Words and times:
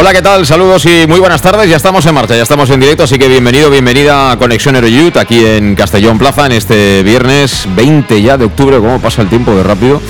Hola, 0.00 0.14
¿qué 0.14 0.22
tal? 0.22 0.46
Saludos 0.46 0.86
y 0.86 1.06
muy 1.06 1.20
buenas 1.20 1.42
tardes. 1.42 1.68
Ya 1.68 1.76
estamos 1.76 2.06
en 2.06 2.14
marcha, 2.14 2.34
ya 2.34 2.44
estamos 2.44 2.70
en 2.70 2.80
directo, 2.80 3.02
así 3.02 3.18
que 3.18 3.28
bienvenido, 3.28 3.68
bienvenida 3.68 4.32
a 4.32 4.38
Conexión 4.38 4.74
Youth 4.82 5.18
aquí 5.18 5.44
en 5.44 5.74
Castellón 5.74 6.18
Plaza 6.18 6.46
en 6.46 6.52
este 6.52 7.02
viernes 7.02 7.68
20 7.76 8.22
ya 8.22 8.38
de 8.38 8.46
octubre. 8.46 8.78
¿Cómo 8.78 8.98
pasa 8.98 9.20
el 9.20 9.28
tiempo 9.28 9.54
de 9.54 9.62
rápido? 9.62 10.00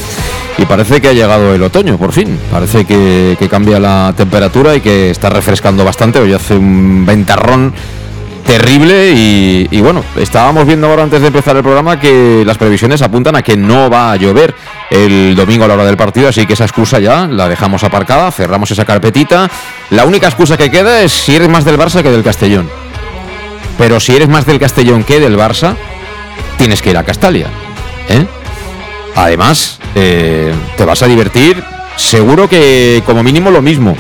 Y 0.58 0.64
parece 0.64 1.00
que 1.00 1.08
ha 1.08 1.12
llegado 1.12 1.52
el 1.52 1.62
otoño, 1.64 1.98
por 1.98 2.12
fin. 2.12 2.38
Parece 2.52 2.84
que 2.84 3.48
cambia 3.50 3.80
la 3.80 4.14
temperatura 4.16 4.77
y 4.77 4.80
que 4.80 5.10
está 5.10 5.28
refrescando 5.28 5.84
bastante. 5.84 6.20
Hoy 6.20 6.32
hace 6.34 6.54
un 6.54 7.04
ventarrón 7.04 7.75
terrible 8.47 9.12
y, 9.12 9.80
bueno, 9.80 10.04
estábamos 10.16 10.66
viendo 10.66 10.86
ahora 10.86 11.02
antes 11.02 11.20
de 11.20 11.27
empezar 11.27 11.56
el 11.56 11.62
programa 11.62 11.98
que 11.98 12.44
las 12.47 12.58
previsiones 12.58 13.02
apuntan 13.02 13.34
a 13.34 13.42
que 13.42 13.56
no 13.56 13.91
va 13.91 14.12
a 14.12 14.16
llover 14.16 14.54
el 14.88 15.34
domingo 15.34 15.64
a 15.64 15.69
la 15.69 15.75
hora 15.75 15.84
del 15.84 15.97
partido, 15.97 16.28
así 16.28 16.47
que 16.47 16.54
esa 16.54 16.64
excusa 16.64 16.98
ya 16.98 17.27
la 17.27 17.48
dejamos 17.48 17.82
aparcada, 17.84 18.30
cerramos 18.30 18.70
esa 18.70 18.84
carpetita. 18.84 19.48
La 19.91 20.05
única 20.05 20.28
excusa 20.28 20.56
que 20.56 20.70
queda 20.70 21.02
es 21.02 21.12
si 21.12 21.34
eres 21.34 21.48
más 21.48 21.64
del 21.64 21.78
Barça 21.78 22.02
que 22.02 22.10
del 22.10 22.22
Castellón. 22.22 22.69
Pero 23.77 23.98
si 23.98 24.14
eres 24.14 24.28
más 24.28 24.47
del 24.47 24.60
Castellón 24.60 25.02
que 25.02 25.19
del 25.19 25.36
Barça, 25.36 25.74
tienes 26.58 26.80
que 26.80 26.91
ir 26.91 26.97
a 26.97 27.05
Castalia. 27.05 27.48
¿eh? 28.08 28.24
Además, 29.16 29.80
eh, 29.94 30.55
te 30.77 30.84
vas 30.84 31.02
a 31.02 31.06
divertir, 31.06 31.64
seguro 31.97 32.48
que 32.48 33.02
como 33.05 33.22
mínimo 33.22 33.50
lo 33.50 33.62
mismo. 33.62 33.97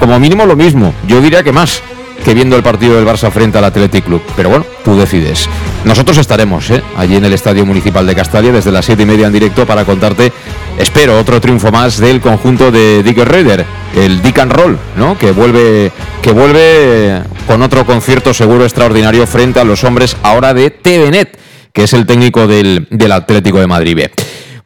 Como 0.00 0.18
mínimo 0.18 0.46
lo 0.46 0.56
mismo, 0.56 0.94
yo 1.06 1.20
diría 1.20 1.42
que 1.42 1.52
más 1.52 1.82
que 2.24 2.34
viendo 2.34 2.56
el 2.56 2.62
partido 2.62 2.96
del 2.96 3.06
Barça 3.06 3.30
frente 3.30 3.58
al 3.58 3.64
Athletic 3.64 4.04
Club. 4.04 4.22
Pero 4.36 4.48
bueno, 4.48 4.66
tú 4.84 4.96
decides. 4.96 5.48
Nosotros 5.84 6.18
estaremos 6.18 6.68
¿eh? 6.70 6.82
allí 6.96 7.16
en 7.16 7.24
el 7.24 7.32
Estadio 7.32 7.64
Municipal 7.64 8.06
de 8.06 8.14
Castalia 8.14 8.52
desde 8.52 8.72
las 8.72 8.84
7 8.86 9.02
y 9.02 9.06
media 9.06 9.26
en 9.26 9.32
directo 9.32 9.66
para 9.66 9.84
contarte, 9.84 10.32
espero, 10.78 11.18
otro 11.18 11.40
triunfo 11.40 11.70
más 11.70 11.98
del 11.98 12.20
conjunto 12.20 12.70
de 12.70 13.02
Dick 13.02 13.18
Raider, 13.18 13.64
el 13.94 14.22
Dick 14.22 14.38
and 14.38 14.52
Roll, 14.52 14.78
¿no? 14.96 15.18
que, 15.18 15.32
vuelve, 15.32 15.90
que 16.22 16.32
vuelve 16.32 17.22
con 17.46 17.62
otro 17.62 17.84
concierto 17.84 18.32
seguro 18.32 18.64
extraordinario 18.64 19.26
frente 19.26 19.60
a 19.60 19.64
los 19.64 19.84
hombres 19.84 20.16
ahora 20.22 20.54
de 20.54 20.70
TVNet, 20.70 21.38
que 21.72 21.84
es 21.84 21.92
el 21.92 22.06
técnico 22.06 22.46
del, 22.46 22.86
del 22.90 23.12
Atlético 23.12 23.60
de 23.60 23.66
Madrid. 23.66 23.98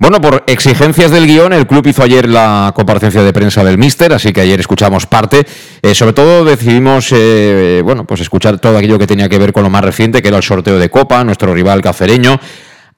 Bueno, 0.03 0.21
por 0.21 0.43
exigencias 0.49 1.13
del 1.13 1.29
guion, 1.29 1.53
el 1.53 1.65
club 1.69 1.87
hizo 1.87 2.03
ayer 2.03 2.29
la 2.29 2.73
comparecencia 2.75 3.23
de 3.23 3.33
prensa 3.33 3.63
del 3.63 3.79
Míster, 3.79 4.13
así 4.13 4.33
que 4.33 4.41
ayer 4.41 4.59
escuchamos 4.59 5.07
parte. 5.07 5.47
Eh, 5.81 5.95
sobre 5.95 6.13
todo 6.13 6.45
decidimos, 6.45 7.13
eh, 7.13 7.83
bueno, 7.85 8.05
pues 8.05 8.21
escuchar 8.21 8.59
todo 8.59 8.77
aquello 8.77 8.99
que 8.99 9.07
tenía 9.07 9.29
que 9.29 9.39
ver 9.39 9.53
con 9.53 9.63
lo 9.63 9.71
más 9.71 9.85
reciente, 9.85 10.21
que 10.21 10.27
era 10.27 10.39
el 10.39 10.43
sorteo 10.43 10.81
de 10.81 10.91
Copa, 10.91 11.23
nuestro 11.23 11.55
rival 11.55 11.83
cacereño. 11.83 12.41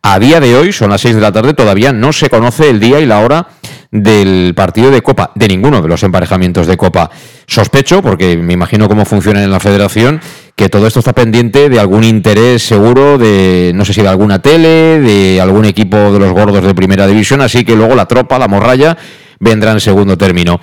A 0.06 0.18
día 0.18 0.38
de 0.38 0.54
hoy, 0.54 0.70
son 0.70 0.90
las 0.90 1.00
6 1.00 1.14
de 1.14 1.20
la 1.22 1.32
tarde, 1.32 1.54
todavía 1.54 1.90
no 1.90 2.12
se 2.12 2.28
conoce 2.28 2.68
el 2.68 2.78
día 2.78 3.00
y 3.00 3.06
la 3.06 3.20
hora 3.20 3.48
del 3.90 4.52
partido 4.54 4.90
de 4.90 5.00
Copa, 5.00 5.30
de 5.34 5.48
ninguno 5.48 5.80
de 5.80 5.88
los 5.88 6.02
emparejamientos 6.02 6.66
de 6.66 6.76
Copa. 6.76 7.10
Sospecho, 7.46 8.02
porque 8.02 8.36
me 8.36 8.52
imagino 8.52 8.86
cómo 8.86 9.06
funciona 9.06 9.42
en 9.42 9.50
la 9.50 9.60
federación, 9.60 10.20
que 10.56 10.68
todo 10.68 10.86
esto 10.86 10.98
está 10.98 11.14
pendiente 11.14 11.70
de 11.70 11.80
algún 11.80 12.04
interés 12.04 12.62
seguro 12.62 13.16
de, 13.16 13.72
no 13.74 13.86
sé 13.86 13.94
si 13.94 14.02
de 14.02 14.08
alguna 14.08 14.42
tele, 14.42 15.00
de 15.00 15.40
algún 15.40 15.64
equipo 15.64 15.96
de 15.96 16.18
los 16.18 16.32
gordos 16.32 16.62
de 16.62 16.74
primera 16.74 17.06
división, 17.06 17.40
así 17.40 17.64
que 17.64 17.74
luego 17.74 17.94
la 17.94 18.04
tropa, 18.04 18.38
la 18.38 18.46
morralla, 18.46 18.98
vendrá 19.40 19.72
en 19.72 19.80
segundo 19.80 20.18
término. 20.18 20.60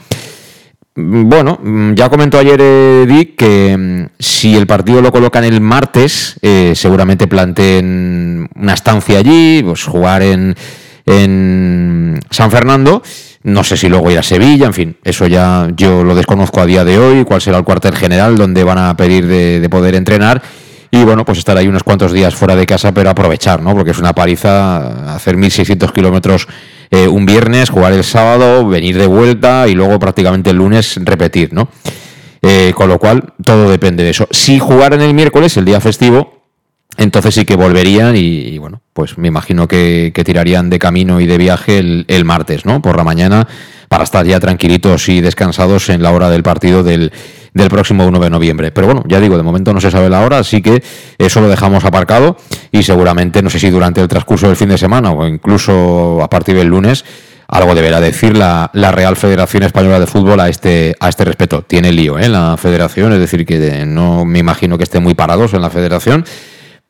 Bueno, 0.94 1.60
ya 1.96 2.10
comentó 2.10 2.38
ayer 2.38 2.60
eh, 2.62 3.06
Dick 3.08 3.36
que 3.38 3.78
mm, 3.78 4.06
si 4.20 4.56
el 4.56 4.68
partido 4.68 5.02
lo 5.02 5.12
colocan 5.12 5.44
el 5.44 5.62
martes, 5.62 6.36
eh, 6.42 6.74
seguramente 6.76 7.28
planteen 7.28 8.50
una 8.56 8.74
estancia 8.74 9.20
allí, 9.20 9.64
pues 9.64 9.84
jugar 9.86 10.22
en, 10.22 10.56
en 11.06 12.20
San 12.30 12.52
Fernando 12.52 13.02
no 13.44 13.64
sé 13.64 13.76
si 13.76 13.90
luego 13.90 14.12
ir 14.12 14.20
a 14.20 14.24
Sevilla, 14.24 14.68
en 14.68 14.74
fin, 14.74 14.98
eso 15.04 15.26
ya 15.26 15.68
yo 15.76 16.04
lo 16.04 16.16
desconozco 16.16 16.62
a 16.62 16.66
día 16.66 16.84
de 16.84 17.00
hoy, 17.00 17.24
cuál 17.24 17.42
será 17.42 17.58
el 17.58 17.64
cuartel 17.64 17.96
general 17.96 18.38
donde 18.38 18.64
van 18.64 18.78
a 18.78 18.96
pedir 18.96 19.26
de, 19.26 19.68
poder 19.70 19.96
entrenar. 19.96 20.42
Y 20.92 21.04
bueno, 21.06 21.24
pues 21.24 21.38
estar 21.38 21.58
ahí 21.58 21.68
unos 21.68 21.84
cuantos 21.84 22.12
días 22.12 22.36
fuera 22.36 22.56
de 22.56 22.66
casa, 22.66 22.94
pero 22.94 23.10
aprovechar, 23.10 23.62
¿no? 23.62 23.74
Porque 23.74 23.92
es 23.92 24.00
una 24.00 24.14
paliza 24.14 25.16
hacer 25.16 25.38
1.600 25.38 25.94
kilómetros 25.94 26.48
eh, 26.92 27.08
un 27.08 27.26
viernes, 27.26 27.70
jugar 27.70 27.94
el 27.94 28.04
sábado, 28.04 28.68
venir 28.68 28.98
de 28.98 29.08
vuelta 29.08 29.70
y 29.70 29.74
luego 29.74 29.98
prácticamente 29.98 30.50
el 30.50 30.58
lunes 30.58 31.00
repetir, 31.02 31.54
¿no? 31.54 31.70
Eh, 32.42 32.74
con 32.76 32.90
lo 32.90 33.00
cual, 33.00 33.34
todo 33.46 33.72
depende 33.72 34.04
de 34.04 34.10
eso. 34.10 34.28
Si 34.32 34.60
jugar 34.60 34.94
en 34.94 35.02
el 35.02 35.14
miércoles, 35.14 35.56
el 35.56 35.64
día 35.64 35.80
festivo, 35.80 36.41
entonces 36.98 37.36
sí 37.36 37.46
que 37.46 37.56
volverían 37.56 38.16
y, 38.16 38.58
bueno, 38.58 38.82
pues 38.94 39.18
me 39.18 39.28
imagino 39.28 39.68
que, 39.68 40.12
tirarían 40.26 40.70
de 40.70 40.80
camino 40.80 41.20
y 41.20 41.26
de 41.26 41.38
viaje 41.38 41.80
el, 41.80 42.26
martes, 42.26 42.66
¿no? 42.66 42.82
Por 42.82 42.98
la 42.98 43.04
mañana, 43.04 43.48
para 43.90 44.04
estar 44.04 44.26
ya 44.26 44.40
tranquilitos 44.40 45.10
y 45.10 45.22
descansados 45.22 45.90
en 45.90 46.04
la 46.04 46.12
hora 46.12 46.30
del 46.30 46.44
partido 46.44 46.84
del, 46.84 47.12
del 47.54 47.70
próximo 47.70 48.06
1 48.06 48.20
de 48.20 48.30
noviembre. 48.30 48.72
Pero 48.72 48.88
bueno, 48.88 49.04
ya 49.08 49.20
digo, 49.20 49.38
de 49.38 49.44
momento 49.44 49.74
no 49.74 49.82
se 49.82 49.90
sabe 49.90 50.10
la 50.10 50.22
hora, 50.22 50.40
así 50.40 50.62
que 50.62 50.84
eso 51.18 51.42
lo 51.42 51.48
dejamos 51.48 51.86
aparcado 51.86 52.38
y 52.72 52.84
seguramente, 52.84 53.42
no 53.42 53.50
sé 53.50 53.60
si 53.60 53.70
durante 53.70 54.02
el 54.02 54.08
transcurso 54.08 54.48
del 54.48 54.58
fin 54.58 54.70
de 54.70 54.78
semana 54.78 55.12
o 55.12 55.28
incluso 55.28 56.22
a 56.22 56.30
partir 56.30 56.56
del 56.56 56.68
lunes, 56.68 57.06
algo 57.48 57.76
deberá 57.76 58.00
decir 58.00 58.38
la, 58.38 58.70
la, 58.74 58.92
Real 58.92 59.18
Federación 59.18 59.64
Española 59.64 60.00
de 60.00 60.08
Fútbol 60.08 60.40
a 60.40 60.48
este, 60.48 60.96
a 61.00 61.10
este 61.10 61.26
respecto. 61.26 61.64
Tiene 61.64 61.92
lío 61.92 62.18
¿eh? 62.18 62.30
la 62.30 62.56
federación, 62.56 63.12
es 63.12 63.20
decir, 63.20 63.46
que 63.46 63.86
no 63.86 64.24
me 64.24 64.40
imagino 64.40 64.78
que 64.78 64.86
esté 64.86 65.02
muy 65.02 65.16
parados 65.16 65.54
en 65.54 65.62
la 65.62 65.70
federación 65.70 66.24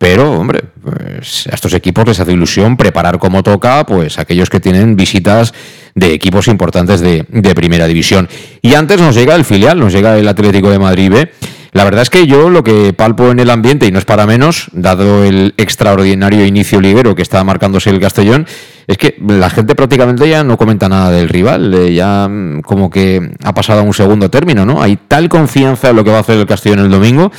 pero, 0.01 0.31
hombre, 0.31 0.63
pues 0.81 1.45
a 1.45 1.53
estos 1.53 1.75
equipos 1.75 2.07
les 2.07 2.19
hace 2.19 2.31
ilusión 2.31 2.75
preparar 2.75 3.19
como 3.19 3.43
toca, 3.43 3.85
pues 3.85 4.17
aquellos 4.17 4.49
que 4.49 4.59
tienen 4.59 4.95
visitas 4.95 5.53
de 5.93 6.11
equipos 6.11 6.47
importantes 6.47 7.01
de, 7.01 7.23
primera 7.53 7.85
división. 7.85 8.27
Y 8.63 8.73
antes 8.73 8.99
nos 8.99 9.13
llega 9.13 9.35
el 9.35 9.45
filial, 9.45 9.79
nos 9.79 9.93
llega 9.93 10.17
el 10.17 10.27
Atlético 10.27 10.71
de 10.71 10.79
Madrid 10.79 11.11
B. 11.11 11.31
La 11.73 11.83
verdad 11.83 12.01
es 12.01 12.09
que 12.09 12.25
yo 12.25 12.49
lo 12.49 12.63
que 12.63 12.93
palpo 12.93 13.29
en 13.29 13.39
el 13.39 13.51
ambiente, 13.51 13.85
y 13.85 13.91
no 13.91 13.99
es 13.99 14.05
para 14.05 14.25
menos, 14.25 14.69
dado 14.71 15.23
el 15.23 15.53
extraordinario 15.57 16.47
inicio 16.47 16.81
liguero 16.81 17.13
que 17.13 17.21
está 17.21 17.43
marcándose 17.43 17.91
el 17.91 17.99
Castellón, 17.99 18.47
es 18.87 18.97
que 18.97 19.17
la 19.27 19.51
gente 19.51 19.75
prácticamente 19.75 20.27
ya 20.27 20.43
no 20.43 20.57
comenta 20.57 20.89
nada 20.89 21.11
del 21.11 21.29
rival, 21.29 21.71
eh, 21.75 21.93
ya 21.93 22.27
mm, 22.27 22.61
como 22.61 22.89
que 22.89 23.33
ha 23.43 23.53
pasado 23.53 23.81
a 23.81 23.83
un 23.83 23.93
segundo 23.93 24.31
término, 24.31 24.65
¿no? 24.65 24.81
Hay 24.81 24.97
tal 25.07 25.29
confianza 25.29 25.91
en 25.91 25.97
lo 25.97 26.03
que 26.03 26.09
va 26.09 26.17
a 26.17 26.21
hacer 26.21 26.39
el 26.39 26.47
Castellón 26.47 26.79
el 26.79 26.89
domingo 26.89 27.31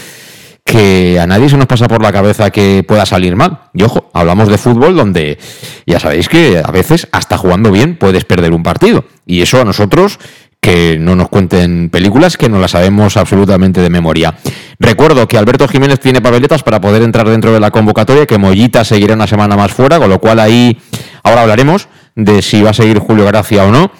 que 0.64 1.18
a 1.20 1.26
nadie 1.26 1.48
se 1.48 1.56
nos 1.56 1.66
pasa 1.66 1.88
por 1.88 2.02
la 2.02 2.12
cabeza 2.12 2.50
que 2.50 2.84
pueda 2.86 3.04
salir 3.04 3.36
mal. 3.36 3.58
Y 3.74 3.82
ojo, 3.82 4.10
hablamos 4.12 4.48
de 4.48 4.58
fútbol 4.58 4.96
donde 4.96 5.38
ya 5.86 5.98
sabéis 5.98 6.28
que 6.28 6.62
a 6.64 6.70
veces 6.70 7.08
hasta 7.12 7.36
jugando 7.36 7.70
bien 7.70 7.96
puedes 7.96 8.24
perder 8.24 8.52
un 8.52 8.62
partido. 8.62 9.04
Y 9.26 9.42
eso 9.42 9.60
a 9.60 9.64
nosotros 9.64 10.18
que 10.62 10.96
no 11.00 11.16
nos 11.16 11.28
cuenten 11.28 11.90
películas 11.90 12.36
que 12.36 12.48
no 12.48 12.60
las 12.60 12.70
sabemos 12.70 13.16
absolutamente 13.16 13.80
de 13.80 13.90
memoria. 13.90 14.38
Recuerdo 14.78 15.26
que 15.26 15.36
Alberto 15.36 15.66
Jiménez 15.66 15.98
tiene 15.98 16.20
papeletas 16.20 16.62
para 16.62 16.80
poder 16.80 17.02
entrar 17.02 17.28
dentro 17.28 17.52
de 17.52 17.58
la 17.58 17.72
convocatoria, 17.72 18.26
que 18.26 18.38
Mollita 18.38 18.84
seguirá 18.84 19.14
una 19.14 19.26
semana 19.26 19.56
más 19.56 19.72
fuera, 19.72 19.98
con 19.98 20.08
lo 20.08 20.20
cual 20.20 20.38
ahí 20.38 20.80
ahora 21.24 21.42
hablaremos 21.42 21.88
de 22.14 22.42
si 22.42 22.62
va 22.62 22.70
a 22.70 22.74
seguir 22.74 23.00
Julio 23.00 23.26
Gracia 23.26 23.64
o 23.64 23.72
no. 23.72 23.90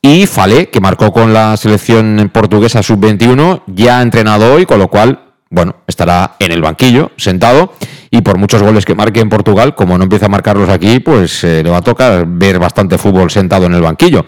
Y 0.00 0.26
Falé, 0.26 0.68
que 0.68 0.80
marcó 0.80 1.12
con 1.12 1.32
la 1.32 1.56
selección 1.56 2.30
portuguesa 2.32 2.84
sub-21, 2.84 3.64
ya 3.66 3.98
ha 3.98 4.02
entrenado 4.02 4.54
hoy, 4.54 4.64
con 4.64 4.78
lo 4.78 4.88
cual 4.88 5.31
bueno, 5.52 5.76
estará 5.86 6.36
en 6.38 6.50
el 6.50 6.62
banquillo, 6.62 7.12
sentado, 7.18 7.74
y 8.10 8.22
por 8.22 8.38
muchos 8.38 8.62
goles 8.62 8.86
que 8.86 8.94
marque 8.94 9.20
en 9.20 9.28
Portugal, 9.28 9.74
como 9.74 9.98
no 9.98 10.04
empieza 10.04 10.26
a 10.26 10.28
marcarlos 10.30 10.70
aquí, 10.70 10.98
pues 10.98 11.44
eh, 11.44 11.62
le 11.62 11.68
va 11.68 11.76
a 11.76 11.82
tocar 11.82 12.24
ver 12.26 12.58
bastante 12.58 12.96
fútbol 12.96 13.30
sentado 13.30 13.66
en 13.66 13.74
el 13.74 13.82
banquillo. 13.82 14.24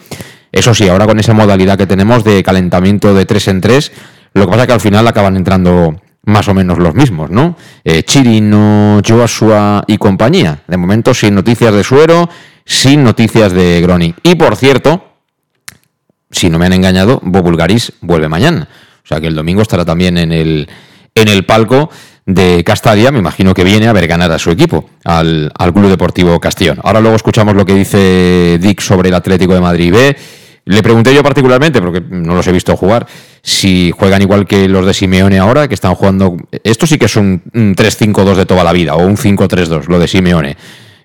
Eso 0.53 0.75
sí, 0.75 0.87
ahora 0.87 1.06
con 1.06 1.19
esa 1.19 1.32
modalidad 1.32 1.79
que 1.79 1.87
tenemos 1.87 2.25
de 2.25 2.43
calentamiento 2.43 3.15
de 3.15 3.25
3 3.25 3.49
en 3.49 3.61
3, 3.62 3.93
lo 4.35 4.44
que 4.44 4.50
pasa 4.50 4.62
es 4.62 4.67
que 4.67 4.73
al 4.75 4.81
final 4.81 5.09
acaban 5.09 5.37
entrando 5.37 5.97
más 6.26 6.47
o 6.49 6.55
menos 6.55 6.79
los 6.79 6.94
mismos, 6.94 7.31
¿no? 7.31 7.56
Eh, 7.85 8.03
Chirino, 8.03 9.00
Joshua 9.06 9.82
y 9.87 9.97
compañía. 9.97 10.62
De 10.67 10.77
momento 10.77 11.15
sin 11.15 11.35
noticias 11.35 11.73
de 11.73 11.82
Suero, 11.82 12.29
sin 12.67 13.03
noticias 13.03 13.53
de 13.53 13.81
Groning. 13.81 14.15
Y 14.23 14.35
por 14.35 14.56
cierto, 14.56 15.05
si 16.31 16.50
no 16.50 16.59
me 16.59 16.67
han 16.67 16.75
engañado, 16.75 17.19
Bobulgaris 17.23 17.94
vuelve 18.03 18.29
mañana. 18.29 18.69
O 19.05 19.06
sea 19.06 19.20
que 19.20 19.27
el 19.27 19.35
domingo 19.35 19.62
estará 19.62 19.85
también 19.85 20.17
en 20.17 20.32
el, 20.32 20.69
en 21.14 21.28
el 21.28 21.44
palco 21.44 21.90
de 22.26 22.64
Castalia, 22.64 23.11
me 23.12 23.19
imagino 23.19 23.52
que 23.55 23.64
viene 23.64 23.87
a 23.87 23.93
ver 23.93 24.06
ganar 24.06 24.32
a 24.32 24.38
su 24.38 24.50
equipo, 24.50 24.88
al, 25.05 25.52
al 25.58 25.72
Club 25.72 25.88
Deportivo 25.90 26.40
Castellón. 26.40 26.78
Ahora 26.82 27.00
luego 27.00 27.16
escuchamos 27.16 27.55
lo 27.55 27.66
que 27.66 27.75
dice 27.75 28.58
Dick 28.61 28.81
sobre 28.81 29.11
el 29.11 29.14
Atlético 29.14 29.55
de 29.55 29.61
Madrid 29.61 29.93
B. 29.93 30.16
Le 30.66 30.82
pregunté 30.82 31.14
yo 31.14 31.22
particularmente, 31.22 31.82
porque 31.82 32.00
no 32.00 32.34
los 32.34 32.46
he 32.46 32.52
visto 32.52 32.75
jugar, 32.76 33.06
si 33.43 33.93
juegan 33.96 34.22
igual 34.22 34.46
que 34.46 34.66
los 34.66 34.87
de 34.87 34.94
Simeone 34.94 35.38
ahora, 35.38 35.69
que 35.69 35.75
están 35.75 35.94
jugando. 35.94 36.38
Esto 36.62 36.87
sí 36.87 36.96
que 36.96 37.05
es 37.05 37.17
un, 37.17 37.43
3-5-2 37.52 38.34
de 38.34 38.46
toda 38.46 38.64
la 38.64 38.72
vida, 38.72 38.94
o 38.94 39.05
un 39.05 39.19
5-3-2, 39.19 39.88
lo 39.88 39.99
de 39.99 40.08
Simeone. 40.08 40.56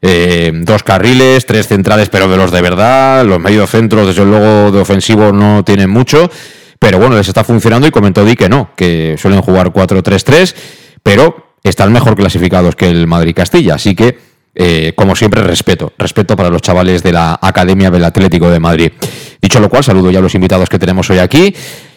Eh, 0.01 0.53
dos 0.63 0.81
carriles, 0.83 1.45
tres 1.45 1.67
centrales, 1.67 2.07
pero 2.07 2.29
de 2.29 2.37
los 2.37 2.51
de 2.51 2.61
verdad. 2.61 3.25
Los 3.25 3.41
mediocentros, 3.41 4.07
desde 4.07 4.23
luego, 4.23 4.71
de 4.71 4.79
ofensivo 4.79 5.33
no 5.33 5.65
tienen 5.65 5.89
mucho. 5.89 6.31
Pero 6.79 6.97
bueno, 6.97 7.15
les 7.15 7.27
está 7.27 7.43
funcionando 7.43 7.87
y 7.87 7.91
comentó 7.91 8.23
Di 8.23 8.35
que 8.35 8.47
no, 8.47 8.71
que 8.75 9.15
suelen 9.17 9.41
jugar 9.41 9.71
4-3-3, 9.71 10.55
pero 11.03 11.55
están 11.61 11.91
mejor 11.91 12.15
clasificados 12.15 12.75
que 12.75 12.89
el 12.89 13.05
Madrid-Castilla. 13.05 13.75
Así 13.75 13.95
que, 13.95 14.17
eh, 14.55 14.93
como 14.95 15.15
siempre, 15.15 15.43
respeto. 15.43 15.91
Respeto 15.97 16.37
para 16.37 16.49
los 16.49 16.61
chavales 16.61 17.03
de 17.03 17.11
la 17.11 17.37
Academia 17.41 17.91
del 17.91 18.05
Atlético 18.05 18.49
de 18.49 18.59
Madrid. 18.59 18.93
Dicho 19.41 19.59
lo 19.59 19.69
cual, 19.69 19.83
saludo 19.83 20.09
ya 20.09 20.19
a 20.19 20.21
los 20.21 20.35
invitados 20.35 20.69
que 20.69 20.79
tenemos 20.79 21.09
hoy 21.09 21.19
aquí. 21.19 21.53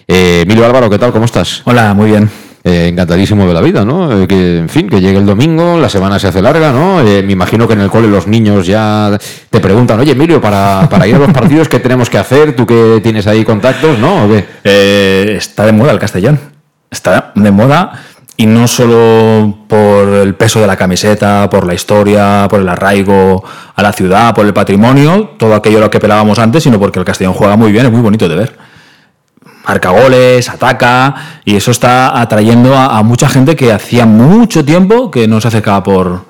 Eh, 0.09 0.41
Emilio 0.43 0.67
Álvaro, 0.67 0.91
¿qué 0.91 0.99
tal? 0.99 1.13
¿Cómo 1.13 1.27
estás? 1.27 1.63
Hola, 1.65 1.95
muy 1.95 2.11
bien. 2.11 2.29
Eh, 2.65 2.87
encantadísimo 2.87 3.45
de 3.45 3.55
la 3.55 3.61
vida, 3.61 3.85
¿no? 3.85 4.23
Eh, 4.23 4.29
que, 4.29 4.59
en 4.59 4.69
fin, 4.69 4.89
que 4.89 5.01
llegue 5.01 5.19
el 5.19 5.27
domingo, 5.27 5.81
la 5.81 5.89
semana 5.89 6.21
se 6.21 6.29
hace 6.29 6.41
larga, 6.41 6.71
¿no? 6.71 7.01
Eh, 7.01 7.21
me 7.25 7.33
imagino 7.33 7.67
que 7.67 7.73
en 7.73 7.81
el 7.81 7.91
cole 7.91 8.07
los 8.07 8.29
niños 8.29 8.69
ya 8.69 9.19
te 9.51 9.59
preguntan, 9.59 9.99
oye, 9.99 10.13
Emilio, 10.13 10.41
para, 10.41 10.89
para 10.89 11.09
ir 11.09 11.17
a 11.17 11.19
los 11.19 11.33
partidos, 11.33 11.69
¿qué 11.69 11.81
tenemos 11.81 12.09
que 12.09 12.19
hacer? 12.19 12.55
¿Tú 12.55 12.65
que 12.65 13.01
tienes 13.03 13.27
ahí 13.27 13.45
contactos, 13.45 13.99
no? 13.99 14.29
está 14.63 15.67
de 15.67 15.73
moda 15.73 15.91
el 15.91 15.99
Castellón. 15.99 16.39
Está 16.89 17.33
de 17.35 17.51
moda 17.51 18.01
y 18.37 18.47
no 18.47 18.69
solo 18.69 19.67
por 19.67 20.09
el 20.09 20.37
peso 20.37 20.61
de 20.61 20.69
la 20.69 20.77
camiseta, 20.77 21.51
por 21.51 21.67
la 21.67 21.75
historia, 21.75 22.47
por 22.49 22.61
el 22.61 22.69
arraigo 22.69 23.43
a 23.75 23.83
la 23.83 23.93
ciudad, 23.93 24.37
por 24.37 24.47
el 24.47 24.55
patrimonio, 24.55 25.33
todo 25.37 25.57
aquello 25.57 25.81
lo 25.81 25.91
que 25.91 25.99
pelábamos 25.99 26.39
antes, 26.39 26.63
sino 26.63 26.79
porque 26.79 27.01
el 27.01 27.05
Castellón 27.05 27.35
juega 27.35 27.57
muy 27.57 27.73
bien, 27.73 27.87
es 27.87 27.93
muy 27.93 28.03
bonito 28.03 28.29
de 28.29 28.37
ver 28.37 28.72
marca 29.67 29.91
goles, 29.91 30.49
ataca, 30.49 31.41
y 31.45 31.57
eso 31.57 31.71
está 31.71 32.21
atrayendo 32.21 32.77
a, 32.77 33.03
mucha 33.03 33.29
gente 33.29 33.57
que 33.57 33.73
hacía 33.73 34.07
mucho 34.07 34.65
tiempo 34.65 35.11
que 35.11 35.29
no 35.29 35.41
se 35.41 35.49
acercaba 35.49 35.83
por, 35.83 36.25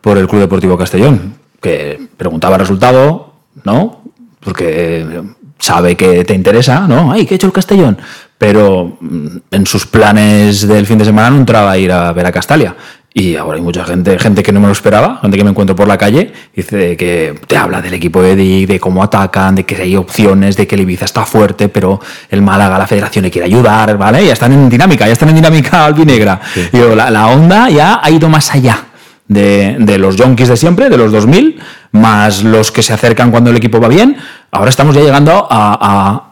por 0.00 0.18
el 0.18 0.28
Club 0.28 0.42
Deportivo 0.42 0.78
Castellón, 0.78 1.34
que 1.60 2.08
preguntaba 2.16 2.56
el 2.56 2.60
resultado, 2.60 3.34
¿no? 3.64 4.02
Porque 4.40 5.22
sabe 5.58 5.96
que 5.96 6.24
te 6.24 6.34
interesa, 6.34 6.86
¿no? 6.88 7.12
¡Ay, 7.12 7.26
qué 7.26 7.36
hecho 7.36 7.46
el 7.46 7.52
Castellón! 7.52 7.98
Pero 8.38 8.96
mm, 9.00 9.26
en 9.50 9.66
sus 9.66 9.86
planes 9.86 10.66
del 10.66 10.86
fin 10.86 10.98
de 10.98 11.04
semana 11.04 11.30
no 11.30 11.36
entraba 11.36 11.70
a 11.70 11.78
ir 11.78 11.92
a 11.92 12.12
ver 12.12 12.26
a 12.26 12.32
Castalia. 12.32 12.74
Y 13.14 13.36
ahora 13.36 13.56
hay 13.56 13.62
mucha 13.62 13.84
gente, 13.84 14.18
gente 14.18 14.42
que 14.42 14.52
no 14.52 14.60
me 14.60 14.66
lo 14.66 14.72
esperaba, 14.72 15.18
gente 15.20 15.36
que 15.36 15.44
me 15.44 15.50
encuentro 15.50 15.76
por 15.76 15.86
la 15.86 15.98
calle, 15.98 16.32
dice 16.56 16.96
que 16.96 17.38
te 17.46 17.56
habla 17.58 17.82
del 17.82 17.92
equipo 17.92 18.22
de 18.22 18.34
Dick, 18.34 18.68
de 18.68 18.80
cómo 18.80 19.02
atacan, 19.02 19.54
de 19.54 19.64
que 19.64 19.76
hay 19.76 19.96
opciones, 19.96 20.56
de 20.56 20.66
que 20.66 20.76
el 20.76 20.82
Ibiza 20.82 21.04
está 21.04 21.26
fuerte, 21.26 21.68
pero 21.68 22.00
el 22.30 22.40
Málaga, 22.40 22.78
la 22.78 22.86
federación 22.86 23.24
le 23.24 23.30
quiere 23.30 23.46
ayudar, 23.46 23.98
¿vale? 23.98 24.24
Ya 24.24 24.32
están 24.32 24.52
en 24.52 24.70
dinámica, 24.70 25.06
ya 25.06 25.12
están 25.12 25.28
en 25.28 25.34
dinámica 25.34 25.84
albinegra. 25.84 26.40
Y 26.72 26.78
la, 26.78 27.10
la, 27.10 27.26
onda 27.26 27.68
ya 27.68 28.00
ha 28.02 28.10
ido 28.10 28.30
más 28.30 28.50
allá 28.54 28.86
de, 29.28 29.76
de 29.78 29.98
los 29.98 30.16
yonkis 30.16 30.48
de 30.48 30.56
siempre, 30.56 30.88
de 30.88 30.96
los 30.96 31.12
2000, 31.12 31.60
más 31.92 32.42
los 32.42 32.72
que 32.72 32.82
se 32.82 32.94
acercan 32.94 33.30
cuando 33.30 33.50
el 33.50 33.56
equipo 33.56 33.78
va 33.78 33.88
bien. 33.88 34.16
Ahora 34.50 34.70
estamos 34.70 34.94
ya 34.94 35.02
llegando 35.02 35.46
a, 35.50 35.78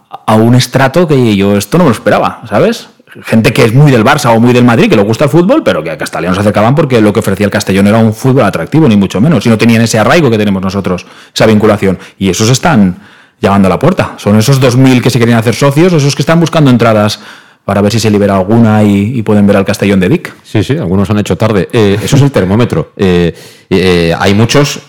a, 0.09 0.25
a 0.27 0.35
un 0.35 0.55
estrato 0.55 1.06
que 1.06 1.37
yo 1.37 1.59
esto 1.59 1.77
no 1.77 1.85
me 1.85 1.91
lo 1.91 1.94
esperaba, 1.94 2.41
¿sabes? 2.49 2.88
Gente 3.22 3.52
que 3.52 3.64
es 3.64 3.74
muy 3.74 3.90
del 3.90 4.04
Barça 4.04 4.34
o 4.34 4.40
muy 4.40 4.52
del 4.52 4.64
Madrid, 4.64 4.88
que 4.88 4.96
le 4.96 5.02
gusta 5.02 5.24
el 5.24 5.30
fútbol, 5.30 5.62
pero 5.64 5.82
que 5.82 5.90
a 5.90 5.98
Castellón 5.98 6.34
se 6.34 6.40
acercaban 6.40 6.74
porque 6.74 7.00
lo 7.00 7.12
que 7.12 7.20
ofrecía 7.20 7.46
el 7.46 7.52
Castellón 7.52 7.86
era 7.86 7.98
un 7.98 8.14
fútbol 8.14 8.44
atractivo, 8.44 8.88
ni 8.88 8.96
mucho 8.96 9.20
menos. 9.20 9.44
Y 9.46 9.48
no 9.48 9.58
tenían 9.58 9.82
ese 9.82 9.98
arraigo 9.98 10.30
que 10.30 10.38
tenemos 10.38 10.62
nosotros, 10.62 11.06
esa 11.34 11.46
vinculación. 11.46 11.98
Y 12.18 12.28
esos 12.28 12.48
están 12.50 12.96
llamando 13.40 13.66
a 13.66 13.70
la 13.70 13.78
puerta. 13.78 14.14
Son 14.16 14.36
esos 14.38 14.60
2.000 14.60 15.00
que 15.02 15.10
se 15.10 15.18
querían 15.18 15.38
hacer 15.38 15.54
socios, 15.54 15.92
esos 15.92 16.14
que 16.14 16.22
están 16.22 16.40
buscando 16.40 16.70
entradas 16.70 17.20
para 17.64 17.82
ver 17.82 17.92
si 17.92 18.00
se 18.00 18.10
libera 18.10 18.36
alguna 18.36 18.82
y, 18.82 19.22
pueden 19.22 19.46
ver 19.46 19.56
al 19.56 19.64
Castellón 19.64 20.00
de 20.00 20.08
Vic. 20.08 20.34
Sí, 20.42 20.64
sí, 20.64 20.76
algunos 20.76 21.08
han 21.10 21.18
hecho 21.18 21.36
tarde. 21.36 21.68
Eh, 21.72 21.98
eso 22.02 22.16
es 22.16 22.22
el 22.22 22.30
termómetro. 22.30 22.92
Eh, 22.96 23.32
eh, 23.68 24.14
hay 24.18 24.34
muchos 24.34 24.82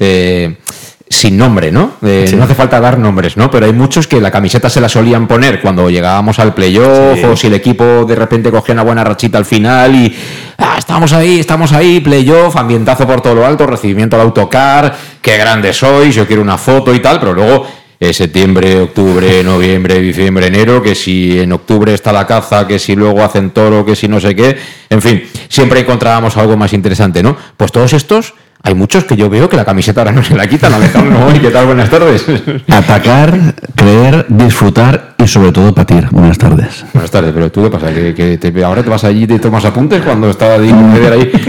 sin 1.12 1.38
nombre, 1.38 1.72
¿no? 1.72 1.94
Eh, 2.02 2.32
no 2.38 2.46
hace 2.46 2.56
falta 2.56 2.80
dar 2.80 2.98
nombres, 2.98 3.36
¿no? 3.36 3.52
Pero 3.52 3.66
hay 3.66 3.74
muchos 3.74 4.08
que 4.08 4.22
la 4.22 4.32
camiseta 4.32 4.70
se 4.70 4.80
la 4.80 4.88
solían 4.88 5.28
poner 5.28 5.62
cuando 5.62 5.90
llegábamos 5.90 6.40
al 6.40 6.54
playoff 6.54 7.24
o 7.24 7.36
si 7.36 7.48
el 7.48 7.54
equipo 7.54 8.06
de 8.06 8.16
repente 8.16 8.50
cogía 8.50 8.74
una 8.74 8.84
buena 8.84 9.04
rachita 9.04 9.38
al 9.38 9.46
final 9.46 9.94
y 9.94 10.16
ah, 10.58 10.76
estamos 10.78 11.12
ahí, 11.12 11.40
estamos 11.40 11.74
ahí, 11.74 12.00
playoff, 12.00 12.56
ambientazo 12.56 13.06
por 13.06 13.20
todo 13.20 13.36
lo 13.36 13.46
alto, 13.46 13.68
recibimiento 13.68 14.16
al 14.16 14.22
autocar, 14.24 14.96
qué 15.22 15.38
grande 15.38 15.74
sois, 15.74 16.16
yo 16.16 16.26
quiero 16.26 16.42
una 16.42 16.58
foto 16.58 16.96
y 16.96 17.00
tal, 17.00 17.20
pero 17.20 17.34
luego 17.34 17.68
eh, 18.02 18.14
septiembre, 18.14 18.82
octubre, 18.82 19.44
noviembre, 19.44 20.02
diciembre, 20.02 20.48
enero, 20.48 20.82
que 20.82 20.96
si 20.96 21.40
en 21.40 21.52
octubre 21.52 21.94
está 21.94 22.12
la 22.12 22.26
caza, 22.26 22.66
que 22.66 22.80
si 22.80 22.96
luego 22.96 23.24
hacen 23.24 23.52
toro, 23.52 23.86
que 23.86 23.96
si 23.96 24.08
no 24.08 24.20
sé 24.20 24.36
qué, 24.36 24.58
en 24.90 25.04
fin, 25.04 25.24
siempre 25.48 25.82
encontrábamos 25.82 26.36
algo 26.36 26.58
más 26.58 26.74
interesante, 26.74 27.22
¿no? 27.22 27.38
Pues 27.56 27.72
todos 27.72 27.94
estos 27.94 28.34
hay 28.64 28.74
muchos 28.74 29.06
que 29.06 29.16
yo 29.16 29.30
veo 29.30 29.48
que 29.48 29.56
la 29.56 29.66
camiseta 29.66 30.02
ahora 30.02 30.12
no 30.12 30.24
se 30.24 30.36
la 30.36 30.48
quitan. 30.48 30.74
Alejandro, 30.74 31.28
¿qué 31.42 31.52
tal? 31.52 31.68
Buenas 31.68 31.92
tardes. 31.92 32.26
Atacar, 32.68 33.56
creer, 33.76 34.26
disfrutar 34.30 35.14
y 35.20 35.28
sobre 35.28 35.52
todo 35.52 35.72
patir. 35.72 36.08
Buenas 36.10 36.40
tardes. 36.40 36.84
Buenas 36.94 37.12
tardes, 37.12 37.34
pero 37.34 37.52
¿tú 37.52 37.64
qué 37.64 37.70
pasa? 37.70 37.94
¿Que, 37.94 38.64
ahora 38.66 38.82
te 38.82 38.90
vas 38.90 39.04
allí 39.04 39.24
y 39.24 39.28
te 39.28 39.38
tomas 39.38 39.66
apuntes 39.66 40.02
cuando 40.02 40.32
está 40.32 40.56
ahí, 40.56 40.72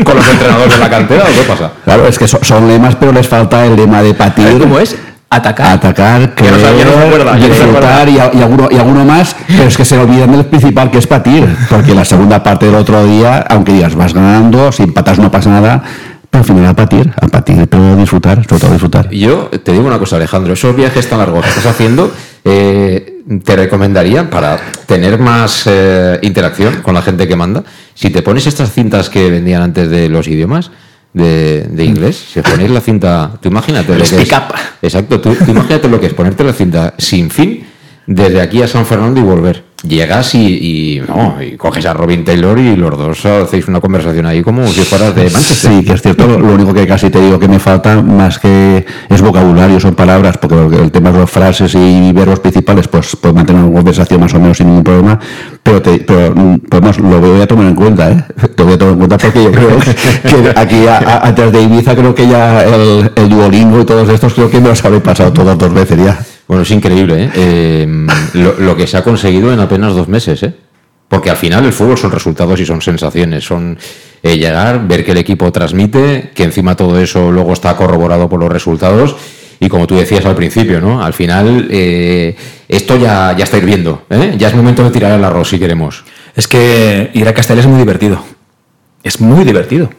con 0.05 0.16
los 0.16 0.28
entrenadores 0.32 0.75
de 0.75 0.78
la 0.78 0.90
cantera 0.90 1.25
o 1.25 1.28
qué 1.28 1.48
pasa? 1.48 1.72
Claro, 1.82 2.06
es 2.06 2.19
que 2.19 2.28
son, 2.28 2.69
lemas, 2.69 2.96
pero 2.96 3.10
les 3.12 3.26
falta 3.26 3.64
el 3.64 3.75
lema 3.75 4.02
de 4.02 4.12
patir. 4.12 4.58
¿Cómo 4.58 4.78
es? 4.78 4.96
Atacar. 5.34 5.72
Atacar, 5.72 6.34
creer, 6.34 6.55
disfrutar 7.41 8.06
y, 8.06 8.19
alguno, 8.19 8.69
y 8.70 8.77
alguno 8.77 9.03
más, 9.03 9.34
pero 9.46 9.65
es 9.65 9.77
que 9.79 9.84
se 9.86 9.96
olvidan 9.96 10.31
del 10.31 10.44
principal 10.44 10.91
que 10.91 10.98
es 10.98 11.06
patir, 11.06 11.48
porque 11.70 11.94
la 11.94 12.05
segunda 12.05 12.43
parte 12.43 12.67
del 12.67 12.74
otro 12.74 13.03
día, 13.06 13.39
aunque 13.48 13.72
digas 13.72 13.94
vas 13.94 14.12
ganando, 14.12 14.70
sin 14.72 14.93
patas 14.93 15.19
no 15.19 15.31
pasa 15.31 15.48
nada, 15.48 15.82
al 16.32 16.44
final 16.44 16.67
a 16.67 16.74
patir, 16.74 17.10
a 17.19 17.29
patir, 17.29 17.67
pero 17.67 17.96
disfrutar, 17.96 18.44
sobre 18.46 18.60
todo 18.60 18.72
disfrutar. 18.72 19.08
Yo 19.08 19.48
te 19.48 19.72
digo 19.72 19.86
una 19.86 19.98
cosa, 19.98 20.17
Alejandro, 20.17 20.53
esos 20.53 20.77
viajes 20.77 21.08
tan 21.08 21.19
largos 21.19 21.44
que 21.44 21.48
estás 21.48 21.67
haciendo, 21.67 22.12
eh, 22.44 23.22
te 23.43 23.56
recomendaría 23.56 24.29
para 24.29 24.58
tener 24.84 25.19
más 25.19 25.62
eh, 25.67 26.19
interacción 26.20 26.82
con 26.82 26.93
la 26.93 27.01
gente 27.01 27.27
que 27.27 27.36
manda, 27.36 27.65
si 27.94 28.10
te 28.10 28.20
pones 28.20 28.46
estas 28.46 28.70
cintas 28.70 29.08
que 29.08 29.31
vendían 29.31 29.62
antes 29.62 29.89
de 29.89 30.10
los 30.10 30.29
idiomas, 30.29 30.70
de, 31.12 31.84
inglés, 31.84 32.16
si 32.32 32.40
ponéis 32.40 32.70
la 32.70 32.81
cinta, 32.81 33.32
tú 33.40 33.48
imagínate 33.48 33.92
lo 33.92 33.98
que 33.98 34.22
es, 34.22 34.32
exacto, 34.82 35.20
tú 35.20 35.36
imagínate 35.46 35.88
lo 35.88 36.00
que 36.00 36.06
es 36.06 36.14
ponerte 36.14 36.44
la 36.44 36.52
cinta 36.52 36.94
sin 36.98 37.31
fin 37.31 37.66
desde 38.06 38.40
aquí 38.40 38.62
a 38.62 38.69
San 38.69 38.86
Fernando 38.86 39.20
y 39.20 39.22
volver 39.22 39.71
llegas 39.82 40.34
y, 40.34 41.03
no, 41.06 41.43
y 41.43 41.56
coges 41.56 41.84
a 41.86 41.94
Robin 41.94 42.24
Taylor 42.24 42.58
y 42.58 42.77
los 42.77 42.96
dos 42.96 43.24
hacéis 43.24 43.69
una 43.69 43.81
conversación 43.81 44.27
ahí 44.27 44.43
como 44.43 44.67
si 44.67 44.82
fueras 44.82 45.15
de 45.15 45.24
Manchester. 45.24 45.72
Sí, 45.72 45.84
que 45.84 45.93
es 45.93 46.03
cierto. 46.03 46.27
Lo 46.27 46.55
único 46.55 46.72
que 46.72 46.86
casi 46.86 47.10
te 47.10 47.20
digo 47.20 47.39
que 47.39 47.48
me 47.48 47.58
falta 47.58 48.01
más 48.03 48.39
que 48.39 48.84
es 49.08 49.22
vocabulario, 49.22 49.81
son 49.81 49.94
palabras, 49.94 50.39
porque 50.39 50.77
el 50.77 50.91
tema 50.91 51.10
de 51.10 51.20
las 51.20 51.31
frases 51.31 51.74
y 51.74 52.12
verbos 52.12 52.41
principales, 52.41 52.89
pues 52.89 53.17
puedes 53.17 53.34
mantener 53.34 53.62
una 53.62 53.74
conversación 53.74 54.20
más 54.20 54.34
o 54.34 54.41
menos 54.41 54.56
sin 54.56 54.69
ningún 54.69 54.84
problema. 54.84 55.19
Pero, 55.62 55.82
te, 55.82 55.98
pero 56.01 56.34
pues, 56.69 56.98
lo 56.98 57.20
voy 57.20 57.41
a 57.41 57.46
tomar 57.46 57.67
en 57.67 57.74
cuenta, 57.74 58.10
¿eh? 58.10 58.24
Te 58.56 58.62
voy 58.62 58.74
a 58.74 58.79
tomar 58.79 58.93
en 58.93 58.98
cuenta 58.98 59.19
porque 59.19 59.44
yo 59.44 59.53
creo 59.53 59.79
que 60.22 60.60
aquí 60.60 60.86
atrás 60.86 61.53
de 61.53 61.62
Ibiza 61.62 61.94
creo 61.94 62.15
que 62.15 62.29
ya 62.29 62.65
el, 62.65 63.10
el 63.15 63.29
Duolingo 63.29 63.81
y 63.81 63.84
todos 63.84 64.08
estos 64.08 64.34
creo 64.34 64.51
que 64.51 64.60
me 64.60 64.69
los 64.69 64.84
habéis 64.84 65.03
pasado 65.03 65.32
todas 65.32 65.56
dos 65.56 65.72
veces 65.72 65.98
ya. 65.98 66.19
Bueno, 66.46 66.63
es 66.63 66.70
increíble 66.70 67.25
¿eh? 67.25 67.31
eh 67.34 68.06
lo, 68.34 68.77
que 68.77 68.87
se 68.87 68.96
ha 68.96 69.03
conseguido 69.03 69.53
en 69.53 69.61
apenas 69.61 69.94
dos 69.94 70.08
meses. 70.08 70.43
¿eh? 70.43 70.55
Porque 71.08 71.31
al 71.31 71.37
final 71.37 71.65
el 71.65 71.72
fútbol 71.72 71.99
son 71.99 72.11
resultados 72.11 72.58
y 72.61 72.67
son 72.67 72.81
sensaciones. 72.81 73.44
Son 73.44 73.79
eh, 74.22 74.37
llegar, 74.37 74.87
ver 74.87 75.05
que 75.05 75.13
el 75.13 75.19
equipo 75.19 75.51
transmite, 75.53 76.31
que 76.34 76.44
encima 76.44 76.77
todo 76.77 76.99
eso 77.01 77.31
luego 77.31 77.53
está 77.53 77.77
corroborado 77.77 78.29
por 78.29 78.41
los 78.41 78.51
resultados. 78.51 79.17
Y 79.61 79.69
como 79.69 79.87
tú 79.87 79.96
decías 79.96 80.27
al 80.27 80.34
principio, 80.34 80.81
¿no? 80.81 81.05
Al 81.05 81.13
final 81.13 81.69
esto 81.70 82.96
ya, 82.96 83.32
ya 83.37 83.44
está 83.44 83.58
hirviendo. 83.58 84.03
Ya 84.37 84.49
es 84.49 84.56
momento 84.56 84.82
de 84.82 84.91
tirar 84.91 85.17
el 85.17 85.25
arroz 85.25 85.51
si 85.51 85.58
queremos. 85.61 86.03
Es 86.34 86.49
que 86.49 87.11
ir 87.15 87.29
a 87.29 87.34
Castell 87.34 87.61
es 87.61 87.67
muy 87.67 87.79
divertido. 87.79 88.25
Es 89.05 89.20
muy 89.20 89.44
divertido. 89.44 89.91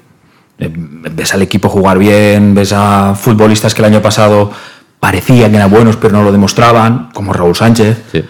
Ves 0.58 1.34
al 1.34 1.42
equipo 1.42 1.70
jugar 1.70 1.98
bien, 1.98 2.54
ves 2.56 2.74
a 2.74 3.16
futbolistas 3.16 3.74
que 3.74 3.82
el 3.82 3.86
año 3.86 4.02
pasado 4.02 4.52
parecían 5.04 5.52
que 5.52 5.58
eran 5.58 5.70
buenos 5.70 5.98
pero 5.98 6.14
no 6.14 6.24
lo 6.24 6.32
demostraban, 6.32 7.10
como 7.14 7.34
Raúl 7.34 7.58
Sánchez, 7.58 8.04
Sí. 8.10 8.24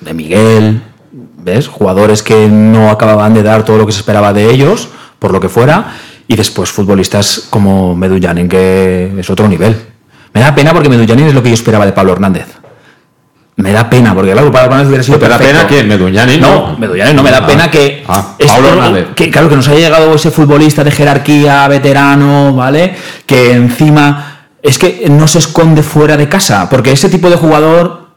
de 0.00 0.14
Miguel, 0.14 0.80
¿ves? 1.38 1.66
Jugadores 1.66 2.22
que 2.22 2.46
no 2.46 2.88
acababan 2.88 3.34
de 3.34 3.42
dar 3.42 3.64
todo 3.64 3.78
lo 3.78 3.84
que 3.86 3.90
se 3.90 3.98
esperaba 3.98 4.32
de 4.32 4.48
ellos, 4.48 4.90
por 5.18 5.32
lo 5.32 5.40
que 5.40 5.48
fuera, 5.48 5.86
y 6.28 6.36
después 6.36 6.70
futbolistas 6.70 7.48
como 7.50 7.96
Medullanin, 7.96 8.48
que 8.48 9.12
es 9.18 9.28
otro 9.28 9.48
nivel. 9.48 9.74
Me 10.32 10.40
da 10.40 10.54
pena 10.54 10.72
porque 10.72 10.88
Medullanin 10.88 11.26
es 11.26 11.34
lo 11.34 11.42
que 11.42 11.48
yo 11.48 11.54
esperaba 11.54 11.84
de 11.84 11.90
Pablo 11.90 12.12
Hernández. 12.12 12.46
Me 13.56 13.72
da 13.72 13.90
pena, 13.90 14.14
porque 14.14 14.30
claro, 14.30 14.52
Pablo 14.52 14.66
Hernández 14.66 14.86
hubiera 14.86 15.02
sido 15.02 15.18
¿Te 15.18 15.28
da 15.28 15.36
pena 15.36 15.66
quién? 15.66 15.88
¿Medullanin? 15.88 16.40
No, 16.40 16.76
Medullanin 16.78 17.16
no 17.16 17.24
me 17.24 17.32
da 17.32 17.38
Ah. 17.38 17.46
pena 17.48 17.68
que, 17.72 18.04
Ah, 18.06 18.36
Pablo 18.46 18.68
Hernández. 18.68 19.06
que 19.16 19.30
claro 19.32 19.48
que 19.48 19.56
nos 19.56 19.66
haya 19.66 19.80
llegado 19.80 20.14
ese 20.14 20.30
futbolista 20.30 20.84
de 20.84 20.92
jerarquía, 20.92 21.66
veterano, 21.66 22.54
¿vale? 22.54 22.94
Que 23.26 23.52
encima 23.52 24.39
es 24.62 24.78
que 24.78 25.06
no 25.10 25.26
se 25.26 25.38
esconde 25.38 25.82
fuera 25.82 26.16
de 26.16 26.28
casa, 26.28 26.68
porque 26.68 26.92
ese 26.92 27.08
tipo 27.08 27.30
de 27.30 27.36
jugador 27.36 28.10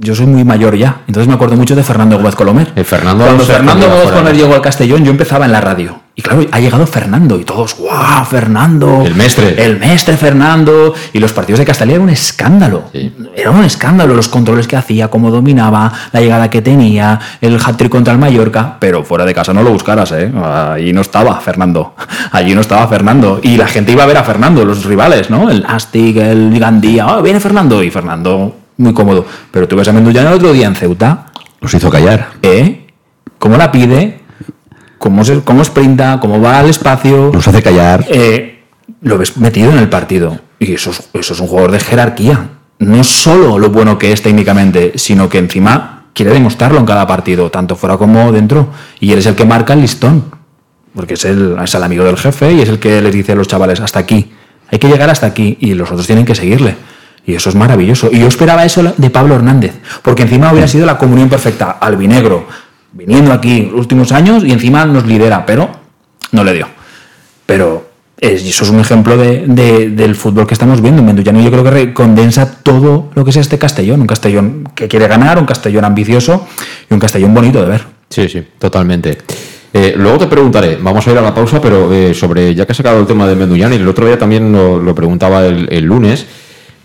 yo 0.00 0.14
soy 0.14 0.26
muy 0.26 0.44
mayor 0.44 0.76
ya, 0.76 1.02
entonces 1.06 1.28
me 1.28 1.34
acuerdo 1.34 1.56
mucho 1.56 1.76
de 1.76 1.82
Fernando 1.82 2.16
Gómez 2.16 2.34
Colomer. 2.34 2.72
Eh, 2.74 2.84
Fernando 2.84 3.24
Cuando 3.24 3.44
Fernando 3.44 3.88
Gómez 3.88 4.10
Colomer 4.10 4.34
llegó 4.34 4.54
al 4.54 4.62
Castellón, 4.62 5.04
yo 5.04 5.10
empezaba 5.10 5.44
en 5.44 5.52
la 5.52 5.60
radio. 5.60 5.99
Y 6.16 6.22
claro, 6.22 6.44
ha 6.50 6.60
llegado 6.60 6.86
Fernando 6.86 7.38
y 7.38 7.44
todos, 7.44 7.76
¡guau, 7.76 8.24
Fernando! 8.24 9.02
El 9.06 9.14
mestre. 9.14 9.64
El 9.64 9.78
mestre 9.78 10.16
Fernando. 10.16 10.92
Y 11.12 11.18
los 11.18 11.32
partidos 11.32 11.60
de 11.60 11.64
Castellón 11.64 11.94
era 11.94 12.02
un 12.02 12.10
escándalo. 12.10 12.84
Sí. 12.92 13.14
Era 13.34 13.50
un 13.50 13.64
escándalo 13.64 14.14
los 14.14 14.28
controles 14.28 14.66
que 14.66 14.76
hacía, 14.76 15.08
cómo 15.08 15.30
dominaba, 15.30 15.92
la 16.12 16.20
llegada 16.20 16.50
que 16.50 16.62
tenía, 16.62 17.18
el 17.40 17.56
hat-trick 17.56 17.90
contra 17.90 18.12
el 18.12 18.18
Mallorca. 18.18 18.76
Pero 18.80 19.04
fuera 19.04 19.24
de 19.24 19.34
casa 19.34 19.54
no 19.54 19.62
lo 19.62 19.70
buscaras, 19.70 20.12
¿eh? 20.12 20.30
Allí 20.34 20.92
no 20.92 21.00
estaba 21.00 21.40
Fernando. 21.40 21.94
Allí 22.32 22.54
no 22.54 22.60
estaba 22.60 22.86
Fernando. 22.88 23.40
Y 23.42 23.56
la 23.56 23.68
gente 23.68 23.92
iba 23.92 24.02
a 24.02 24.06
ver 24.06 24.18
a 24.18 24.24
Fernando, 24.24 24.64
los 24.64 24.84
rivales, 24.84 25.30
¿no? 25.30 25.48
El 25.48 25.64
Astic, 25.66 26.16
el 26.16 26.58
Gandía. 26.58 27.06
¡Oh, 27.06 27.22
viene 27.22 27.40
Fernando! 27.40 27.82
Y 27.82 27.90
Fernando, 27.90 28.56
muy 28.76 28.92
cómodo. 28.92 29.24
Pero 29.50 29.68
tú 29.68 29.76
ves 29.76 29.88
a 29.88 29.92
Mendullán 29.92 30.26
el 30.26 30.34
otro 30.34 30.52
día 30.52 30.66
en 30.66 30.74
Ceuta. 30.74 31.26
Los 31.60 31.72
hizo 31.72 31.88
callar. 31.88 32.32
¿Eh? 32.42 32.88
¿Cómo 33.38 33.56
la 33.56 33.72
pide? 33.72 34.19
¿Cómo, 35.00 35.24
se, 35.24 35.40
cómo 35.40 35.64
sprinta? 35.64 36.18
¿Cómo 36.20 36.42
va 36.42 36.58
al 36.58 36.68
espacio? 36.68 37.30
Los 37.32 37.48
hace 37.48 37.62
callar. 37.62 38.04
Eh, 38.10 38.64
lo 39.00 39.16
ves 39.16 39.38
metido 39.38 39.72
en 39.72 39.78
el 39.78 39.88
partido. 39.88 40.38
Y 40.58 40.74
eso 40.74 40.90
es, 40.90 41.08
eso 41.14 41.32
es 41.32 41.40
un 41.40 41.46
jugador 41.46 41.70
de 41.70 41.80
jerarquía. 41.80 42.50
No 42.80 43.02
solo 43.02 43.58
lo 43.58 43.70
bueno 43.70 43.96
que 43.96 44.12
es 44.12 44.20
técnicamente, 44.20 44.92
sino 44.96 45.30
que 45.30 45.38
encima 45.38 46.08
quiere 46.12 46.32
demostrarlo 46.32 46.78
en 46.78 46.84
cada 46.84 47.06
partido, 47.06 47.50
tanto 47.50 47.76
fuera 47.76 47.96
como 47.96 48.30
dentro. 48.30 48.68
Y 49.00 49.12
él 49.12 49.20
es 49.20 49.24
el 49.24 49.36
que 49.36 49.46
marca 49.46 49.72
el 49.72 49.80
listón. 49.80 50.26
Porque 50.94 51.14
es 51.14 51.24
el, 51.24 51.56
es 51.64 51.74
el 51.74 51.82
amigo 51.82 52.04
del 52.04 52.18
jefe 52.18 52.52
y 52.52 52.60
es 52.60 52.68
el 52.68 52.78
que 52.78 53.00
les 53.00 53.14
dice 53.14 53.32
a 53.32 53.36
los 53.36 53.48
chavales, 53.48 53.80
hasta 53.80 54.00
aquí. 54.00 54.30
Hay 54.70 54.78
que 54.78 54.88
llegar 54.88 55.08
hasta 55.08 55.24
aquí 55.24 55.56
y 55.60 55.72
los 55.72 55.90
otros 55.90 56.06
tienen 56.06 56.26
que 56.26 56.34
seguirle. 56.34 56.76
Y 57.24 57.36
eso 57.36 57.48
es 57.48 57.54
maravilloso. 57.54 58.10
Y 58.12 58.18
yo 58.18 58.26
esperaba 58.28 58.66
eso 58.66 58.82
de 58.94 59.08
Pablo 59.08 59.34
Hernández, 59.34 59.80
porque 60.02 60.24
encima 60.24 60.52
hubiera 60.52 60.68
sido 60.68 60.84
la 60.84 60.98
comunión 60.98 61.30
perfecta. 61.30 61.70
Albinegro, 61.70 62.46
viniendo 62.92 63.32
aquí 63.32 63.70
últimos 63.74 64.12
años 64.12 64.44
y 64.44 64.52
encima 64.52 64.84
nos 64.84 65.06
lidera, 65.06 65.44
pero 65.46 65.68
no 66.32 66.44
le 66.44 66.52
dio. 66.54 66.66
Pero 67.46 67.88
es- 68.18 68.42
eso 68.44 68.64
es 68.64 68.70
un 68.70 68.80
ejemplo 68.80 69.16
de- 69.16 69.44
de- 69.46 69.90
del 69.90 70.14
fútbol 70.14 70.46
que 70.46 70.54
estamos 70.54 70.80
viendo. 70.80 71.02
Mendullano 71.02 71.40
yo 71.40 71.50
creo 71.50 71.64
que 71.64 71.92
condensa 71.92 72.62
todo 72.62 73.10
lo 73.14 73.24
que 73.24 73.30
es 73.30 73.36
este 73.36 73.58
Castellón. 73.58 74.00
Un 74.02 74.06
Castellón 74.06 74.68
que 74.74 74.88
quiere 74.88 75.08
ganar, 75.08 75.38
un 75.38 75.46
Castellón 75.46 75.84
ambicioso 75.84 76.46
y 76.90 76.94
un 76.94 77.00
Castellón 77.00 77.34
bonito 77.34 77.60
de 77.62 77.68
ver. 77.68 77.82
Sí, 78.08 78.28
sí, 78.28 78.42
totalmente. 78.58 79.18
Eh, 79.72 79.94
luego 79.96 80.18
te 80.18 80.26
preguntaré, 80.26 80.78
vamos 80.82 81.06
a 81.06 81.12
ir 81.12 81.18
a 81.18 81.22
la 81.22 81.32
pausa, 81.32 81.60
pero 81.60 81.92
eh, 81.92 82.12
sobre, 82.12 82.52
ya 82.56 82.66
que 82.66 82.72
has 82.72 82.76
sacado 82.76 82.98
el 82.98 83.06
tema 83.06 83.26
de 83.28 83.36
Menduñán, 83.36 83.72
y 83.72 83.76
el 83.76 83.86
otro 83.86 84.04
día 84.06 84.18
también 84.18 84.50
lo, 84.52 84.94
preguntaba 84.96 85.46
el 85.46 85.84
lunes, 85.84 86.26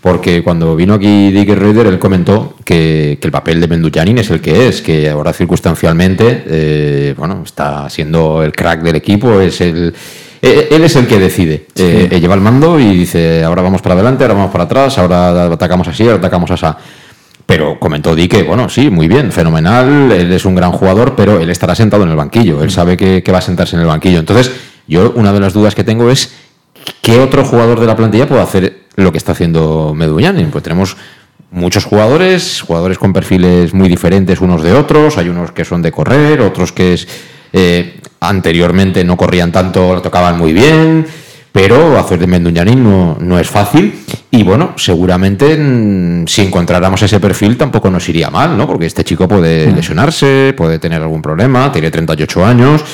porque 0.00 0.42
cuando 0.42 0.76
vino 0.76 0.94
aquí 0.94 1.32
Dick 1.32 1.48
Raider, 1.50 1.86
él 1.86 1.98
comentó 1.98 2.54
que, 2.64 3.18
que 3.20 3.26
el 3.26 3.32
papel 3.32 3.60
de 3.60 3.66
Menduñanin 3.66 4.18
es 4.18 4.30
el 4.30 4.40
que 4.40 4.68
es, 4.68 4.80
que 4.82 5.10
ahora 5.10 5.32
circunstancialmente, 5.32 6.44
eh, 6.46 7.14
bueno, 7.16 7.42
está 7.44 7.90
siendo 7.90 8.42
el 8.42 8.52
crack 8.52 8.82
del 8.82 8.96
equipo, 8.96 9.40
es 9.40 9.60
el... 9.60 9.92
eh, 10.42 10.68
Él 10.70 10.84
es 10.84 10.94
el 10.94 11.06
que 11.08 11.18
decide, 11.18 11.66
eh, 11.74 12.08
eh, 12.10 12.20
lleva 12.20 12.34
el 12.34 12.40
mando 12.40 12.78
y 12.78 12.96
dice, 12.96 13.42
ahora 13.42 13.62
vamos 13.62 13.82
para 13.82 13.94
adelante, 13.94 14.22
ahora 14.22 14.34
vamos 14.34 14.52
para 14.52 14.64
atrás, 14.64 14.96
ahora 14.98 15.46
atacamos 15.46 15.88
así, 15.88 16.04
ahora 16.04 16.16
atacamos 16.16 16.50
así. 16.52 16.66
Pero 17.44 17.78
comentó 17.78 18.14
Di 18.14 18.26
que, 18.26 18.42
bueno, 18.42 18.68
sí, 18.68 18.90
muy 18.90 19.06
bien, 19.08 19.30
fenomenal, 19.30 20.10
él 20.12 20.32
es 20.32 20.44
un 20.44 20.56
gran 20.56 20.72
jugador, 20.72 21.14
pero 21.16 21.40
él 21.40 21.48
estará 21.50 21.74
sentado 21.74 22.02
en 22.02 22.10
el 22.10 22.16
banquillo, 22.16 22.62
él 22.62 22.70
sabe 22.70 22.96
que, 22.96 23.22
que 23.22 23.32
va 23.32 23.38
a 23.38 23.40
sentarse 23.40 23.76
en 23.76 23.82
el 23.82 23.88
banquillo. 23.88 24.18
Entonces, 24.18 24.50
yo 24.88 25.12
una 25.16 25.32
de 25.32 25.40
las 25.40 25.52
dudas 25.52 25.74
que 25.74 25.84
tengo 25.84 26.10
es, 26.10 26.32
¿qué 27.02 27.20
otro 27.20 27.44
jugador 27.44 27.78
de 27.78 27.86
la 27.86 27.94
plantilla 27.94 28.26
puede 28.26 28.42
hacer 28.42 28.85
lo 28.96 29.12
que 29.12 29.18
está 29.18 29.32
haciendo 29.32 29.92
Meduñanin? 29.94 30.50
Pues 30.50 30.64
tenemos 30.64 30.96
muchos 31.50 31.84
jugadores, 31.84 32.62
jugadores 32.62 32.98
con 32.98 33.12
perfiles 33.12 33.72
muy 33.72 33.88
diferentes 33.88 34.40
unos 34.40 34.62
de 34.62 34.72
otros, 34.72 35.16
hay 35.18 35.28
unos 35.28 35.52
que 35.52 35.64
son 35.64 35.82
de 35.82 35.92
correr, 35.92 36.40
otros 36.40 36.72
que 36.72 36.94
es, 36.94 37.06
eh, 37.52 38.00
anteriormente 38.20 39.04
no 39.04 39.16
corrían 39.16 39.52
tanto, 39.52 39.94
lo 39.94 40.02
tocaban 40.02 40.38
muy 40.38 40.52
bien, 40.52 41.06
pero 41.52 41.98
hacer 41.98 42.18
de 42.18 42.26
Menduñanin 42.26 42.82
no, 42.82 43.16
no 43.20 43.38
es 43.38 43.48
fácil 43.48 44.04
y 44.30 44.42
bueno, 44.42 44.74
seguramente 44.76 45.56
mm, 45.56 46.26
si 46.26 46.42
encontráramos 46.42 47.00
ese 47.02 47.20
perfil 47.20 47.56
tampoco 47.56 47.90
nos 47.90 48.06
iría 48.08 48.28
mal, 48.28 48.56
¿no? 48.56 48.66
Porque 48.66 48.86
este 48.86 49.04
chico 49.04 49.26
puede 49.26 49.72
lesionarse, 49.72 50.52
puede 50.56 50.78
tener 50.78 51.00
algún 51.00 51.22
problema, 51.22 51.72
tiene 51.72 51.90
38 51.90 52.44
años, 52.44 52.84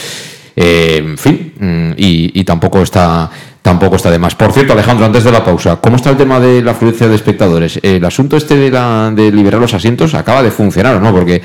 eh, 0.54 1.02
en 1.04 1.18
fin, 1.18 1.54
mm, 1.58 1.92
y, 1.96 2.40
y 2.40 2.44
tampoco 2.44 2.82
está 2.82 3.28
tampoco 3.62 3.96
está 3.96 4.10
de 4.10 4.18
más. 4.18 4.34
Por 4.34 4.52
cierto, 4.52 4.72
Alejandro, 4.72 5.06
antes 5.06 5.24
de 5.24 5.32
la 5.32 5.44
pausa, 5.44 5.76
¿cómo 5.76 5.96
está 5.96 6.10
el 6.10 6.16
tema 6.16 6.40
de 6.40 6.62
la 6.62 6.72
afluencia 6.72 7.08
de 7.08 7.14
espectadores? 7.14 7.78
El 7.82 8.04
asunto 8.04 8.36
este 8.36 8.56
de, 8.56 8.70
la, 8.70 9.10
de 9.14 9.30
liberar 9.32 9.60
los 9.60 9.72
asientos 9.72 10.14
acaba 10.14 10.42
de 10.42 10.50
funcionar, 10.50 10.96
¿o 10.96 11.00
no? 11.00 11.12
Porque 11.12 11.42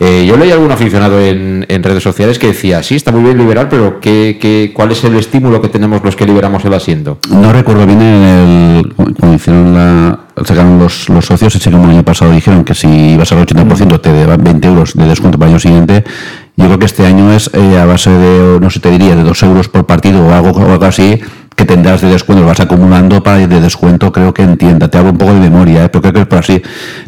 eh, 0.00 0.26
yo 0.26 0.36
leí 0.36 0.50
algún 0.50 0.70
aficionado 0.70 1.20
en, 1.20 1.64
en 1.68 1.82
redes 1.82 2.02
sociales 2.02 2.38
que 2.38 2.48
decía, 2.48 2.82
sí, 2.82 2.96
está 2.96 3.12
muy 3.12 3.22
bien 3.22 3.38
liberar, 3.38 3.68
pero 3.68 4.00
¿qué, 4.00 4.38
qué, 4.40 4.72
cuál 4.74 4.92
es 4.92 5.02
el 5.04 5.16
estímulo 5.16 5.62
que 5.62 5.68
tenemos 5.68 6.04
los 6.04 6.16
que 6.16 6.26
liberamos 6.26 6.64
el 6.64 6.74
asiento? 6.74 7.18
No 7.30 7.52
recuerdo 7.52 7.86
bien 7.86 8.02
en 8.02 8.22
el, 8.22 8.94
cuando 8.94 9.34
hicieron 9.34 9.72
la, 9.72 10.20
sacaron 10.44 10.78
los, 10.78 11.08
los 11.08 11.24
socios, 11.24 11.64
el 11.66 11.74
año 11.74 12.02
pasado 12.02 12.32
dijeron 12.32 12.64
que 12.64 12.74
si 12.74 12.88
ibas 12.88 13.30
al 13.32 13.46
80% 13.46 14.00
te 14.00 14.12
daban 14.12 14.42
20 14.42 14.68
euros 14.68 14.94
de 14.94 15.06
descuento 15.06 15.38
para 15.38 15.50
el 15.50 15.54
año 15.54 15.60
siguiente. 15.60 16.04
Yo 16.56 16.66
creo 16.66 16.78
que 16.78 16.86
este 16.86 17.04
año 17.04 17.32
es 17.32 17.50
eh, 17.52 17.78
a 17.78 17.84
base 17.84 18.10
de, 18.10 18.60
no 18.60 18.70
sé, 18.70 18.78
te 18.78 18.90
diría, 18.90 19.16
de 19.16 19.24
2 19.24 19.42
euros 19.42 19.68
por 19.68 19.86
partido 19.86 20.24
o 20.24 20.32
algo, 20.32 20.50
o 20.50 20.72
algo 20.72 20.84
así, 20.84 21.20
que 21.56 21.64
tendrás 21.64 22.00
de 22.00 22.08
descuento, 22.08 22.44
vas 22.44 22.60
acumulando 22.60 23.22
para 23.22 23.40
ir 23.42 23.48
de 23.48 23.60
descuento, 23.60 24.10
creo 24.12 24.34
que 24.34 24.42
entienda, 24.42 24.88
te 24.88 24.98
hablo 24.98 25.10
un 25.10 25.18
poco 25.18 25.34
de 25.34 25.40
memoria, 25.40 25.84
¿eh? 25.84 25.88
pero 25.88 26.02
creo 26.02 26.12
que 26.14 26.20
es 26.22 26.26
por 26.26 26.38
así. 26.38 26.60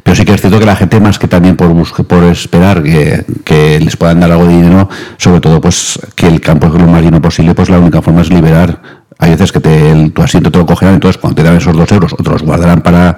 Pero 0.02 0.14
sí 0.14 0.24
que 0.24 0.34
es 0.34 0.40
cierto 0.40 0.58
que 0.58 0.66
la 0.66 0.76
gente, 0.76 1.00
más 1.00 1.18
que 1.18 1.28
también 1.28 1.56
por 1.56 1.68
busque, 1.68 2.04
por 2.04 2.22
esperar 2.24 2.82
que, 2.82 3.24
que 3.44 3.80
les 3.80 3.96
puedan 3.96 4.20
dar 4.20 4.30
algo 4.32 4.46
de 4.46 4.54
dinero, 4.56 4.88
sobre 5.16 5.40
todo 5.40 5.60
pues 5.60 5.98
que 6.14 6.26
el 6.28 6.40
campo 6.40 6.68
es 6.68 6.74
lo 6.74 6.86
más 6.86 7.02
lleno 7.02 7.20
posible, 7.20 7.54
pues 7.54 7.68
la 7.70 7.78
única 7.78 8.00
forma 8.02 8.20
es 8.22 8.30
liberar 8.30 8.80
hay 9.18 9.30
veces 9.30 9.50
que 9.50 9.60
te, 9.60 9.92
el- 9.92 10.12
tu 10.12 10.20
asiento 10.22 10.50
te 10.50 10.58
lo 10.58 10.66
cogerán, 10.66 10.94
entonces 10.96 11.18
cuando 11.18 11.36
te 11.36 11.42
dan 11.42 11.56
esos 11.56 11.74
dos 11.74 11.90
euros, 11.90 12.12
otros 12.12 12.42
guardarán 12.42 12.82
para, 12.82 13.16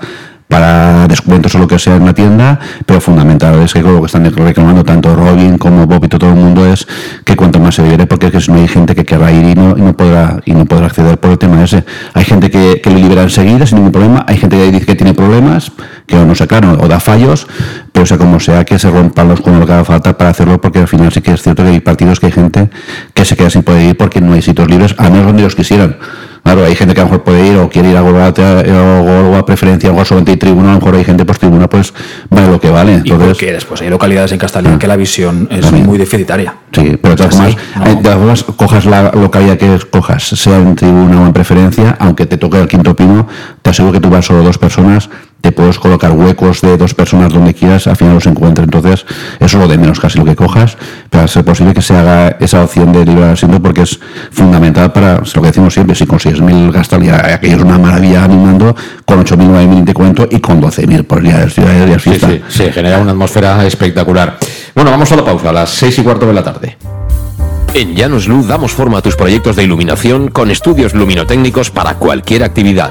para 0.49 1.07
descuentos 1.07 1.55
o 1.55 1.59
lo 1.59 1.69
que 1.69 1.79
sea 1.79 1.97
en 1.97 2.07
la 2.07 2.15
tienda, 2.15 2.59
pero 2.87 3.01
fundamental 3.01 3.61
es 3.63 3.75
que 3.75 3.83
lo 3.83 4.01
que 4.01 4.07
están 4.07 4.25
reclamando 4.25 4.83
tanto 4.83 5.15
Robin 5.15 5.59
como 5.59 5.87
Bob 5.87 6.05
y 6.05 6.09
todo 6.09 6.31
el 6.31 6.37
mundo 6.37 6.67
es 6.67 6.87
que 7.25 7.37
cuanto 7.37 7.61
más 7.61 7.75
se 7.75 7.83
libere, 7.83 8.07
porque 8.07 8.27
es 8.27 8.33
que 8.33 8.41
si 8.41 8.51
no 8.51 8.59
hay 8.59 8.67
gente 8.67 8.95
que 8.95 9.05
querrá 9.05 9.31
ir 9.31 9.45
y 9.45 9.55
no, 9.55 9.77
y 9.77 9.81
no 9.83 9.95
podrá 9.97 10.41
y 10.45 10.53
no 10.53 10.65
podrá 10.65 10.87
acceder 10.87 11.19
por 11.19 11.33
el 11.33 11.39
tema 11.39 11.63
ese. 11.63 11.85
Hay 12.15 12.25
gente 12.25 12.51
que, 12.51 12.81
lo 12.85 12.95
libera 12.95 13.23
enseguida 13.23 13.67
sin 13.67 13.77
ningún 13.77 13.93
problema, 13.93 14.25
hay 14.27 14.39
gente 14.39 14.57
que 14.57 14.71
dice 14.73 14.87
que 14.87 14.95
tiene 14.95 15.13
problemas, 15.13 15.71
que 16.07 16.17
no 16.17 16.35
sé, 16.35 16.47
claro, 16.47 16.79
o 16.81 16.89
da 16.89 16.99
fallos, 16.99 17.47
pero 17.93 18.07
sea 18.07 18.17
como 18.17 18.41
sea, 18.41 18.65
que 18.65 18.79
se 18.79 18.91
rompan 18.91 19.29
los 19.29 19.43
con 19.43 19.61
lo 19.61 19.67
que 19.67 19.73
haga 19.73 19.85
falta 19.85 20.17
para 20.17 20.31
hacerlo, 20.31 20.61
porque 20.61 20.79
al 20.79 20.89
final 20.89 21.13
sí 21.13 21.21
que 21.21 21.33
es 21.33 21.43
cierto 21.43 21.63
que 21.63 21.71
hay 21.71 21.81
partidos 21.81 22.21
que 22.21 22.27
hay 22.27 22.33
gente 22.33 22.71
que 23.13 23.25
se 23.27 23.37
queda 23.37 23.51
sin 23.51 23.63
poder 23.63 23.91
ir 23.91 23.97
porque 23.97 24.21
no 24.23 24.33
hay 24.33 24.41
sitios 24.41 24.69
libres, 24.69 24.95
a 24.97 25.11
menos 25.11 25.27
donde 25.27 25.43
ellos 25.43 25.55
quisieran. 25.55 25.97
Claro, 26.43 26.65
hay 26.65 26.75
gente 26.75 26.95
que 26.95 27.01
a 27.01 27.05
lo 27.05 27.11
mejor 27.11 27.25
puede 27.25 27.47
ir 27.47 27.57
o 27.59 27.69
quiere 27.69 27.91
ir 27.91 27.97
a 27.97 28.01
Golba 28.01 28.33
o 28.33 29.37
a 29.37 29.47
preferencia 29.47 29.93
o 29.93 30.01
a 30.01 30.05
solamente 30.05 30.33
ir 30.33 30.39
tribuna, 30.39 30.71
a 30.71 30.75
lo 30.75 30.81
mejor 30.81 30.97
hay 30.97 31.05
gente 31.05 31.25
pues 31.25 31.39
tribuna 31.39 31.69
pues 31.69 31.93
vale 32.31 32.49
lo 32.49 32.61
que 32.61 32.71
vale. 32.71 32.93
Y 33.05 33.11
Entonces, 33.11 33.29
porque 33.29 33.53
después 33.53 33.81
hay 33.83 33.91
localidades 33.91 34.33
en 34.33 34.39
Castellón 34.39 34.79
que 34.79 34.87
la 34.87 34.97
visión 34.97 35.49
es 35.51 35.61
También. 35.61 35.87
muy 35.87 35.99
deficitaria. 35.99 36.55
Sí, 36.73 36.99
pero 37.01 37.15
eh, 37.15 37.17
de 37.17 37.97
todas 38.03 38.17
formas, 38.19 38.45
cojas 38.57 38.85
la 38.85 39.11
localidad 39.13 39.57
que 39.57 39.75
escojas, 39.75 40.23
sea 40.23 40.57
en 40.57 40.75
tribuna 40.77 41.23
o 41.23 41.27
en 41.27 41.33
preferencia, 41.33 41.97
aunque 41.99 42.27
te 42.27 42.37
toque 42.37 42.61
el 42.61 42.69
quinto 42.69 42.95
pino, 42.95 43.27
te 43.63 43.71
aseguro 43.71 43.93
que 43.93 44.01
tú 44.01 44.11
vas 44.11 44.25
solo 44.25 44.43
dos 44.43 44.59
personas, 44.59 45.09
te 45.41 45.53
puedes 45.53 45.79
colocar 45.79 46.13
huecos 46.13 46.61
de 46.61 46.77
dos 46.77 46.95
personas 46.95 47.33
donde 47.33 47.55
quieras, 47.55 47.87
al 47.87 47.97
final 47.97 48.15
los 48.15 48.27
encuentres. 48.27 48.65
Entonces, 48.65 49.07
eso 49.39 49.45
es 49.45 49.55
lo 49.55 49.69
de 49.69 49.79
menos 49.79 50.01
casi 50.01 50.19
lo 50.19 50.25
que 50.25 50.35
cojas, 50.35 50.77
pero 51.11 51.29
ser 51.29 51.45
posible 51.45 51.75
que 51.75 51.83
se 51.83 51.97
haga 51.97 52.37
esa 52.41 52.63
opción 52.63 52.93
de 52.93 53.05
liberar 53.05 53.33
asiento 53.33 53.61
porque 53.63 53.83
es 53.83 54.01
fundamental 54.31 54.93
para, 54.93 55.23
es 55.23 55.35
lo 55.35 55.43
que 55.43 55.49
decimos 55.49 55.75
siempre, 55.75 55.95
si 55.95 56.07
con 56.07 56.19
6.000 56.19 56.73
gastar 56.73 57.03
ya 57.03 57.35
aquello 57.35 57.57
es 57.57 57.63
una 57.63 57.79
maravilla 57.79 58.25
animando, 58.25 58.75
con 59.05 59.25
8.000, 59.25 59.37
9.000 59.49 59.85
te 59.85 59.95
cuento 59.95 60.29
y 60.31 60.41
con 60.41 60.61
12.000 60.61 61.05
por 61.05 61.23
día 61.23 61.39
de 61.39 61.49
Sí, 61.99 62.13
sí, 62.15 62.43
sí, 62.49 62.73
genera 62.73 62.99
una 62.99 63.13
atmósfera 63.13 63.67
espectacular. 63.67 64.39
Bueno, 64.75 64.91
vamos 64.91 65.11
a 65.11 65.17
la 65.17 65.25
pausa, 65.25 65.51
a 65.51 65.53
las 65.53 65.71
seis 65.71 65.99
y 65.99 66.03
cuarto 66.03 66.27
de 66.27 66.33
la 66.33 66.43
tarde. 66.43 66.77
En 67.75 67.95
Llanos 67.95 68.29
Luz 68.29 68.47
damos 68.47 68.73
forma 68.73 68.99
a 68.99 69.03
tus 69.03 69.17
proyectos 69.17 69.57
de 69.57 69.65
iluminación 69.65 70.29
con 70.29 70.51
estudios 70.51 70.95
luminotécnicos 70.95 71.71
para 71.71 71.95
cualquier 71.95 72.45
actividad. 72.45 72.91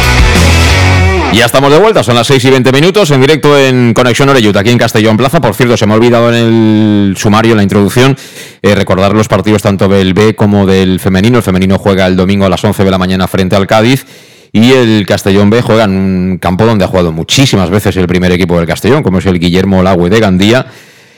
Ya 1.33 1.45
estamos 1.45 1.71
de 1.71 1.79
vuelta, 1.79 2.03
son 2.03 2.15
las 2.15 2.27
6 2.27 2.43
y 2.43 2.49
20 2.49 2.71
minutos 2.73 3.09
en 3.09 3.21
directo 3.21 3.57
en 3.57 3.93
Conexión 3.93 4.27
Oreyut, 4.27 4.55
aquí 4.57 4.69
en 4.69 4.77
Castellón 4.77 5.15
Plaza. 5.15 5.39
Por 5.39 5.55
cierto, 5.55 5.77
se 5.77 5.85
me 5.85 5.93
ha 5.93 5.95
olvidado 5.95 6.29
en 6.29 6.35
el 6.35 7.15
sumario, 7.17 7.51
en 7.51 7.57
la 7.57 7.63
introducción, 7.63 8.17
eh, 8.61 8.75
recordar 8.75 9.13
los 9.13 9.29
partidos 9.29 9.61
tanto 9.61 9.87
del 9.87 10.13
B 10.13 10.35
como 10.35 10.65
del 10.65 10.99
femenino. 10.99 11.37
El 11.37 11.43
femenino 11.43 11.77
juega 11.77 12.05
el 12.07 12.17
domingo 12.17 12.45
a 12.45 12.49
las 12.49 12.61
11 12.61 12.83
de 12.83 12.91
la 12.91 12.97
mañana 12.97 13.29
frente 13.29 13.55
al 13.55 13.65
Cádiz 13.65 14.05
y 14.51 14.73
el 14.73 15.05
Castellón 15.07 15.49
B 15.49 15.61
juega 15.61 15.85
en 15.85 15.91
un 15.91 16.37
campo 16.37 16.65
donde 16.65 16.83
ha 16.83 16.89
jugado 16.89 17.13
muchísimas 17.13 17.69
veces 17.69 17.95
el 17.95 18.07
primer 18.07 18.33
equipo 18.33 18.57
del 18.57 18.67
Castellón, 18.67 19.01
como 19.01 19.19
es 19.19 19.25
el 19.25 19.39
Guillermo 19.39 19.81
Lagüe 19.81 20.09
de 20.09 20.19
Gandía 20.19 20.65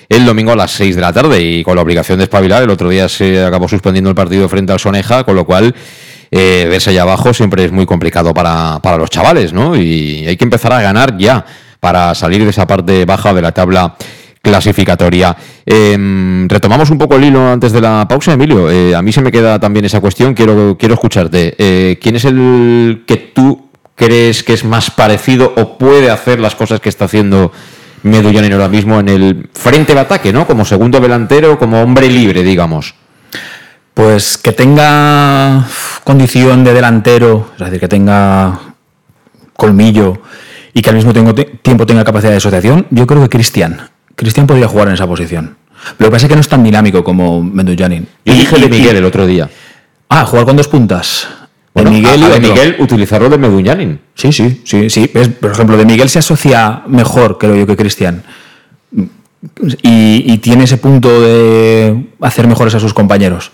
el 0.10 0.26
domingo 0.26 0.52
a 0.52 0.56
las 0.56 0.72
6 0.72 0.96
de 0.96 1.02
la 1.02 1.12
tarde 1.12 1.42
y 1.42 1.64
con 1.64 1.76
la 1.76 1.82
obligación 1.82 2.20
de 2.20 2.26
espabilar. 2.26 2.62
El 2.62 2.70
otro 2.70 2.90
día 2.90 3.10
se 3.10 3.44
acabó 3.44 3.68
suspendiendo 3.68 4.10
el 4.10 4.16
partido 4.16 4.48
frente 4.48 4.72
al 4.72 4.80
Soneja, 4.80 5.24
con 5.24 5.36
lo 5.36 5.46
cual 5.46 5.74
eh, 6.36 6.66
verse 6.68 6.90
allá 6.90 7.04
abajo 7.04 7.32
siempre 7.32 7.64
es 7.64 7.72
muy 7.72 7.86
complicado 7.86 8.34
para, 8.34 8.80
para 8.82 8.98
los 8.98 9.12
chavales, 9.12 9.54
¿no? 9.54 9.76
Y 9.76 10.26
hay 10.28 10.36
que 10.36 10.44
empezar 10.44 10.74
a 10.74 10.82
ganar 10.82 11.16
ya 11.16 11.46
para 11.80 12.16
salir 12.16 12.44
de 12.44 12.50
esa 12.50 12.66
parte 12.66 13.06
baja 13.06 13.36
de 13.36 13.42
la 13.44 13.52
tabla 13.52 13.96
clasificatoria. 14.42 15.38
Em, 15.64 16.50
retomamos 16.50 16.90
un 16.90 16.98
poco 16.98 17.18
el 17.18 17.26
hilo 17.26 17.52
antes 17.52 17.72
de 17.72 17.82
la 17.82 18.08
pausa, 18.08 18.34
Emilio. 18.34 18.72
Eh, 18.72 18.96
a 18.96 19.04
mí 19.04 19.12
se 19.12 19.22
me 19.22 19.32
queda 19.32 19.60
también 19.60 19.86
esa 19.86 20.02
cuestión, 20.02 20.34
quiero, 20.34 20.76
quiero 20.76 20.96
escucharte. 20.96 21.54
Eh, 21.60 22.00
¿Quién 22.02 22.16
es 22.16 22.26
el 22.26 23.04
que 23.06 23.18
tú 23.18 23.70
crees 23.94 24.42
que 24.42 24.54
es 24.54 24.66
más 24.66 24.90
parecido 24.90 25.54
o 25.56 25.78
puede 25.78 26.10
hacer 26.10 26.40
las 26.40 26.56
cosas 26.56 26.80
que 26.80 26.90
está 26.90 27.06
haciendo 27.06 27.52
Medullanin 28.02 28.54
ahora 28.54 28.70
mismo 28.70 29.00
en 29.00 29.08
el 29.08 29.50
frente 29.54 29.94
de 29.94 30.00
ataque, 30.00 30.34
¿no? 30.34 30.48
Como 30.48 30.66
segundo 30.66 31.00
delantero, 31.00 31.60
como 31.60 31.82
hombre 31.82 32.10
libre, 32.10 32.42
digamos. 32.42 32.96
Pues 33.94 34.38
que 34.38 34.52
tenga 34.52 35.68
condición 36.04 36.64
de 36.64 36.74
delantero, 36.74 37.52
es 37.54 37.66
decir, 37.66 37.80
que 37.80 37.88
tenga 37.88 38.60
colmillo 39.56 40.20
y 40.74 40.82
que 40.82 40.90
al 40.90 40.96
mismo 40.96 41.14
tiempo 41.14 41.86
tenga 41.86 42.04
capacidad 42.04 42.32
de 42.32 42.38
asociación, 42.38 42.88
yo 42.90 43.06
creo 43.06 43.22
que 43.22 43.30
Cristian. 43.30 43.90
Cristian 44.16 44.48
podría 44.48 44.68
jugar 44.68 44.88
en 44.88 44.96
esa 44.96 45.06
posición. 45.06 45.58
Lo 46.00 46.08
que 46.08 46.12
pasa 46.12 46.26
es 46.26 46.30
que 46.30 46.36
no 46.36 46.42
es 46.42 46.48
tan 46.48 46.64
dinámico 46.64 47.04
como 47.04 47.44
Mendujanin. 47.44 48.08
Yo 48.26 48.34
dije 48.34 48.58
de 48.58 48.70
Miguel 48.70 48.96
el 48.96 49.06
otro 49.06 49.28
día. 49.28 49.50
Ah, 50.10 50.26
jugar 50.26 50.46
con 50.46 50.58
dos 50.58 50.68
puntas. 50.68 51.28
de 51.76 51.86
Miguel 51.86 52.22
y 52.22 52.26
de 52.26 52.40
Miguel 52.40 52.76
utilizarlo 52.80 53.30
de 53.30 53.38
Medullanin. 53.38 54.00
Sí, 54.16 54.32
sí, 54.32 54.62
sí, 54.64 54.90
sí. 54.90 55.08
Por 55.08 55.52
ejemplo, 55.52 55.78
de 55.78 55.86
Miguel 55.86 56.10
se 56.10 56.20
asocia 56.20 56.84
mejor, 56.88 57.38
creo 57.38 57.56
yo, 57.56 57.68
que 57.68 57.76
Cristian. 57.76 58.24
Y, 59.82 60.24
y, 60.32 60.38
tiene 60.38 60.64
ese 60.64 60.78
punto 60.78 61.22
de 61.22 62.12
hacer 62.22 62.48
mejores 62.48 62.76
a 62.76 62.80
sus 62.80 62.94
compañeros 62.94 63.52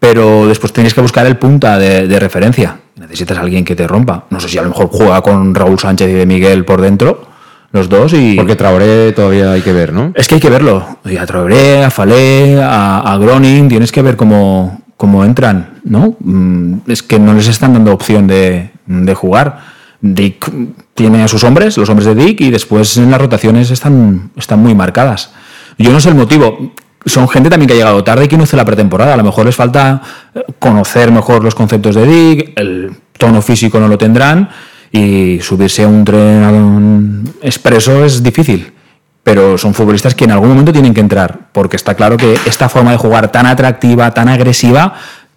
pero 0.00 0.48
después 0.48 0.72
tienes 0.72 0.94
que 0.94 1.02
buscar 1.02 1.26
el 1.26 1.36
punta 1.36 1.78
de, 1.78 2.18
referencia. 2.18 2.78
Necesitas 2.96 3.38
a 3.38 3.42
alguien 3.42 3.64
que 3.64 3.76
te 3.76 3.86
rompa. 3.86 4.24
No 4.30 4.40
sé 4.40 4.48
si 4.48 4.58
a 4.58 4.62
lo 4.62 4.70
mejor 4.70 4.88
juega 4.90 5.20
con 5.20 5.54
Raúl 5.54 5.78
Sánchez 5.78 6.08
y 6.08 6.12
de 6.14 6.26
Miguel 6.26 6.64
por 6.64 6.80
dentro, 6.80 7.28
los 7.70 7.88
dos. 7.88 8.14
y 8.14 8.34
Porque 8.34 8.56
Traoré 8.56 9.12
todavía 9.12 9.52
hay 9.52 9.60
que 9.60 9.72
ver, 9.72 9.92
¿no? 9.92 10.12
Es 10.14 10.26
que 10.26 10.36
hay 10.36 10.40
que 10.40 10.50
verlo. 10.50 10.98
a 11.04 11.26
Traoré, 11.26 11.84
a 11.84 11.90
Falé, 11.90 12.58
a, 12.62 13.16
Groning, 13.20 13.68
tienes 13.68 13.92
que 13.92 14.00
ver 14.00 14.16
cómo, 14.16 14.80
cómo 14.96 15.24
entran, 15.24 15.80
¿no? 15.84 16.16
Mm, 16.20 16.78
es 16.88 17.02
que 17.02 17.18
no 17.18 17.34
les 17.34 17.48
están 17.48 17.74
dando 17.74 17.92
opción 17.92 18.26
de, 18.26 18.70
de 18.86 19.14
jugar. 19.14 19.60
Dick 20.00 20.50
tiene 20.94 21.22
a 21.22 21.28
sus 21.28 21.44
hombres, 21.44 21.76
los 21.76 21.90
hombres 21.90 22.06
de 22.06 22.14
Dick, 22.14 22.40
y 22.40 22.50
después 22.50 22.96
en 22.96 23.10
las 23.10 23.20
rotaciones 23.20 23.70
están, 23.70 24.30
están 24.36 24.60
muy 24.60 24.74
marcadas. 24.74 25.32
Yo 25.76 25.92
no 25.92 26.00
sé 26.00 26.08
el 26.08 26.14
motivo 26.14 26.72
son 27.04 27.28
gente 27.28 27.48
también 27.48 27.68
que 27.68 27.74
ha 27.74 27.76
llegado 27.76 28.04
tarde 28.04 28.24
y 28.24 28.28
que 28.28 28.36
no 28.36 28.44
hace 28.44 28.56
la 28.56 28.64
pretemporada. 28.64 29.14
A 29.14 29.16
lo 29.16 29.24
mejor 29.24 29.46
les 29.46 29.56
falta 29.56 30.02
eh, 30.34 30.44
conocer 30.58 31.10
mejor 31.10 31.42
los 31.42 31.54
conceptos 31.54 31.94
de 31.94 32.06
DIG, 32.06 32.52
el 32.56 32.92
tono 33.16 33.42
físico 33.42 33.80
no 33.80 33.88
lo 33.88 33.98
tendrán 33.98 34.48
y 34.92 35.38
subirse 35.40 35.84
a 35.84 35.88
un 35.88 36.04
tren 36.04 37.34
expreso 37.42 38.04
es 38.04 38.22
difícil. 38.22 38.72
Pero 39.22 39.58
son 39.58 39.74
futbolistas 39.74 40.14
que 40.14 40.24
en 40.24 40.32
algún 40.32 40.48
momento 40.48 40.72
tienen 40.72 40.94
que 40.94 41.00
entrar, 41.00 41.50
porque 41.52 41.76
está 41.76 41.94
claro 41.94 42.16
que 42.16 42.38
esta 42.46 42.68
forma 42.68 42.90
de 42.90 42.96
jugar 42.96 43.30
tan 43.30 43.46
atractiva, 43.46 44.10
tan 44.12 44.28
agresiva, 44.28 44.94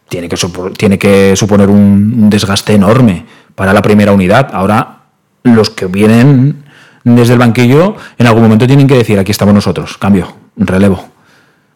tiene 0.08 0.30
que, 0.30 0.38
tiene 0.78 0.98
que 0.98 1.36
suponer 1.36 1.70
un 1.70 2.30
desgaste 2.30 2.74
enorme 2.74 3.26
para 3.56 3.74
la 3.74 3.82
primera 3.82 4.14
unidad. 4.14 4.50
Ahora, 4.54 5.00
los 5.44 5.70
que 5.70 5.88
vienen 5.88 6.64
desde 7.04 7.34
el 7.34 7.40
banquillo, 7.40 7.96
en 8.18 8.28
algún 8.28 8.44
momento 8.44 8.66
tienen 8.66 8.88
que 8.88 8.96
decir, 8.96 9.20
aquí 9.20 9.32
estamos 9.32 9.54
nosotros, 9.54 9.98
cambio, 9.98 10.34
relevo 10.56 11.13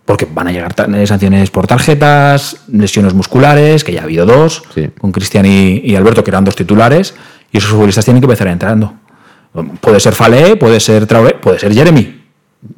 porque 0.07 0.25
van 0.25 0.47
a 0.47 0.51
llegar 0.53 0.73
sanciones 1.05 1.51
por 1.51 1.67
tarjetas, 1.67 2.61
lesiones 2.71 3.13
musculares, 3.13 3.83
que 3.83 3.91
ya 3.91 3.99
ha 3.99 4.03
habido 4.05 4.25
dos, 4.25 4.63
con 4.97 5.11
Cristian 5.11 5.45
y, 5.45 5.93
Alberto, 5.97 6.23
que 6.23 6.31
eran 6.31 6.45
dos 6.45 6.55
titulares, 6.55 7.13
y 7.51 7.57
esos 7.57 7.69
futbolistas 7.71 8.05
tienen 8.05 8.21
que 8.21 8.25
empezar 8.25 8.47
entrando. 8.47 8.93
Puede 9.81 9.99
ser 9.99 10.15
Falé, 10.15 10.55
puede 10.55 10.79
ser 10.79 11.05
Traoré, 11.07 11.33
puede 11.33 11.59
ser 11.59 11.73
Jeremy, 11.73 12.21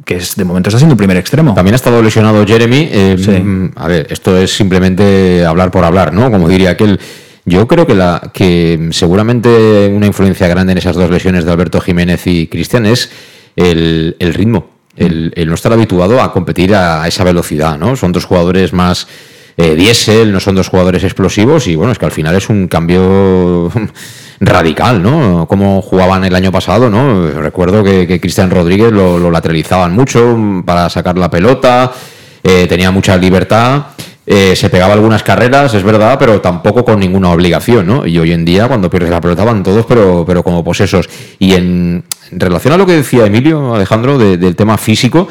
que 0.04 0.16
es, 0.16 0.36
de 0.36 0.44
momento 0.44 0.70
está 0.70 0.80
siendo 0.80 0.94
el 0.94 0.98
primer 0.98 1.18
extremo. 1.18 1.54
También 1.54 1.74
ha 1.74 1.76
estado 1.76 2.02
lesionado 2.02 2.44
Jeremy. 2.48 2.90
Eh, 2.92 3.72
a 3.76 3.88
ver, 3.88 4.08
esto 4.10 4.36
es 4.36 4.52
simplemente 4.52 5.46
hablar 5.46 5.70
por 5.70 5.86
hablar, 5.86 6.12
¿no? 6.12 6.32
Como 6.32 6.50
diría 6.50 6.72
aquel. 6.72 7.00
Yo 7.46 7.68
creo 7.68 7.86
que, 7.86 7.94
la, 7.94 8.32
que 8.34 8.90
seguramente 8.90 9.92
una 9.94 10.08
influencia 10.08 10.48
grande 10.48 10.72
en 10.72 10.80
esas 10.80 10.96
dos 10.96 11.12
lesiones 11.12 11.46
de 11.46 11.52
Alberto 11.52 11.80
Jiménez 11.80 12.26
y 12.26 12.48
Cristian 12.48 12.88
es 12.88 13.12
el, 13.56 14.16
el 14.18 14.34
ritmo 14.34 14.79
el, 15.00 15.48
no 15.48 15.56
estar 15.56 15.72
habituado 15.72 16.22
a 16.22 16.32
competir 16.32 16.76
a, 16.76 17.08
esa 17.08 17.24
velocidad, 17.24 17.78
¿no? 17.78 17.96
Son 17.96 18.12
dos 18.12 18.26
jugadores 18.26 18.74
más 18.74 19.08
eh, 19.58 19.76
diésel, 19.76 20.32
no 20.32 20.40
son 20.40 20.56
dos 20.56 20.68
jugadores 20.68 21.04
explosivos 21.04 21.68
y 21.68 21.76
bueno, 21.76 21.92
es 21.92 21.98
que 21.98 22.06
al 22.06 22.12
final 22.12 22.36
es 22.36 22.50
un 22.50 22.68
cambio 22.68 23.72
radical, 24.40 25.02
¿no? 25.02 25.48
Como 25.48 25.82
jugaban 25.82 26.26
el 26.26 26.36
año 26.36 26.52
pasado, 26.52 26.90
¿no? 26.90 27.32
Recuerdo 27.32 27.84
que, 27.84 28.20
Cristian 28.20 28.52
Rodríguez 28.52 28.92
lo, 28.92 29.32
lateralizaban 29.32 29.94
mucho 29.94 30.38
para 30.66 30.90
sacar 30.90 31.18
la 31.18 31.30
pelota, 31.30 31.92
eh, 32.44 32.68
tenía 32.68 32.92
mucha 32.92 33.18
libertad. 33.18 33.84
Eh, 34.32 34.56
se 34.56 34.70
pegaba 34.70 34.94
algunas 34.94 35.24
carreras, 35.24 35.74
es 35.74 35.82
verdad, 35.82 36.18
pero 36.20 36.40
tampoco 36.40 36.86
con 36.86 37.00
ninguna 37.00 37.32
obligación, 37.32 37.88
¿no? 37.88 38.06
Y 38.06 38.20
hoy 38.20 38.32
en 38.32 38.46
día, 38.46 38.68
cuando 38.68 38.88
pierdes 38.88 39.10
la 39.10 39.20
pelota, 39.20 39.44
van 39.44 39.64
todos, 39.64 39.88
pero, 39.88 40.24
pero 40.24 40.44
como 40.44 40.64
posesos. 40.64 41.10
Y 41.40 41.54
en, 41.54 42.04
relación 42.32 42.74
a 42.74 42.78
lo 42.78 42.86
que 42.86 42.94
decía 42.94 43.26
Emilio, 43.26 43.74
Alejandro, 43.74 44.18
del 44.18 44.56
tema 44.56 44.78
físico, 44.78 45.28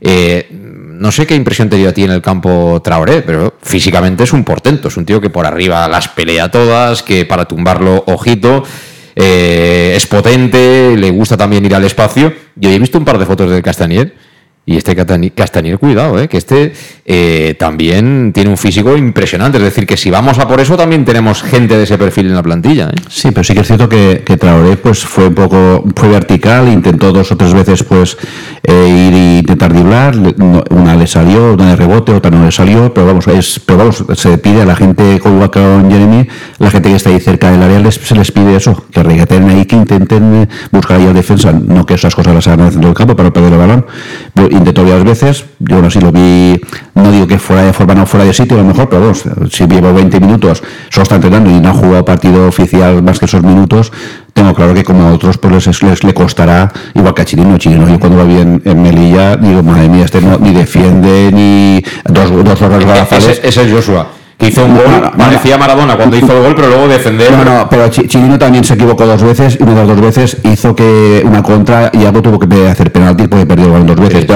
eh, 0.00 0.46
no 0.50 1.12
sé 1.12 1.26
qué 1.26 1.34
impresión 1.34 1.68
te 1.68 1.76
dio 1.76 1.88
a 1.88 1.92
ti 1.92 2.04
en 2.04 2.10
el 2.10 2.22
campo 2.22 2.80
Traoré, 2.82 3.22
pero 3.22 3.54
físicamente 3.62 4.24
es 4.24 4.32
un 4.32 4.44
portento, 4.44 4.88
es 4.88 4.96
un 4.96 5.04
tío 5.04 5.20
que 5.20 5.30
por 5.30 5.46
arriba 5.46 5.88
las 5.88 6.08
pelea 6.08 6.50
todas, 6.50 7.02
que 7.02 7.24
para 7.24 7.46
tumbarlo, 7.46 8.02
ojito, 8.06 8.64
eh, 9.14 9.94
es 9.96 10.06
potente, 10.06 10.96
le 10.96 11.10
gusta 11.10 11.36
también 11.36 11.64
ir 11.64 11.74
al 11.74 11.84
espacio. 11.84 12.32
Yo 12.56 12.70
he 12.70 12.78
visto 12.78 12.98
un 12.98 13.04
par 13.04 13.18
de 13.18 13.26
fotos 13.26 13.50
del 13.50 13.62
Castañer 13.62 14.14
y 14.68 14.76
este 14.76 14.94
Castañer, 15.34 15.78
cuidado, 15.78 16.20
¿eh? 16.20 16.28
que 16.28 16.36
este 16.36 16.74
eh, 17.06 17.56
también 17.58 18.32
tiene 18.34 18.50
un 18.50 18.58
físico 18.58 18.98
impresionante. 18.98 19.56
Es 19.56 19.64
decir, 19.64 19.86
que 19.86 19.96
si 19.96 20.10
vamos 20.10 20.38
a 20.38 20.46
por 20.46 20.60
eso, 20.60 20.76
también 20.76 21.06
tenemos 21.06 21.42
gente 21.42 21.78
de 21.78 21.84
ese 21.84 21.96
perfil 21.96 22.26
en 22.26 22.34
la 22.34 22.42
plantilla. 22.42 22.90
¿eh? 22.90 23.00
Sí, 23.08 23.30
pero 23.30 23.44
sí 23.44 23.54
que 23.54 23.60
es 23.60 23.66
cierto 23.66 23.88
que, 23.88 24.22
Traoré 24.38 24.76
pues, 24.76 25.06
fue 25.06 25.28
un 25.28 25.34
poco 25.34 25.86
fue 25.96 26.10
vertical, 26.10 26.68
intentó 26.68 27.12
dos 27.12 27.32
o 27.32 27.36
tres 27.38 27.54
veces 27.54 27.82
pues 27.82 28.18
ir 28.62 29.14
e 29.14 29.38
intentar 29.38 29.72
driblar. 29.72 30.14
Una 30.68 30.96
le 30.96 31.06
salió, 31.06 31.54
una 31.54 31.70
de 31.70 31.76
rebote, 31.76 32.12
otra 32.12 32.30
no 32.30 32.44
le 32.44 32.52
salió. 32.52 32.92
Pero 32.92 33.06
vamos, 33.06 33.26
es, 33.26 33.58
pero 33.64 33.78
vamos 33.78 34.04
se 34.16 34.36
pide 34.36 34.60
a 34.60 34.66
la 34.66 34.76
gente 34.76 35.18
con 35.18 35.90
Jeremy, 35.90 36.28
la 36.58 36.70
gente 36.70 36.90
que 36.90 36.96
está 36.96 37.08
ahí 37.08 37.20
cerca 37.20 37.50
del 37.50 37.62
área, 37.62 37.90
se 37.90 38.14
les 38.14 38.30
pide 38.32 38.56
eso, 38.56 38.84
que 38.92 39.02
regateen 39.02 39.48
ahí, 39.48 39.64
que 39.64 39.76
intenten 39.76 40.46
buscar 40.70 41.00
ahí 41.00 41.06
a 41.06 41.14
defensa. 41.14 41.52
No 41.52 41.86
que 41.86 41.94
esas 41.94 42.14
cosas 42.14 42.34
las 42.34 42.46
hagan 42.48 42.70
en 42.70 42.84
el 42.84 42.92
campo 42.92 43.16
para 43.16 43.32
perder 43.32 43.54
el 43.54 43.58
balón 43.58 43.86
intentó 44.58 44.82
varias 44.82 45.04
veces, 45.04 45.44
yo 45.58 45.80
no 45.80 45.90
sé 45.90 45.98
si 45.98 46.04
lo 46.04 46.12
vi, 46.12 46.60
no 46.94 47.10
digo 47.10 47.26
que 47.26 47.38
fuera 47.38 47.62
de 47.62 47.72
forma 47.72 47.94
no 47.94 48.06
fuera 48.06 48.26
de 48.26 48.32
sitio, 48.32 48.56
a 48.56 48.60
lo 48.60 48.66
mejor, 48.66 48.88
pero 48.88 49.02
vamos, 49.02 49.24
si 49.50 49.66
llevo 49.66 49.92
20 49.92 50.20
minutos, 50.20 50.62
solo 50.90 51.02
está 51.02 51.16
entrenando 51.16 51.50
y 51.50 51.60
no 51.60 51.70
ha 51.70 51.74
jugado 51.74 52.04
partido 52.04 52.46
oficial 52.46 53.02
más 53.02 53.18
que 53.18 53.24
esos 53.24 53.42
minutos, 53.42 53.92
tengo 54.32 54.54
claro 54.54 54.74
que 54.74 54.84
como 54.84 55.08
a 55.08 55.12
otros 55.12 55.38
pues 55.38 55.82
les, 55.82 56.04
le 56.04 56.14
costará, 56.14 56.72
igual 56.94 57.14
que 57.14 57.22
a 57.22 57.24
Chirino, 57.24 57.58
Chirino 57.58 57.88
yo 57.88 57.98
cuando 57.98 58.18
va 58.18 58.24
bien 58.24 58.60
en 58.64 58.82
Melilla, 58.82 59.36
digo, 59.36 59.62
madre 59.62 59.88
mía, 59.88 60.04
este 60.04 60.20
no, 60.20 60.38
ni 60.38 60.52
defiende, 60.52 61.30
ni 61.32 61.82
dos, 62.04 62.30
dos 62.44 62.62
horas 62.62 63.12
ese, 63.12 63.48
ese 63.48 63.62
es 63.62 63.72
Joshua 63.72 64.17
que 64.38 64.48
hizo 64.48 64.64
un 64.64 64.76
gol, 64.76 65.10
parecía 65.18 65.58
Maradona 65.58 65.96
cuando 65.96 66.16
hizo 66.16 66.32
el 66.32 66.42
gol, 66.44 66.54
pero 66.54 66.68
luego 66.68 66.86
defender. 66.86 67.32
No, 67.32 67.44
no, 67.44 67.68
pero 67.68 67.88
Chilino 67.88 68.38
también 68.38 68.62
se 68.62 68.74
equivocó 68.74 69.04
dos 69.04 69.20
veces 69.20 69.58
y 69.58 69.62
una 69.64 69.72
de 69.72 69.78
las 69.78 69.88
dos 69.88 70.00
veces 70.00 70.36
hizo 70.44 70.76
que 70.76 71.22
una 71.26 71.42
contra 71.42 71.90
y 71.92 72.04
algo 72.04 72.22
tuvo 72.22 72.38
que 72.38 72.68
hacer 72.68 72.92
penalti 72.92 73.26
porque 73.26 73.46
perdió 73.46 73.66
el 73.66 73.72
balón 73.72 73.88
dos 73.88 74.00
veces. 74.00 74.26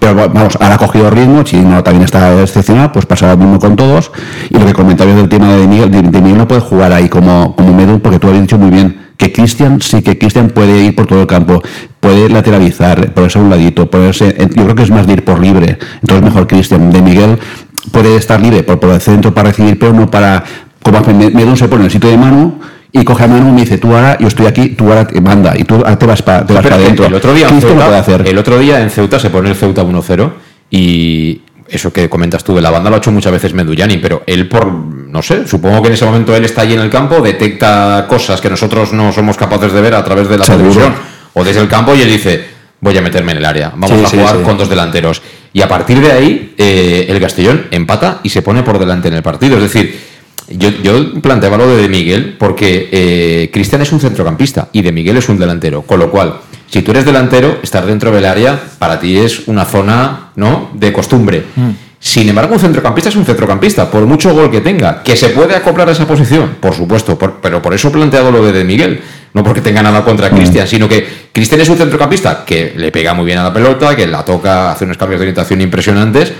pero, 0.00 0.14
vamos, 0.14 0.58
ahora 0.60 0.74
ha 0.74 0.78
cogido 0.78 1.10
ritmo, 1.10 1.44
Chilino 1.44 1.80
también 1.84 2.04
está 2.04 2.40
excepcional, 2.40 2.90
pues 2.90 3.06
pasará 3.06 3.32
lo 3.32 3.38
mismo 3.38 3.60
con 3.60 3.76
todos. 3.76 4.10
Y 4.50 4.58
lo 4.58 4.66
que 4.66 4.72
comentabas 4.72 5.14
del 5.14 5.28
tema 5.28 5.54
de 5.54 5.68
Miguel, 5.68 5.92
de, 5.92 6.02
Miguel 6.02 6.38
no 6.38 6.48
puede 6.48 6.60
jugar 6.60 6.92
ahí 6.92 7.08
como, 7.08 7.54
como 7.54 7.72
Medun 7.72 8.00
porque 8.00 8.18
tú 8.18 8.26
habías 8.26 8.42
dicho 8.42 8.58
muy 8.58 8.70
bien 8.70 9.12
que 9.16 9.32
Cristian 9.32 9.80
sí 9.80 10.02
que 10.02 10.18
Cristian 10.18 10.48
puede 10.50 10.82
ir 10.82 10.96
por 10.96 11.06
todo 11.06 11.20
el 11.20 11.28
campo, 11.28 11.62
puede 12.00 12.28
lateralizar, 12.28 13.12
ponerse 13.14 13.38
a 13.38 13.42
un 13.42 13.50
ladito, 13.50 13.88
ponerse, 13.88 14.34
yo 14.56 14.64
creo 14.64 14.74
que 14.74 14.82
es 14.82 14.90
más 14.90 15.06
de 15.06 15.12
ir 15.12 15.24
por 15.24 15.38
libre, 15.38 15.78
entonces 16.00 16.24
mejor 16.24 16.48
Cristian. 16.48 16.90
De 16.90 17.00
Miguel 17.00 17.38
puede 17.90 18.16
estar 18.16 18.40
libre 18.40 18.62
por, 18.62 18.78
por 18.78 18.90
el 18.90 19.00
centro 19.00 19.34
para 19.34 19.48
recibir, 19.48 19.78
pero 19.78 19.92
no 19.92 20.10
para, 20.10 20.44
como 20.82 21.00
Medun 21.00 21.56
se 21.56 21.68
pone 21.68 21.82
en 21.82 21.86
el 21.86 21.90
sitio 21.90 22.10
de 22.10 22.16
mano 22.16 22.60
y 22.92 23.04
coge 23.04 23.24
a 23.24 23.26
mano 23.26 23.48
y 23.48 23.52
me 23.52 23.60
dice, 23.62 23.78
tú 23.78 23.94
ahora, 23.94 24.18
yo 24.18 24.28
estoy 24.28 24.46
aquí, 24.46 24.70
tú 24.70 24.88
ahora 24.88 25.06
te 25.06 25.20
manda, 25.20 25.54
y 25.56 25.64
tú 25.64 25.82
te 25.98 26.06
vas 26.06 26.22
para 26.22 26.40
adentro. 26.40 27.06
El 27.06 27.14
otro, 27.14 27.32
día 27.32 27.48
en 27.48 27.60
Ceuta, 27.60 28.04
el 28.24 28.38
otro 28.38 28.58
día 28.58 28.82
en 28.82 28.90
Ceuta 28.90 29.18
se 29.18 29.30
pone 29.30 29.48
el 29.48 29.56
Ceuta 29.56 29.82
1-0 29.82 30.30
y 30.70 31.40
eso 31.68 31.90
que 31.90 32.10
comentas 32.10 32.44
tú 32.44 32.54
de 32.54 32.60
la 32.60 32.70
banda 32.70 32.90
lo 32.90 32.96
ha 32.96 32.98
hecho 32.98 33.10
muchas 33.10 33.32
veces 33.32 33.54
Meduyani, 33.54 33.96
pero 33.96 34.22
él 34.26 34.46
por, 34.46 34.70
no 34.70 35.22
sé, 35.22 35.46
supongo 35.46 35.80
que 35.80 35.88
en 35.88 35.94
ese 35.94 36.04
momento 36.04 36.36
él 36.36 36.44
está 36.44 36.62
allí 36.62 36.74
en 36.74 36.80
el 36.80 36.90
campo, 36.90 37.20
detecta 37.22 38.04
cosas 38.08 38.42
que 38.42 38.50
nosotros 38.50 38.92
no 38.92 39.10
somos 39.10 39.38
capaces 39.38 39.72
de 39.72 39.80
ver 39.80 39.94
a 39.94 40.04
través 40.04 40.28
de 40.28 40.36
la 40.36 40.44
televisión 40.44 40.92
o 41.32 41.42
desde 41.42 41.60
el 41.60 41.68
campo 41.68 41.94
y 41.94 42.02
él 42.02 42.08
dice, 42.08 42.44
voy 42.82 42.98
a 42.98 43.00
meterme 43.00 43.32
en 43.32 43.38
el 43.38 43.44
área, 43.44 43.72
vamos 43.74 44.04
a 44.04 44.08
jugar 44.08 44.42
con 44.42 44.58
dos 44.58 44.68
delanteros. 44.68 45.22
Y 45.52 45.62
a 45.62 45.68
partir 45.68 46.00
de 46.00 46.10
ahí, 46.10 46.54
eh, 46.58 47.06
el 47.08 47.20
Castellón 47.20 47.68
empata 47.70 48.18
y 48.24 48.28
se 48.28 48.42
pone 48.42 48.62
por 48.64 48.78
delante 48.78 49.08
en 49.08 49.14
el 49.14 49.22
partido. 49.22 49.56
Es 49.56 49.62
decir, 49.62 49.98
yo, 50.48 50.68
yo 50.82 51.20
planteaba 51.22 51.56
lo 51.56 51.68
de, 51.68 51.80
de 51.80 51.88
Miguel 51.88 52.36
porque 52.36 52.88
eh, 52.90 53.50
Cristian 53.52 53.82
es 53.82 53.92
un 53.92 54.00
centrocampista 54.00 54.68
y 54.72 54.82
de 54.82 54.90
Miguel 54.90 55.16
es 55.16 55.28
un 55.28 55.38
delantero, 55.38 55.82
con 55.82 56.00
lo 56.00 56.10
cual, 56.10 56.40
si 56.68 56.82
tú 56.82 56.90
eres 56.90 57.04
delantero, 57.04 57.60
estar 57.62 57.86
dentro 57.86 58.10
del 58.10 58.24
área 58.24 58.60
para 58.80 58.98
ti 58.98 59.16
es 59.16 59.46
una 59.46 59.64
zona 59.64 60.32
¿no? 60.34 60.70
de 60.74 60.92
costumbre. 60.92 61.44
Mm. 61.54 61.70
Sin 62.00 62.28
embargo, 62.28 62.54
un 62.54 62.60
centrocampista 62.60 63.10
es 63.10 63.16
un 63.16 63.24
centrocampista, 63.24 63.88
por 63.88 64.04
mucho 64.06 64.34
gol 64.34 64.50
que 64.50 64.60
tenga, 64.60 65.04
que 65.04 65.14
se 65.14 65.28
puede 65.28 65.54
acoplar 65.54 65.88
a 65.88 65.92
esa 65.92 66.04
posición, 66.04 66.56
por 66.58 66.74
supuesto, 66.74 67.16
pero 67.16 67.62
por 67.62 67.74
eso 67.74 67.88
he 67.88 67.90
planteado 67.92 68.32
lo 68.32 68.44
de, 68.44 68.50
de 68.50 68.64
Miguel, 68.64 69.00
no 69.34 69.42
porque 69.44 69.60
tenga 69.60 69.82
nada 69.82 70.04
contra. 70.04 70.30
Cristian, 70.30 70.66
sino 70.66 70.88
que 70.88 71.06
Cristian 71.32 71.60
es 71.60 71.68
un 71.68 71.76
centrocampista 71.76 72.44
que 72.44 72.72
le 72.76 72.90
pega 72.90 73.14
muy 73.14 73.24
bien 73.24 73.38
a 73.38 73.44
la 73.44 73.52
pelota, 73.52 73.94
que 73.96 74.06
la 74.06 74.24
toca, 74.24 74.72
hace 74.72 74.84
unos 74.84 74.96
cambios 74.96 75.20
de 75.20 75.24
orientación 75.24 75.60
impresionantes, 75.60 76.32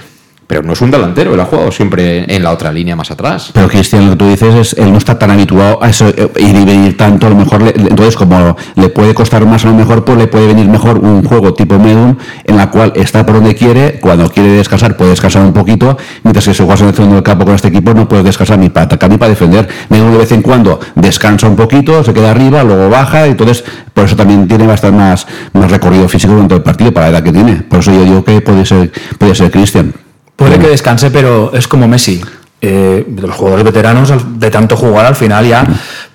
pero 0.46 0.62
no 0.62 0.72
es 0.72 0.80
un 0.80 0.90
delantero, 0.90 1.34
él 1.34 1.40
ha 1.40 1.44
jugado 1.44 1.72
siempre 1.72 2.24
en 2.34 2.42
la 2.42 2.50
otra 2.50 2.72
línea 2.72 2.96
más 2.96 3.10
atrás. 3.10 3.50
Pero 3.52 3.68
Cristian, 3.68 4.04
lo 4.04 4.12
que 4.12 4.16
tú 4.16 4.28
dices 4.28 4.54
es, 4.54 4.72
él 4.78 4.92
no 4.92 4.98
está 4.98 5.18
tan 5.18 5.30
habituado 5.30 5.82
a 5.82 5.88
eso, 5.88 6.08
ir 6.08 6.14
eh, 6.18 6.30
y 6.36 6.64
venir 6.64 6.96
tanto, 6.96 7.26
a 7.26 7.30
lo 7.30 7.36
mejor, 7.36 7.62
entonces 7.74 8.16
como 8.16 8.56
le 8.74 8.88
puede 8.88 9.14
costar 9.14 9.46
más, 9.46 9.64
a 9.64 9.68
lo 9.68 9.74
mejor 9.74 10.04
pues 10.04 10.18
le 10.18 10.26
puede 10.26 10.48
venir 10.48 10.68
mejor 10.68 10.98
un 10.98 11.24
juego 11.24 11.54
tipo 11.54 11.78
Medun, 11.78 12.18
en 12.44 12.56
la 12.56 12.70
cual 12.70 12.92
está 12.96 13.24
por 13.24 13.36
donde 13.36 13.54
quiere, 13.54 13.98
cuando 14.00 14.28
quiere 14.30 14.50
descansar 14.50 14.96
puede 14.96 15.10
descansar 15.10 15.42
un 15.42 15.52
poquito, 15.52 15.96
mientras 16.22 16.44
que 16.44 16.54
si 16.54 16.58
juegas 16.62 16.80
en 16.82 16.88
el 16.88 16.94
centro 16.94 17.14
del 17.14 17.22
campo 17.22 17.44
con 17.44 17.54
este 17.54 17.68
equipo 17.68 17.94
no 17.94 18.08
puede 18.08 18.22
descansar 18.22 18.58
ni 18.58 18.68
para 18.68 18.86
atacar 18.86 19.10
ni 19.10 19.16
para 19.16 19.30
defender. 19.30 19.68
Medun 19.88 20.12
de 20.12 20.18
vez 20.18 20.32
en 20.32 20.42
cuando 20.42 20.80
descansa 20.94 21.48
un 21.48 21.56
poquito, 21.56 22.04
se 22.04 22.12
queda 22.12 22.30
arriba, 22.30 22.62
luego 22.62 22.88
baja, 22.90 23.26
y 23.26 23.30
entonces 23.30 23.64
por 23.94 24.04
eso 24.04 24.16
también 24.16 24.46
tiene 24.48 24.66
bastante 24.66 24.96
más, 24.96 25.26
más 25.52 25.70
recorrido 25.70 26.08
físico 26.08 26.34
dentro 26.34 26.56
del 26.56 26.64
partido 26.64 26.92
para 26.92 27.06
la 27.06 27.18
edad 27.18 27.24
que 27.24 27.32
tiene. 27.32 27.56
Por 27.56 27.80
eso 27.80 27.92
yo 27.92 28.04
digo 28.04 28.24
que 28.24 28.40
puede 28.40 28.66
ser, 28.66 28.92
puede 29.18 29.34
ser 29.34 29.50
Cristian. 29.50 29.92
Puede 30.36 30.58
que 30.58 30.68
descanse, 30.68 31.10
pero 31.10 31.52
es 31.54 31.68
como 31.68 31.86
Messi. 31.88 32.22
Eh, 32.64 33.04
los 33.20 33.34
jugadores 33.34 33.64
veteranos, 33.64 34.12
de 34.38 34.48
tanto 34.48 34.76
jugar, 34.76 35.04
al 35.04 35.16
final 35.16 35.44
ya 35.44 35.66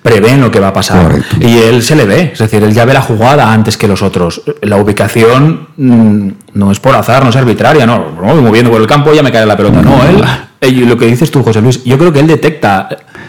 prevén 0.02 0.40
lo 0.40 0.50
que 0.50 0.58
va 0.60 0.68
a 0.68 0.72
pasar. 0.72 1.22
Y 1.40 1.58
él 1.58 1.82
se 1.82 1.94
le 1.94 2.06
ve, 2.06 2.30
es 2.32 2.38
decir, 2.38 2.62
él 2.62 2.72
ya 2.72 2.86
ve 2.86 2.94
la 2.94 3.02
jugada 3.02 3.52
antes 3.52 3.76
que 3.76 3.86
los 3.86 4.00
otros. 4.00 4.40
La 4.62 4.78
ubicación 4.78 5.68
mm, 5.76 6.28
no 6.54 6.72
es 6.72 6.80
por 6.80 6.94
azar, 6.94 7.22
no 7.22 7.28
es 7.28 7.36
arbitraria, 7.36 7.84
no. 7.84 8.12
no 8.12 8.32
voy 8.32 8.40
moviendo 8.40 8.70
por 8.70 8.80
el 8.80 8.86
campo, 8.86 9.12
ya 9.12 9.22
me 9.22 9.30
cae 9.30 9.44
la 9.44 9.58
pelota. 9.58 9.82
No, 9.82 10.00
él, 10.62 10.88
lo 10.88 10.96
que 10.96 11.04
dices 11.04 11.30
tú, 11.30 11.42
José 11.42 11.60
Luis, 11.60 11.84
yo 11.84 11.98
creo 11.98 12.14
que 12.14 12.20
él 12.20 12.26
detecta, 12.26 12.88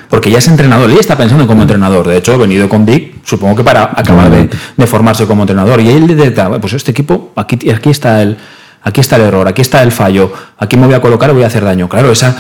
porque 0.10 0.32
ya 0.32 0.38
es 0.38 0.48
entrenador, 0.48 0.90
él 0.90 0.98
está 0.98 1.18
pensando 1.18 1.46
como 1.46 1.64
entrenador. 1.64 2.08
De 2.08 2.16
hecho, 2.16 2.34
he 2.34 2.38
venido 2.38 2.70
con 2.70 2.86
Dick, 2.86 3.16
supongo 3.26 3.58
que 3.58 3.64
para 3.66 3.84
acabar 3.84 4.32
de, 4.32 4.50
de, 4.78 4.88
formarse 4.88 5.26
como 5.26 5.44
entrenador. 5.44 5.82
Y 5.82 5.90
él 5.90 6.08
detecta, 6.08 6.50
pues 6.62 6.72
este 6.72 6.92
equipo, 6.92 7.34
aquí, 7.36 7.70
aquí 7.70 7.90
está 7.90 8.22
el 8.22 8.38
aquí 8.84 9.02
está 9.02 9.16
el 9.16 9.24
error, 9.24 9.48
aquí 9.48 9.62
está 9.62 9.82
el 9.84 9.92
fallo, 9.92 10.32
aquí 10.58 10.78
me 10.78 10.86
voy 10.86 10.96
a 10.96 11.02
colocar 11.02 11.34
voy 11.34 11.44
a 11.44 11.48
hacer 11.48 11.64
daño. 11.64 11.88
Claro, 11.90 12.12
esa, 12.12 12.36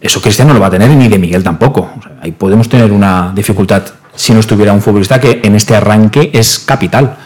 eso 0.00 0.20
Cristian 0.20 0.48
no 0.48 0.54
lo 0.54 0.60
va 0.60 0.68
a 0.68 0.70
tener 0.70 0.88
ni 0.90 1.08
de 1.08 1.18
Miguel 1.18 1.42
tampoco. 1.42 1.90
ahí 2.22 2.32
podemos 2.32 2.68
tener 2.68 2.92
una 2.92 3.32
dificultad 3.34 3.82
si 4.14 4.32
no 4.32 4.40
estuviera 4.40 4.72
un 4.72 4.82
futbolista 4.82 5.20
que 5.20 5.40
en 5.42 5.54
este 5.54 5.74
arranque 5.74 6.30
es 6.32 6.58
capital, 6.58 7.16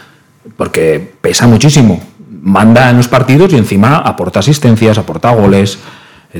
porque 0.55 1.15
pesa 1.21 1.47
muchísimo, 1.47 2.01
manda 2.41 2.89
en 2.89 2.97
los 2.97 3.07
partidos 3.07 3.51
y 3.53 3.57
encima 3.57 3.97
aporta 3.97 4.39
asistencias, 4.39 4.97
aporta 4.97 5.31
goles 5.31 5.79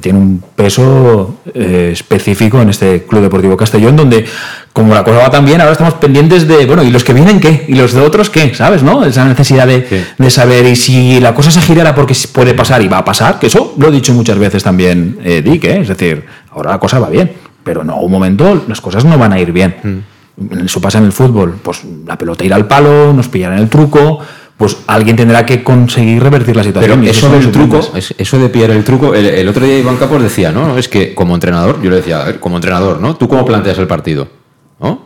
tiene 0.01 0.19
un 0.19 0.43
peso 0.55 1.39
eh, 1.53 1.89
específico 1.93 2.61
en 2.61 2.69
este 2.69 3.03
Club 3.03 3.21
Deportivo 3.21 3.55
Castellón, 3.55 3.95
donde, 3.95 4.25
como 4.75 4.93
la 4.93 5.05
cosa 5.05 5.19
va 5.19 5.29
tan 5.29 5.45
bien, 5.45 5.61
ahora 5.61 5.71
estamos 5.71 5.93
pendientes 5.93 6.49
de, 6.49 6.65
bueno, 6.65 6.83
¿y 6.83 6.91
los 6.91 7.05
que 7.05 7.13
vienen 7.13 7.39
qué? 7.39 7.63
¿Y 7.69 7.75
los 7.75 7.93
de 7.93 8.01
otros 8.01 8.29
qué? 8.29 8.53
¿Sabes? 8.53 8.83
¿No? 8.83 9.05
Esa 9.05 9.23
necesidad 9.23 9.65
de, 9.65 10.03
de 10.17 10.29
saber, 10.29 10.65
y 10.65 10.75
si 10.75 11.21
la 11.21 11.33
cosa 11.33 11.49
se 11.49 11.61
girara 11.61 11.95
porque 11.95 12.13
puede 12.33 12.53
pasar 12.53 12.81
y 12.81 12.89
va 12.89 12.97
a 12.97 13.05
pasar, 13.05 13.39
que 13.39 13.47
eso 13.47 13.73
lo 13.77 13.87
he 13.87 13.91
dicho 13.91 14.13
muchas 14.13 14.37
veces 14.37 14.65
también, 14.65 15.17
eh, 15.23 15.41
Dick, 15.41 15.63
¿eh? 15.63 15.79
es 15.79 15.87
decir, 15.87 16.25
ahora 16.51 16.71
la 16.71 16.79
cosa 16.79 16.99
va 16.99 17.09
bien, 17.09 17.31
pero 17.63 17.85
no, 17.85 18.01
un 18.01 18.11
momento 18.11 18.65
las 18.67 18.81
cosas 18.81 19.05
no 19.05 19.17
van 19.17 19.31
a 19.31 19.39
ir 19.39 19.53
bien. 19.53 19.77
Mm. 19.81 20.65
Eso 20.65 20.81
pasa 20.81 20.97
en 20.97 21.05
el 21.05 21.13
fútbol, 21.13 21.55
pues 21.63 21.79
la 22.05 22.17
pelota 22.17 22.43
irá 22.43 22.57
al 22.57 22.67
palo, 22.67 23.13
nos 23.13 23.29
pillarán 23.29 23.59
el 23.59 23.69
truco, 23.69 24.19
pues 24.57 24.75
alguien 24.87 25.15
tendrá 25.15 25.45
que 25.45 25.63
conseguir 25.63 26.21
revertir 26.21 26.53
la 26.53 26.65
situación. 26.65 26.99
Pero 26.99 27.11
eso 27.11 27.29
del 27.29 27.49
truco, 27.49 27.79
eso 27.95 28.37
de 28.37 28.49
pillar 28.49 28.71
el 28.71 28.83
truco, 28.83 29.15
el, 29.15 29.47
otro 29.47 29.65
día 29.65 29.79
Iván 29.79 29.95
Capos 29.95 30.21
decía, 30.21 30.51
¿no? 30.51 30.77
Es 30.77 30.89
que 30.89 31.15
como 31.15 31.33
entrenador, 31.33 31.81
yo 31.81 31.89
le 31.89 31.95
decía, 31.95 32.41
como 32.41 32.57
entrenador, 32.57 32.99
¿no? 32.99 33.15
¿Tú 33.15 33.29
cómo 33.29 33.45
planteas 33.45 33.77
el 33.77 33.87
partido? 33.87 34.27
¿No? 34.85 35.01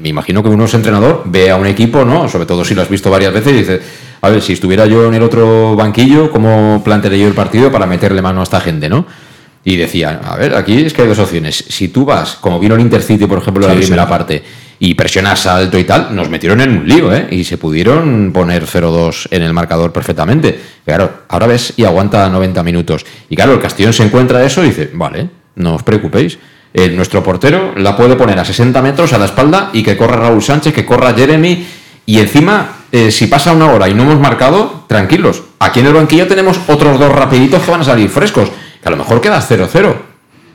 Me 0.00 0.08
imagino 0.08 0.42
que 0.42 0.48
uno 0.48 0.64
es 0.64 0.74
entrenador, 0.74 1.22
ve 1.26 1.50
a 1.50 1.56
un 1.56 1.66
equipo, 1.66 2.04
¿no? 2.04 2.28
Sobre 2.28 2.44
todo 2.44 2.64
si 2.64 2.74
lo 2.74 2.82
has 2.82 2.88
visto 2.88 3.08
varias 3.08 3.32
veces 3.32 3.52
y 3.52 3.56
dice, 3.56 3.80
a 4.20 4.28
ver, 4.28 4.42
si 4.42 4.54
estuviera 4.54 4.84
yo 4.86 5.06
en 5.06 5.14
el 5.14 5.22
otro 5.22 5.76
banquillo, 5.76 6.28
¿cómo 6.32 6.82
plantearía 6.84 7.22
yo 7.22 7.28
el 7.28 7.34
partido 7.34 7.70
para 7.70 7.86
meterle 7.86 8.20
mano 8.20 8.40
a 8.40 8.42
esta 8.42 8.60
gente, 8.60 8.88
¿no? 8.88 9.06
Y 9.64 9.76
decía, 9.76 10.20
a 10.24 10.36
ver, 10.36 10.56
aquí 10.56 10.84
es 10.84 10.92
que 10.92 11.02
hay 11.02 11.08
dos 11.08 11.20
opciones. 11.20 11.64
Si 11.68 11.86
tú 11.86 12.04
vas, 12.04 12.34
como 12.40 12.58
vino 12.58 12.74
el 12.74 12.80
Intercity, 12.80 13.26
por 13.26 13.38
ejemplo, 13.38 13.64
en 13.64 13.74
la 13.74 13.80
primera 13.80 14.08
parte, 14.08 14.42
y 14.80 14.94
presionas 14.94 15.46
alto 15.46 15.78
y 15.78 15.84
tal, 15.84 16.12
nos 16.16 16.28
metieron 16.28 16.60
en 16.60 16.78
un 16.78 16.88
lío, 16.88 17.14
¿eh? 17.14 17.28
Y 17.30 17.44
se 17.44 17.58
pudieron 17.58 18.32
poner 18.32 18.66
0-2 18.66 19.28
en 19.30 19.42
el 19.42 19.52
marcador 19.52 19.92
perfectamente. 19.92 20.58
Claro, 20.84 21.22
ahora 21.28 21.46
ves 21.46 21.74
y 21.76 21.84
aguanta 21.84 22.28
90 22.28 22.64
minutos. 22.64 23.06
Y 23.30 23.36
claro, 23.36 23.52
el 23.52 23.60
Castellón 23.60 23.92
se 23.92 24.02
encuentra 24.02 24.44
eso 24.44 24.64
y 24.64 24.70
dice, 24.70 24.90
vale, 24.92 25.30
no 25.54 25.76
os 25.76 25.84
preocupéis. 25.84 26.36
Eh, 26.74 26.88
nuestro 26.88 27.22
portero 27.22 27.74
la 27.76 27.96
puede 27.96 28.16
poner 28.16 28.38
a 28.38 28.44
60 28.44 28.80
metros 28.80 29.12
a 29.12 29.18
la 29.18 29.26
espalda 29.26 29.70
y 29.72 29.82
que 29.82 29.96
corra 29.96 30.16
Raúl 30.16 30.42
Sánchez, 30.42 30.72
que 30.72 30.86
corra 30.86 31.12
Jeremy. 31.12 31.66
Y 32.06 32.18
encima, 32.18 32.68
eh, 32.90 33.10
si 33.10 33.26
pasa 33.26 33.52
una 33.52 33.70
hora 33.70 33.88
y 33.88 33.94
no 33.94 34.04
hemos 34.04 34.18
marcado, 34.18 34.84
tranquilos. 34.86 35.42
Aquí 35.58 35.80
en 35.80 35.86
el 35.86 35.92
banquillo 35.92 36.26
tenemos 36.26 36.58
otros 36.68 36.98
dos 36.98 37.12
rapiditos 37.12 37.62
que 37.62 37.70
van 37.70 37.82
a 37.82 37.84
salir 37.84 38.08
frescos. 38.08 38.50
Que 38.82 38.88
a 38.88 38.90
lo 38.90 38.96
mejor 38.96 39.20
queda 39.20 39.40
0-0. 39.40 39.94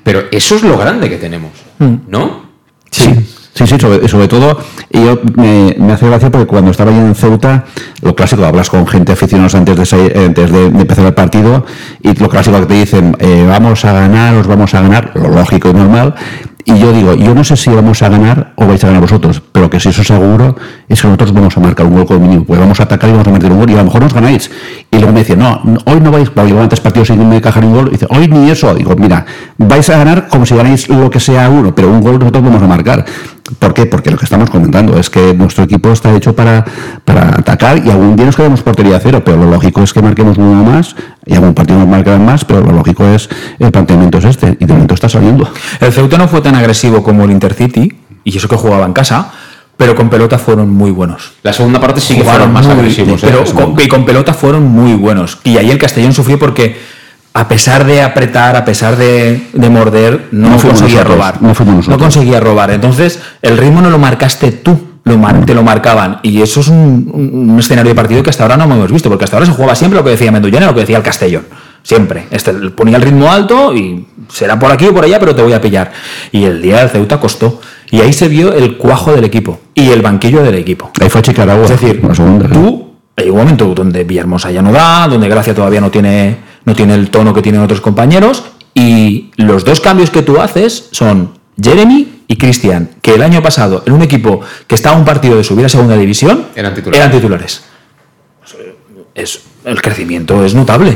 Pero 0.03 0.23
eso 0.31 0.55
es 0.55 0.63
lo 0.63 0.77
grande 0.77 1.09
que 1.09 1.17
tenemos, 1.17 1.51
mm. 1.79 1.95
¿no? 2.07 2.47
Sí. 2.89 3.13
Sí, 3.57 3.65
sí, 3.65 3.75
sobre, 3.79 4.27
todo, 4.27 4.59
y 4.91 5.03
yo 5.03 5.19
me, 5.35 5.75
hace 5.91 6.05
gracia 6.05 6.29
porque 6.29 6.45
cuando 6.45 6.69
estaba 6.69 6.91
yo 6.91 6.99
en 6.99 7.15
Ceuta, 7.15 7.65
lo 8.03 8.15
clásico, 8.15 8.45
hablas 8.45 8.69
con 8.69 8.85
gente 8.85 9.13
aficionada 9.13 9.57
antes 9.57 9.89
de, 9.89 10.25
antes 10.25 10.51
empezar 10.51 11.07
el 11.07 11.15
partido, 11.15 11.65
y 12.03 12.13
lo 12.13 12.29
clásico 12.29 12.59
que 12.59 12.67
te 12.67 12.73
dicen, 12.75 13.17
eh, 13.17 13.47
vamos 13.49 13.83
a 13.83 13.93
ganar, 13.93 14.35
os 14.35 14.45
vamos 14.45 14.75
a 14.75 14.81
ganar, 14.81 15.11
lo 15.15 15.29
lógico 15.29 15.71
y 15.71 15.73
normal, 15.73 16.13
y 16.67 16.77
yo 16.79 16.91
digo, 16.91 17.13
yo 17.13 17.33
no 17.33 17.45
sé 17.45 17.55
si 17.55 17.69
vamos 17.69 18.01
a 18.01 18.09
ganar 18.09 18.51
o 18.57 18.67
vais 18.67 18.83
a 18.83 18.87
ganar 18.87 19.01
vosotros, 19.01 19.41
pero 19.53 19.69
que 19.69 19.79
si 19.79 19.87
eso 19.87 20.03
seguro 20.03 20.57
es 20.89 21.01
que 21.01 21.07
nosotros 21.07 21.31
vamos 21.31 21.55
a 21.55 21.61
marcar 21.61 21.85
un 21.85 21.95
gol 21.95 22.05
como 22.05 22.19
mínimo, 22.19 22.43
pues 22.43 22.59
vamos 22.59 22.77
a 22.81 22.83
atacar 22.83 23.09
y 23.09 23.13
vamos 23.13 23.27
a 23.29 23.31
meter 23.31 23.49
un 23.49 23.59
gol 23.59 23.69
y 23.69 23.73
a 23.73 23.77
lo 23.77 23.85
mejor 23.85 24.01
nos 24.01 24.13
ganáis. 24.13 24.51
Y 24.91 24.97
luego 24.97 25.13
me 25.13 25.19
decía, 25.19 25.37
no, 25.37 25.61
hoy 25.85 26.01
no 26.01 26.11
vais, 26.11 26.29
porque 26.29 26.51
llevan 26.51 26.67
tres 26.67 26.81
partidos 26.81 27.07
sin 27.07 27.29
me 27.29 27.39
cajar 27.39 27.63
un 27.63 27.71
gol, 27.71 27.87
y 27.87 27.91
dice, 27.91 28.07
hoy 28.09 28.27
ni 28.27 28.49
eso. 28.49 28.75
Digo, 28.75 28.97
mira, 28.97 29.25
vais 29.57 29.89
a 29.89 29.97
ganar 29.97 30.27
como 30.27 30.45
si 30.45 30.57
ganáis 30.57 30.89
lo 30.89 31.09
que 31.09 31.21
sea 31.21 31.49
uno, 31.49 31.73
pero 31.73 31.89
un 31.89 32.01
gol 32.01 32.19
nosotros 32.19 32.43
vamos 32.43 32.61
a 32.61 32.67
marcar. 32.67 33.05
¿Por 33.59 33.73
qué? 33.73 33.85
Porque 33.85 34.11
lo 34.11 34.17
que 34.17 34.25
estamos 34.25 34.49
comentando 34.49 34.97
es 34.97 35.09
que 35.09 35.33
nuestro 35.33 35.63
equipo 35.63 35.91
está 35.91 36.15
hecho 36.15 36.35
para, 36.35 36.65
para 37.05 37.29
atacar 37.29 37.85
y 37.85 37.89
algún 37.89 38.15
día 38.15 38.25
nos 38.25 38.35
quedamos 38.35 38.61
portería 38.61 38.99
cero, 38.99 39.21
pero 39.23 39.37
lo 39.37 39.49
lógico 39.49 39.81
es 39.81 39.93
que 39.93 40.01
marquemos 40.01 40.37
uno 40.37 40.63
más 40.63 40.95
y 41.25 41.33
algún 41.33 41.53
partido 41.53 41.79
nos 41.79 41.87
marcarán 41.87 42.25
más, 42.25 42.45
pero 42.45 42.61
lo 42.61 42.71
lógico 42.71 43.05
es 43.05 43.29
el 43.59 43.71
planteamiento 43.71 44.17
es 44.17 44.25
este 44.25 44.57
y 44.59 44.65
de 44.65 44.73
momento 44.73 44.93
está 44.93 45.09
saliendo. 45.09 45.49
El 45.79 45.93
Ceuta 45.93 46.17
no 46.17 46.27
fue 46.27 46.41
tan 46.41 46.55
agresivo 46.55 47.03
como 47.03 47.23
el 47.23 47.31
Intercity 47.31 47.93
y 48.23 48.37
eso 48.37 48.47
que 48.47 48.55
jugaba 48.55 48.85
en 48.85 48.93
casa, 48.93 49.31
pero 49.77 49.95
con 49.95 50.09
pelota 50.09 50.37
fueron 50.37 50.69
muy 50.69 50.91
buenos. 50.91 51.33
La 51.43 51.53
segunda 51.53 51.79
parte 51.79 52.01
sí 52.01 52.15
que 52.15 52.23
fueron 52.23 52.51
más 52.51 52.65
agresivos. 52.65 53.23
¿eh? 53.23 53.27
Pero 53.29 53.45
con, 53.53 53.75
y 53.79 53.87
con 53.87 54.05
pelota 54.05 54.33
fueron 54.33 54.63
muy 54.63 54.93
buenos. 54.93 55.39
Y 55.43 55.57
ahí 55.57 55.69
el 55.69 55.77
Castellón 55.77 56.13
sufrió 56.13 56.37
porque 56.39 56.77
a 57.39 57.47
pesar 57.47 57.85
de 57.85 58.01
apretar, 58.01 58.55
a 58.55 58.65
pesar 58.65 58.95
de, 58.97 59.47
de 59.53 59.69
morder, 59.69 60.27
no, 60.31 60.49
No 60.49 60.57
conseguía 60.57 60.95
nosotros, 61.03 61.07
robar. 61.15 61.41
no 61.41 61.53
fuimos 61.53 61.75
nosotros. 61.77 62.01
conseguía 62.01 62.39
robar. 62.39 62.71
Entonces, 62.71 63.19
el 63.41 63.57
ritmo 63.57 63.81
no 63.81 63.89
lo 63.89 63.99
marcaste 63.99 64.51
tú, 64.51 64.77
lo 65.03 65.17
mar- 65.17 65.45
te 65.45 65.53
lo 65.53 65.63
marcaban. 65.63 66.19
Y 66.23 66.41
eso 66.41 66.61
es 66.61 66.67
un, 66.67 67.09
un- 67.13 67.49
un 67.51 67.59
escenario 67.59 67.91
de 67.91 67.95
partido 67.95 68.23
que 68.23 68.29
hasta 68.31 68.43
ahora 68.43 68.57
no 68.57 68.63
hemos 68.65 68.91
visto, 68.91 69.09
porque 69.09 69.25
hasta 69.25 69.37
ahora 69.37 69.45
se 69.45 69.53
jugaba 69.53 69.75
siempre 69.75 69.97
lo 69.99 70.03
que 70.03 70.11
decía 70.11 70.31
Mendullán 70.31 70.63
y 70.63 70.65
lo 70.65 70.73
que 70.73 70.81
decía 70.81 70.97
el 70.97 71.03
Castellón. 71.03 71.43
Siempre. 71.83 72.27
Este, 72.31 72.51
ponía 72.71 72.97
el 72.97 73.01
ritmo 73.03 73.31
alto 73.31 73.73
y 73.73 74.05
será 74.29 74.59
por 74.59 74.71
aquí 74.71 74.85
o 74.87 74.93
por 74.93 75.05
allá, 75.05 75.19
pero 75.19 75.33
te 75.35 75.41
voy 75.41 75.53
a 75.53 75.61
pillar. 75.61 75.91
Y 76.33 76.43
el 76.43 76.61
día 76.61 76.79
del 76.79 76.89
Ceuta 76.89 77.19
costó. 77.19 77.61
Y 77.91 78.01
ahí 78.01 78.11
se 78.11 78.27
vio 78.27 78.51
el 78.53 78.75
cuajo 78.77 79.13
del 79.13 79.23
equipo 79.23 79.59
y 79.73 79.89
el 79.91 80.01
banquillo 80.01 80.43
del 80.43 80.55
equipo. 80.55 80.91
Ahí 80.99 81.09
fue 81.09 81.21
Chicaragua. 81.21 81.63
Es 81.63 81.69
decir, 81.69 82.01
segunda. 82.13 82.49
tú, 82.49 82.95
hay 83.15 83.29
un 83.29 83.37
momento 83.37 83.73
donde 83.73 84.03
Villahermosa 84.03 84.51
ya 84.51 84.61
no 84.61 84.73
da, 84.73 85.07
donde 85.07 85.29
Gracia 85.29 85.55
todavía 85.55 85.79
no 85.79 85.89
tiene, 85.89 86.35
no 86.67 86.75
tiene 86.75 86.93
el 86.93 87.09
tono 87.09 87.33
que 87.33 87.41
tienen 87.41 87.61
otros 87.61 87.79
compañeros, 87.81 88.43
y 88.75 89.31
los 89.37 89.63
dos 89.65 89.79
cambios 89.79 90.11
que 90.11 90.21
tú 90.21 90.39
haces 90.39 90.89
son 90.91 91.31
Jeremy 91.59 92.23
y 92.27 92.35
Cristian, 92.35 92.89
que 93.01 93.15
el 93.15 93.23
año 93.23 93.41
pasado, 93.41 93.81
en 93.87 93.93
un 93.93 94.01
equipo 94.03 94.41
que 94.67 94.75
estaba 94.75 94.95
a 94.97 94.99
un 94.99 95.05
partido 95.05 95.37
de 95.37 95.43
subir 95.45 95.65
a 95.65 95.69
segunda 95.69 95.95
división, 95.97 96.45
Eran 96.55 96.75
titulares. 96.75 96.99
eran 96.99 97.11
titulares. 97.17 97.63
Es, 99.15 99.41
el 99.65 99.81
crecimiento 99.81 100.45
es 100.45 100.53
notable. 100.53 100.89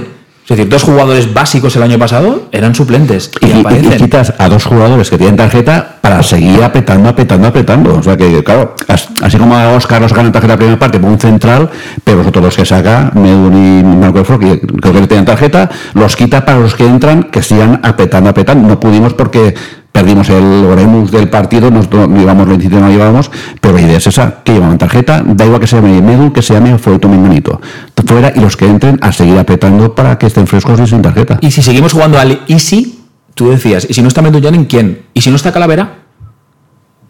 Es 0.43 0.49
decir, 0.49 0.67
dos 0.69 0.83
jugadores 0.83 1.33
básicos 1.33 1.75
el 1.77 1.83
año 1.83 1.97
pasado 1.97 2.49
eran 2.51 2.75
suplentes 2.75 3.31
y, 3.39 3.45
Y, 3.47 3.63
y- 3.93 3.97
quitas 3.97 4.33
a 4.37 4.49
dos 4.49 4.65
jugadores 4.65 5.09
que 5.09 5.17
tienen 5.17 5.37
tarjeta 5.37 5.80
para 6.01 6.23
seguir 6.23 6.63
apretando, 6.63 7.09
apretando, 7.09 7.47
apretando. 7.47 7.95
O 7.95 8.03
sea 8.03 8.17
que, 8.17 8.43
claro, 8.43 8.75
as- 8.87 9.07
así 9.21 9.37
como 9.37 9.55
a 9.55 9.69
Oscar 9.69 10.01
nos 10.01 10.13
ganan 10.13 10.31
tarjeta 10.31 10.53
la 10.53 10.57
primera 10.57 10.79
parte 10.79 10.99
por 10.99 11.09
un 11.09 11.19
central, 11.19 11.69
pero 12.03 12.17
los 12.17 12.27
otros 12.27 12.43
dos 12.45 12.55
que 12.55 12.65
saca, 12.65 13.11
Medun 13.13 13.55
y 13.55 13.83
Marco 13.83 14.23
que 14.39 14.59
creo 14.59 14.93
que 14.93 14.99
le 15.01 15.07
tienen 15.07 15.25
tarjeta, 15.25 15.69
los 15.93 16.15
quita 16.15 16.43
para 16.43 16.59
los 16.59 16.73
que 16.75 16.85
entran 16.85 17.23
que 17.23 17.41
sigan 17.43 17.79
apretando, 17.83 18.29
apretando. 18.29 18.67
No 18.67 18.79
pudimos 18.79 19.13
porque 19.13 19.53
perdimos 19.91 20.29
el 20.29 20.65
Oremus 20.65 21.11
del 21.11 21.29
partido, 21.29 21.69
nosotros 21.69 22.07
no 22.09 22.17
llevamos 22.17 22.47
incidencia, 22.47 22.79
no 22.79 22.89
llevábamos, 22.89 23.29
pero 23.59 23.75
la 23.75 23.81
idea 23.81 23.97
es 23.97 24.07
esa, 24.07 24.35
que 24.43 24.53
llevaban 24.53 24.77
tarjeta, 24.77 25.21
da 25.25 25.45
igual 25.45 25.59
que 25.59 25.67
se 25.67 25.75
llame 25.75 26.01
Medu, 26.01 26.31
que 26.31 26.41
se 26.41 26.53
llame 26.53 26.77
Fueto 26.77 27.09
Menganito. 27.09 27.59
Fuera 28.05 28.31
y 28.35 28.39
los 28.39 28.57
que 28.57 28.65
entren 28.67 28.97
a 29.01 29.11
seguir 29.11 29.37
apretando 29.37 29.93
para 29.93 30.17
que 30.17 30.27
estén 30.27 30.47
frescos 30.47 30.79
y 30.79 30.87
sin 30.87 31.01
tarjeta. 31.01 31.37
Y 31.41 31.51
si 31.51 31.61
seguimos 31.61 31.91
jugando 31.93 32.17
al 32.19 32.39
Easy, 32.47 33.00
tú 33.33 33.49
decías, 33.49 33.87
¿y 33.89 33.93
si 33.93 34.01
no 34.01 34.07
está 34.07 34.21
Mendullanin, 34.21 34.65
quién? 34.65 35.03
¿Y 35.13 35.21
si 35.21 35.29
no 35.29 35.35
está 35.35 35.51
Calavera? 35.51 35.99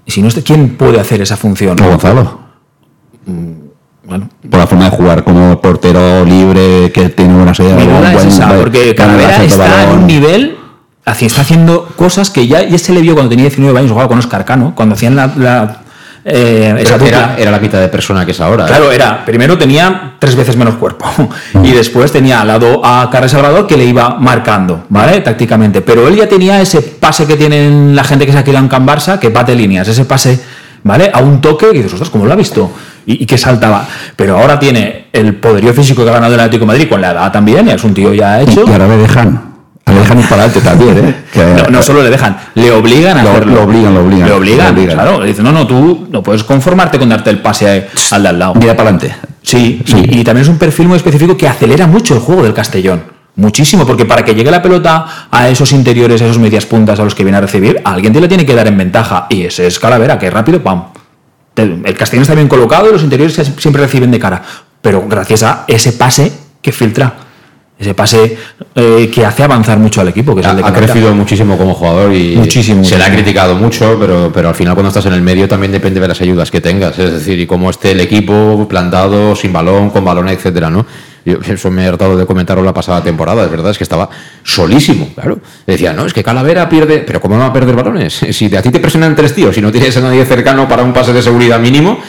¿Y 0.05 0.11
si 0.11 0.21
no 0.21 0.27
está, 0.27 0.41
quién 0.41 0.77
puede 0.77 0.99
hacer 0.99 1.21
esa 1.21 1.37
función? 1.37 1.79
O 1.81 1.87
Gonzalo. 1.87 2.41
Bueno, 4.03 4.29
por 4.49 4.59
la 4.59 4.67
forma 4.67 4.85
de 4.85 4.91
jugar 4.91 5.23
como 5.23 5.61
portero 5.61 6.25
libre 6.25 6.91
que 6.91 7.09
tiene 7.09 7.35
buena 7.35 7.53
salida 7.53 7.75
mi 7.75 7.85
duda 7.85 8.13
es 8.13 8.25
esa, 8.25 8.49
porque 8.55 8.95
Calavera 8.95 9.43
está 9.43 9.83
en 9.83 9.99
un 9.99 10.07
nivel, 10.07 10.57
está 11.05 11.41
haciendo 11.41 11.85
cosas 11.95 12.29
que 12.29 12.47
ya, 12.47 12.67
ya 12.67 12.77
se 12.77 12.93
le 12.93 13.01
vio 13.01 13.13
cuando 13.13 13.29
tenía 13.29 13.45
19 13.45 13.77
años, 13.77 13.91
jugaba 13.91 14.09
con 14.09 14.19
Oscar 14.19 14.43
Cano, 14.43 14.73
cuando 14.75 14.95
hacían 14.95 15.15
la... 15.15 15.27
la, 15.27 15.80
eh, 16.23 16.75
esa 16.79 16.95
Era, 16.95 17.35
era, 17.37 17.51
la 17.51 17.59
mitad 17.59 17.79
de 17.79 17.87
persona 17.87 18.25
que 18.25 18.31
es 18.31 18.39
ahora. 18.41 18.65
¿eh? 18.65 18.67
Claro, 18.67 18.91
era, 18.91 19.25
primero 19.25 19.57
tenía 19.57 20.13
tres 20.19 20.35
veces 20.35 20.55
menos 20.55 20.75
cuerpo 20.75 21.05
y 21.63 21.71
después 21.71 22.11
tenía 22.11 22.41
al 22.41 22.47
lado 22.47 22.81
a 22.83 23.09
Carles 23.11 23.31
Salvador 23.31 23.65
que 23.65 23.75
le 23.75 23.85
iba 23.85 24.17
marcando, 24.19 24.85
¿vale? 24.89 25.21
Tácticamente. 25.21 25.81
Pero 25.81 26.07
él 26.07 26.15
ya 26.15 26.27
tenía 26.27 26.61
ese 26.61 26.81
pase 26.81 27.25
que 27.25 27.37
tienen 27.37 27.95
la 27.95 28.03
gente 28.03 28.25
que 28.25 28.31
se 28.31 28.37
ha 28.37 28.43
quedado 28.43 28.63
en 28.63 28.69
Can 28.69 28.85
Barça, 28.85 29.17
que 29.17 29.29
bate 29.29 29.55
líneas, 29.55 29.87
ese 29.87 30.05
pase, 30.05 30.39
¿vale? 30.83 31.09
A 31.11 31.19
un 31.21 31.41
toque 31.41 31.69
y 31.71 31.77
dices, 31.77 31.93
ostras, 31.93 32.11
¿cómo 32.11 32.25
lo 32.25 32.33
ha 32.33 32.35
visto? 32.35 32.71
Y, 33.05 33.23
y 33.23 33.25
que 33.25 33.37
saltaba. 33.37 33.87
Pero 34.15 34.37
ahora 34.37 34.59
tiene 34.59 35.07
el 35.11 35.35
poderío 35.35 35.73
físico 35.73 36.03
que 36.03 36.09
ha 36.11 36.13
ganado 36.13 36.35
el 36.35 36.39
Atlético 36.39 36.65
de 36.65 36.67
Madrid 36.67 36.87
con 36.87 37.01
la 37.01 37.11
edad 37.11 37.31
también, 37.31 37.67
es 37.67 37.83
un 37.83 37.95
tío 37.95 38.13
ya 38.13 38.41
hecho. 38.41 38.63
y 38.67 38.71
ahora 38.71 38.87
le 38.87 38.97
dejan. 38.97 39.50
Le 39.87 39.93
dejan 39.95 40.19
ir 40.19 40.29
para 40.29 40.43
adelante 40.43 40.61
también, 40.61 40.97
¿eh? 41.05 41.15
Que- 41.33 41.43
No, 41.63 41.69
no 41.69 41.81
solo 41.83 42.01
le 42.03 42.09
dejan, 42.09 42.37
le 42.55 42.71
obligan 42.71 43.17
a 43.17 43.23
Lo- 43.23 43.31
hacerlo. 43.31 43.55
lo 43.55 43.63
obligan, 43.63 43.93
lo 43.93 44.05
obligan, 44.05 44.27
Le 44.27 44.33
obligan, 44.33 44.65
lo 44.67 44.71
obligan. 44.81 44.95
claro. 44.95 45.21
Le 45.21 45.27
dicen, 45.27 45.43
no, 45.43 45.51
no, 45.51 45.67
tú 45.67 46.07
no 46.09 46.21
puedes 46.23 46.43
conformarte 46.43 46.97
con 46.99 47.09
darte 47.09 47.29
el 47.29 47.39
pase 47.39 47.87
al 48.11 48.23
de 48.23 48.29
al 48.29 48.39
lado. 48.39 48.53
Mira 48.55 48.75
para 48.75 48.89
adelante. 48.89 49.15
Sí, 49.41 49.81
Sí. 49.85 49.97
Y, 50.09 50.19
y 50.19 50.23
también 50.23 50.43
es 50.43 50.47
un 50.49 50.57
perfil 50.57 50.87
muy 50.87 50.97
específico 50.97 51.35
que 51.35 51.47
acelera 51.47 51.87
mucho 51.87 52.13
el 52.13 52.19
juego 52.21 52.43
del 52.43 52.53
Castellón. 52.53 53.03
Muchísimo, 53.35 53.87
porque 53.87 54.05
para 54.05 54.23
que 54.25 54.35
llegue 54.35 54.51
la 54.51 54.61
pelota 54.61 55.27
a 55.31 55.49
esos 55.49 55.71
interiores, 55.71 56.21
a 56.21 56.25
esos 56.25 56.37
medias 56.37 56.65
puntas 56.65 56.99
a 56.99 57.03
los 57.03 57.15
que 57.15 57.23
viene 57.23 57.37
a 57.37 57.41
recibir, 57.41 57.81
alguien 57.85 58.11
te 58.13 58.19
la 58.21 58.27
tiene 58.27 58.45
que 58.45 58.53
dar 58.53 58.67
en 58.67 58.77
ventaja. 58.77 59.25
Y 59.29 59.43
ese 59.43 59.65
es 59.67 59.79
Calavera, 59.79 60.19
que 60.19 60.29
rápido, 60.29 60.61
pam. 60.61 60.83
El 61.55 61.95
Castellón 61.97 62.23
está 62.23 62.35
bien 62.35 62.47
colocado 62.47 62.89
y 62.89 62.91
los 62.93 63.03
interiores 63.03 63.35
siempre 63.57 63.81
reciben 63.81 64.11
de 64.11 64.19
cara. 64.19 64.41
Pero 64.81 65.05
gracias 65.07 65.43
a 65.43 65.63
ese 65.67 65.93
pase 65.93 66.31
que 66.61 66.71
filtra, 66.71 67.13
ese 67.81 67.95
pase 67.95 68.37
eh, 68.75 69.09
que 69.13 69.25
hace 69.25 69.43
avanzar 69.43 69.79
mucho 69.79 70.01
al 70.01 70.07
equipo, 70.07 70.35
que 70.35 70.41
es 70.41 70.47
Ha, 70.47 70.51
el 70.51 70.57
de 70.57 70.63
ha 70.63 70.71
que 70.71 70.81
crecido 70.81 71.13
muchísimo 71.15 71.57
como 71.57 71.73
jugador 71.73 72.13
y 72.13 72.35
Muchísimo, 72.35 72.83
se 72.83 72.97
le 72.97 73.03
ha 73.03 73.11
criticado 73.11 73.55
mucho, 73.55 73.97
pero, 73.99 74.31
pero 74.31 74.49
al 74.49 74.55
final 74.55 74.75
cuando 74.75 74.89
estás 74.89 75.07
en 75.07 75.13
el 75.13 75.21
medio 75.21 75.47
también 75.47 75.71
depende 75.71 75.99
de 75.99 76.07
las 76.07 76.21
ayudas 76.21 76.51
que 76.51 76.61
tengas, 76.61 76.97
es 76.99 77.11
decir, 77.11 77.39
y 77.39 77.47
cómo 77.47 77.71
esté 77.71 77.91
el 77.91 77.99
equipo 77.99 78.67
plantado, 78.69 79.35
sin 79.35 79.51
balón, 79.51 79.89
con 79.89 80.05
balón, 80.05 80.29
etcétera, 80.29 80.69
¿no? 80.69 80.85
Yo 81.25 81.37
eso 81.47 81.69
me 81.69 81.85
he 81.85 81.87
tratado 81.87 82.17
de 82.17 82.25
comentarlo 82.25 82.63
la 82.63 82.73
pasada 82.73 83.03
temporada, 83.03 83.43
es 83.43 83.51
verdad, 83.51 83.71
es 83.71 83.77
que 83.77 83.83
estaba 83.83 84.09
solísimo, 84.43 85.09
claro. 85.13 85.39
Decía, 85.67 85.93
no, 85.93 86.05
es 86.05 86.13
que 86.13 86.23
Calavera 86.23 86.67
pierde, 86.69 86.99
pero 86.99 87.19
¿cómo 87.19 87.35
no 87.35 87.41
va 87.41 87.47
a 87.47 87.53
perder 87.53 87.75
balones? 87.75 88.13
Si 88.31 88.55
a 88.55 88.61
ti 88.61 88.69
te 88.69 88.79
presionan 88.79 89.15
tres 89.15 89.33
tíos 89.33 89.57
y 89.57 89.61
no 89.61 89.71
tienes 89.71 89.95
a 89.97 90.01
nadie 90.01 90.25
cercano 90.25 90.67
para 90.67 90.83
un 90.83 90.93
pase 90.93 91.13
de 91.13 91.21
seguridad 91.21 91.59
mínimo, 91.59 91.99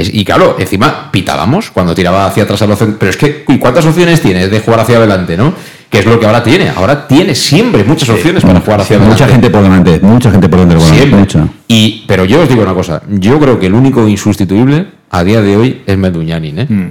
es- 0.00 0.12
y 0.14 0.24
claro, 0.24 0.56
encima 0.58 1.10
pitábamos 1.10 1.70
cuando 1.70 1.94
tiraba 1.94 2.26
hacia 2.26 2.44
atrás 2.44 2.62
a 2.62 2.66
los 2.66 2.78
Pero 2.78 3.10
es 3.10 3.16
que, 3.16 3.44
¿y 3.48 3.58
¿cuántas 3.58 3.84
opciones 3.86 4.20
tienes 4.20 4.50
de 4.50 4.60
jugar 4.60 4.80
hacia 4.80 4.96
adelante, 4.98 5.36
no? 5.36 5.52
Que 5.90 6.00
es 6.00 6.06
lo 6.06 6.20
que 6.20 6.26
ahora 6.26 6.42
tiene. 6.42 6.68
Ahora 6.68 7.06
tiene 7.08 7.34
siempre 7.34 7.82
muchas 7.84 8.08
opciones 8.10 8.44
para 8.44 8.60
jugar 8.60 8.80
hacia 8.82 8.96
adelante. 8.96 9.22
Mucha 9.22 9.32
gente 9.32 9.50
por 9.50 9.62
delante, 9.62 10.00
mucha 10.00 10.30
gente 10.30 10.48
por 10.48 10.58
delante. 10.60 10.84
Siempre. 10.84 11.18
mucha. 11.18 11.48
Y, 11.66 12.04
pero 12.06 12.24
yo 12.26 12.42
os 12.42 12.48
digo 12.48 12.62
una 12.62 12.74
cosa. 12.74 13.02
Yo 13.08 13.38
creo 13.40 13.58
que 13.58 13.66
el 13.66 13.74
único 13.74 14.06
insustituible 14.06 14.86
a 15.10 15.24
día 15.24 15.40
de 15.40 15.56
hoy 15.56 15.82
es 15.86 15.96
Meduñanin, 15.96 16.58
¿eh? 16.58 16.66
Mm. 16.68 16.86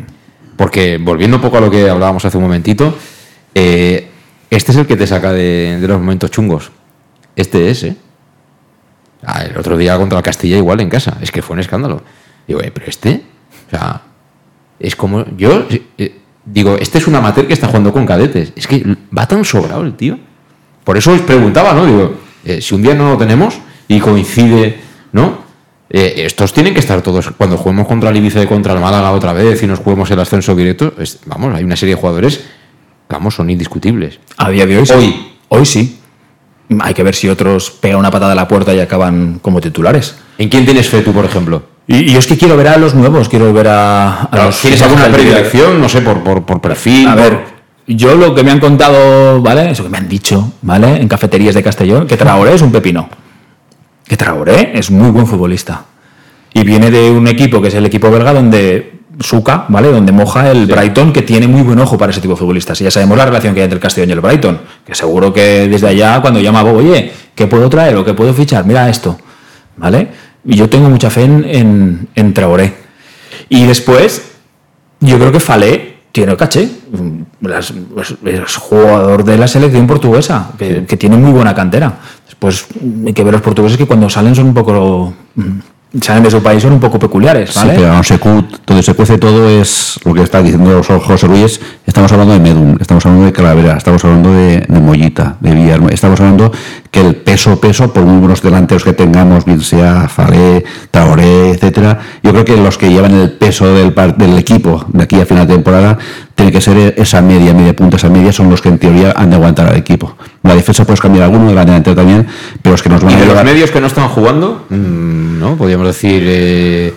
Porque 0.55 0.97
volviendo 0.97 1.37
un 1.37 1.41
poco 1.43 1.57
a 1.57 1.61
lo 1.61 1.69
que 1.69 1.87
hablábamos 1.87 2.25
hace 2.25 2.37
un 2.37 2.43
momentito, 2.43 2.95
eh, 3.53 4.09
este 4.49 4.71
es 4.71 4.77
el 4.79 4.87
que 4.87 4.97
te 4.97 5.05
saca 5.05 5.31
de, 5.31 5.77
de 5.79 5.87
los 5.87 5.99
momentos 5.99 6.31
chungos. 6.31 6.71
Este 7.35 7.69
es, 7.69 7.83
¿eh? 7.83 7.95
Ah, 9.23 9.43
el 9.43 9.57
otro 9.57 9.77
día 9.77 9.95
contra 9.97 10.17
el 10.17 10.23
Castilla 10.23 10.57
igual 10.57 10.79
en 10.81 10.89
casa. 10.89 11.17
Es 11.21 11.31
que 11.31 11.41
fue 11.43 11.53
un 11.53 11.59
escándalo. 11.59 12.01
Digo, 12.47 12.62
eh, 12.62 12.71
pero 12.73 12.88
este, 12.88 13.23
o 13.67 13.69
sea, 13.71 14.01
es 14.79 14.95
como 14.95 15.25
yo 15.36 15.65
eh, 15.97 16.19
digo, 16.45 16.77
este 16.79 16.97
es 16.99 17.07
un 17.07 17.15
amateur 17.15 17.45
que 17.47 17.53
está 17.53 17.67
jugando 17.67 17.91
con 17.91 18.05
cadetes. 18.05 18.53
Es 18.55 18.67
que 18.67 18.83
va 19.15 19.27
tan 19.27 19.43
sobrado 19.43 19.83
el 19.83 19.93
tío. 19.95 20.17
Por 20.83 20.97
eso 20.97 21.12
os 21.12 21.21
preguntaba, 21.21 21.73
¿no? 21.73 21.86
Digo, 21.86 22.13
eh, 22.45 22.62
si 22.62 22.73
un 22.75 22.81
día 22.81 22.93
no 22.95 23.10
lo 23.12 23.17
tenemos 23.17 23.55
y 23.88 23.99
coincide, 23.99 24.79
¿no? 25.12 25.45
Eh, 25.89 26.23
estos 26.25 26.53
tienen 26.53 26.73
que 26.73 26.79
estar 26.79 27.01
todos. 27.01 27.31
Cuando 27.31 27.57
juguemos 27.57 27.88
contra 27.88 28.10
el 28.10 28.17
Ibiza 28.17 28.41
y 28.43 28.47
contra 28.47 28.73
el 28.73 28.79
Málaga 28.79 29.12
otra 29.12 29.33
vez 29.33 29.62
y 29.63 29.67
nos 29.67 29.79
juguemos 29.79 30.10
el 30.12 30.19
ascenso 30.19 30.55
directo, 30.55 30.93
es- 30.97 31.19
vamos, 31.25 31.53
hay 31.53 31.63
una 31.63 31.75
serie 31.75 31.95
de 31.95 32.01
jugadores, 32.01 32.43
vamos, 33.10 33.36
son 33.36 33.49
indiscutibles. 33.49 34.19
A 34.38 34.49
día 34.49 34.65
de 34.65 34.77
hoy 34.77 34.86
sí. 34.86 34.93
Hoy. 34.93 35.27
Hoy 35.49 35.65
sí. 35.65 35.99
Hay 36.81 36.93
que 36.93 37.03
ver 37.03 37.15
si 37.15 37.29
otros 37.29 37.71
pegan 37.71 37.99
una 37.99 38.12
patada 38.12 38.33
a 38.33 38.36
la 38.36 38.47
puerta 38.47 38.73
y 38.73 38.79
acaban 38.81 39.39
como 39.41 39.62
titulares. 39.62 40.15
¿En 40.38 40.49
quién 40.49 40.65
tienes 40.65 40.89
fe 40.89 41.01
tú, 41.01 41.13
por 41.13 41.23
ejemplo? 41.23 41.63
Y, 41.88 42.12
yo 42.12 42.19
es 42.19 42.28
que 42.28 42.38
quiero 42.38 42.58
ver 42.58 42.67
a 42.67 42.78
los 42.78 42.93
nuevos, 42.95 43.30
quiero 43.30 43.52
ver 43.54 43.67
a, 43.69 44.23
a 44.23 44.45
los. 44.45 44.60
¿Tienes 44.62 44.82
alguna 44.82 45.08
predilección? 45.08 45.80
No 45.80 45.88
sé, 45.88 46.02
por, 46.02 46.21
por, 46.23 46.45
por 46.45 46.60
perfil. 46.62 47.08
A 47.08 47.15
por- 47.15 47.23
ver, 47.23 47.39
yo 47.88 48.15
lo 48.15 48.36
que 48.36 48.43
me 48.43 48.52
han 48.52 48.60
contado, 48.60 49.41
¿vale? 49.41 49.71
Eso 49.71 49.84
que 49.84 49.89
me 49.89 49.97
han 49.97 50.10
dicho, 50.10 50.52
¿vale? 50.62 50.97
En 50.97 51.08
cafeterías 51.08 51.56
de 51.56 51.63
Castellón, 51.63 52.06
que 52.08 52.17
Traoré 52.17 52.54
es 52.56 52.62
un 52.62 52.71
pepino. 52.71 53.08
Que 54.06 54.17
Traoré 54.17 54.71
es 54.78 54.91
muy 54.91 55.10
buen 55.12 55.26
futbolista. 55.28 55.86
Y 56.54 56.63
viene 56.63 56.91
de 56.91 57.10
un 57.12 57.28
equipo 57.28 57.62
que 57.62 57.67
es 57.69 57.73
el 57.76 57.86
equipo 57.86 58.10
belga 58.12 58.34
donde 58.34 58.93
Suca, 59.19 59.65
¿vale? 59.69 59.89
Donde 59.91 60.12
moja 60.12 60.52
el 60.52 60.65
Brighton, 60.65 61.12
que 61.13 61.21
tiene 61.21 61.47
muy 61.47 61.62
buen 61.62 61.80
ojo 61.80 61.97
para 61.97 62.12
ese 62.12 62.19
tipo 62.21 62.34
de 62.34 62.39
futbolistas. 62.39 62.80
Y 62.82 62.84
ya 62.84 62.91
sabemos 62.91 63.17
la 63.17 63.26
relación 63.26 63.54
que 63.54 63.62
hay 63.62 63.65
entre 63.65 63.78
el 63.78 63.82
Castellón 63.82 64.10
y 64.10 64.13
el 64.13 64.21
Brighton. 64.21 64.60
Que 64.86 64.93
seguro 64.93 65.32
que 65.34 65.67
desde 65.69 65.88
allá, 65.88 66.19
cuando 66.21 66.39
llama 66.39 66.60
a 66.60 66.63
Bob, 66.63 66.78
oye, 66.78 67.12
¿qué 67.34 67.47
puedo 67.47 67.69
traer 67.69 67.95
o 67.95 68.04
qué 68.06 68.13
puedo 68.13 68.34
fichar? 68.34 68.65
Mira 68.65 68.89
esto, 68.89 69.17
¿vale? 69.78 70.08
Y 70.45 70.56
yo 70.56 70.69
tengo 70.69 70.89
mucha 70.89 71.10
fe 71.10 71.23
en, 71.23 71.43
en, 71.45 72.08
en 72.15 72.34
Traoré. 72.34 72.73
Y 73.50 73.65
después, 73.65 74.32
yo 75.00 75.17
creo 75.17 75.32
que 75.32 75.39
Falé 75.39 75.97
tiene 76.12 76.36
caché. 76.36 76.69
Las- 77.41 77.73
es, 78.26 78.56
jugador 78.56 79.23
de 79.23 79.38
la 79.38 79.47
selección 79.47 79.86
portuguesa, 79.88 80.52
que, 80.58 80.86
que 80.86 80.97
tiene 80.97 81.17
muy 81.17 81.32
buena 81.32 81.54
cantera. 81.54 82.00
Después 82.26 82.65
hay 83.06 83.13
que 83.13 83.23
ver 83.23 83.34
los 83.34 83.41
portugueses 83.41 83.78
que 83.78 83.86
cuando 83.86 84.10
salen 84.10 84.34
son 84.36 84.47
un 84.47 84.54
poco 84.54 85.13
mm, 85.36 85.60
salen 86.02 86.23
de 86.23 86.32
su 86.32 86.41
país 86.41 86.62
son 86.62 86.73
un 86.73 86.80
poco 86.80 87.00
peculiares, 87.00 87.54
¿vale? 87.56 87.71
Sí, 87.73 87.79
pero 87.79 87.94
no 87.94 88.04
se 88.04 88.17
donde 88.17 88.83
se 88.83 88.94
cuece 88.94 89.17
todo 89.17 89.50
es 89.50 90.00
lo 90.04 90.13
que 90.13 90.21
está 90.23 90.42
diciendo 90.42 90.81
José 90.83 91.27
Luis. 91.27 91.60
Estamos 91.85 92.12
hablando 92.12 92.33
de 92.33 92.40
Medun, 92.40 92.77
estamos 92.79 93.06
hablando 93.06 93.25
de 93.27 93.33
Calavera, 93.33 93.77
estamos 93.77 94.04
hablando 94.04 94.33
de, 94.33 94.60
de 94.67 94.79
Mollita, 94.79 95.38
de 95.40 95.54
Villar. 95.56 95.81
Estamos 95.92 96.19
hablando 96.19 96.52
que 96.92 97.02
el 97.02 97.15
peso, 97.15 97.60
peso, 97.60 97.92
por 97.92 98.04
muy 98.04 98.19
buenos 98.19 98.42
delanteros 98.42 98.83
que 98.83 98.94
tengamos, 98.94 99.46
bien 99.46 99.62
sea 99.62 100.08
Faré, 100.08 100.63
Traoré, 100.92 101.52
etcétera, 101.52 102.00
yo 102.23 102.31
creo 102.31 102.46
que 102.46 102.58
los 102.58 102.77
que 102.77 102.90
llevan 102.90 103.13
el 103.13 103.31
peso 103.31 103.73
del, 103.73 103.94
del 104.17 104.38
equipo 104.38 104.85
de 104.88 105.04
aquí 105.04 105.19
a 105.19 105.25
final 105.25 105.48
de 105.48 105.54
temporada 105.54 105.98
tiene 106.35 106.52
que 106.52 106.62
ser 106.62 106.94
esa 106.98 107.21
media, 107.21 107.54
media 107.54 107.75
punta, 107.75 107.98
esa 107.98 108.10
media 108.10 108.31
son 108.31 108.50
los 108.50 108.62
que 108.62 108.69
en 108.69 108.77
teoría 108.77 109.13
han 109.15 109.29
de 109.29 109.35
aguantar 109.35 109.67
al 109.67 109.75
equipo. 109.75 110.15
La 110.44 110.56
defensa 110.56 110.85
puedes 110.85 111.02
cambiar 111.02 111.25
alguno, 111.25 111.52
la 111.52 111.65
delantera 111.65 111.96
también, 111.96 112.27
pero 112.62 112.73
los 112.73 112.83
que 112.83 112.90
nos 112.90 113.04
van 113.04 113.12
Y 113.12 113.15
a 113.15 113.19
de 113.19 113.25
los 113.25 113.44
medios 113.44 113.71
que 113.71 113.81
no 113.81 113.88
están 113.88 114.08
jugando, 114.08 114.65
mm, 114.69 115.40
¿no? 115.40 115.56
Podríamos 115.58 115.88
decir 115.88 116.23
eh, 116.25 116.94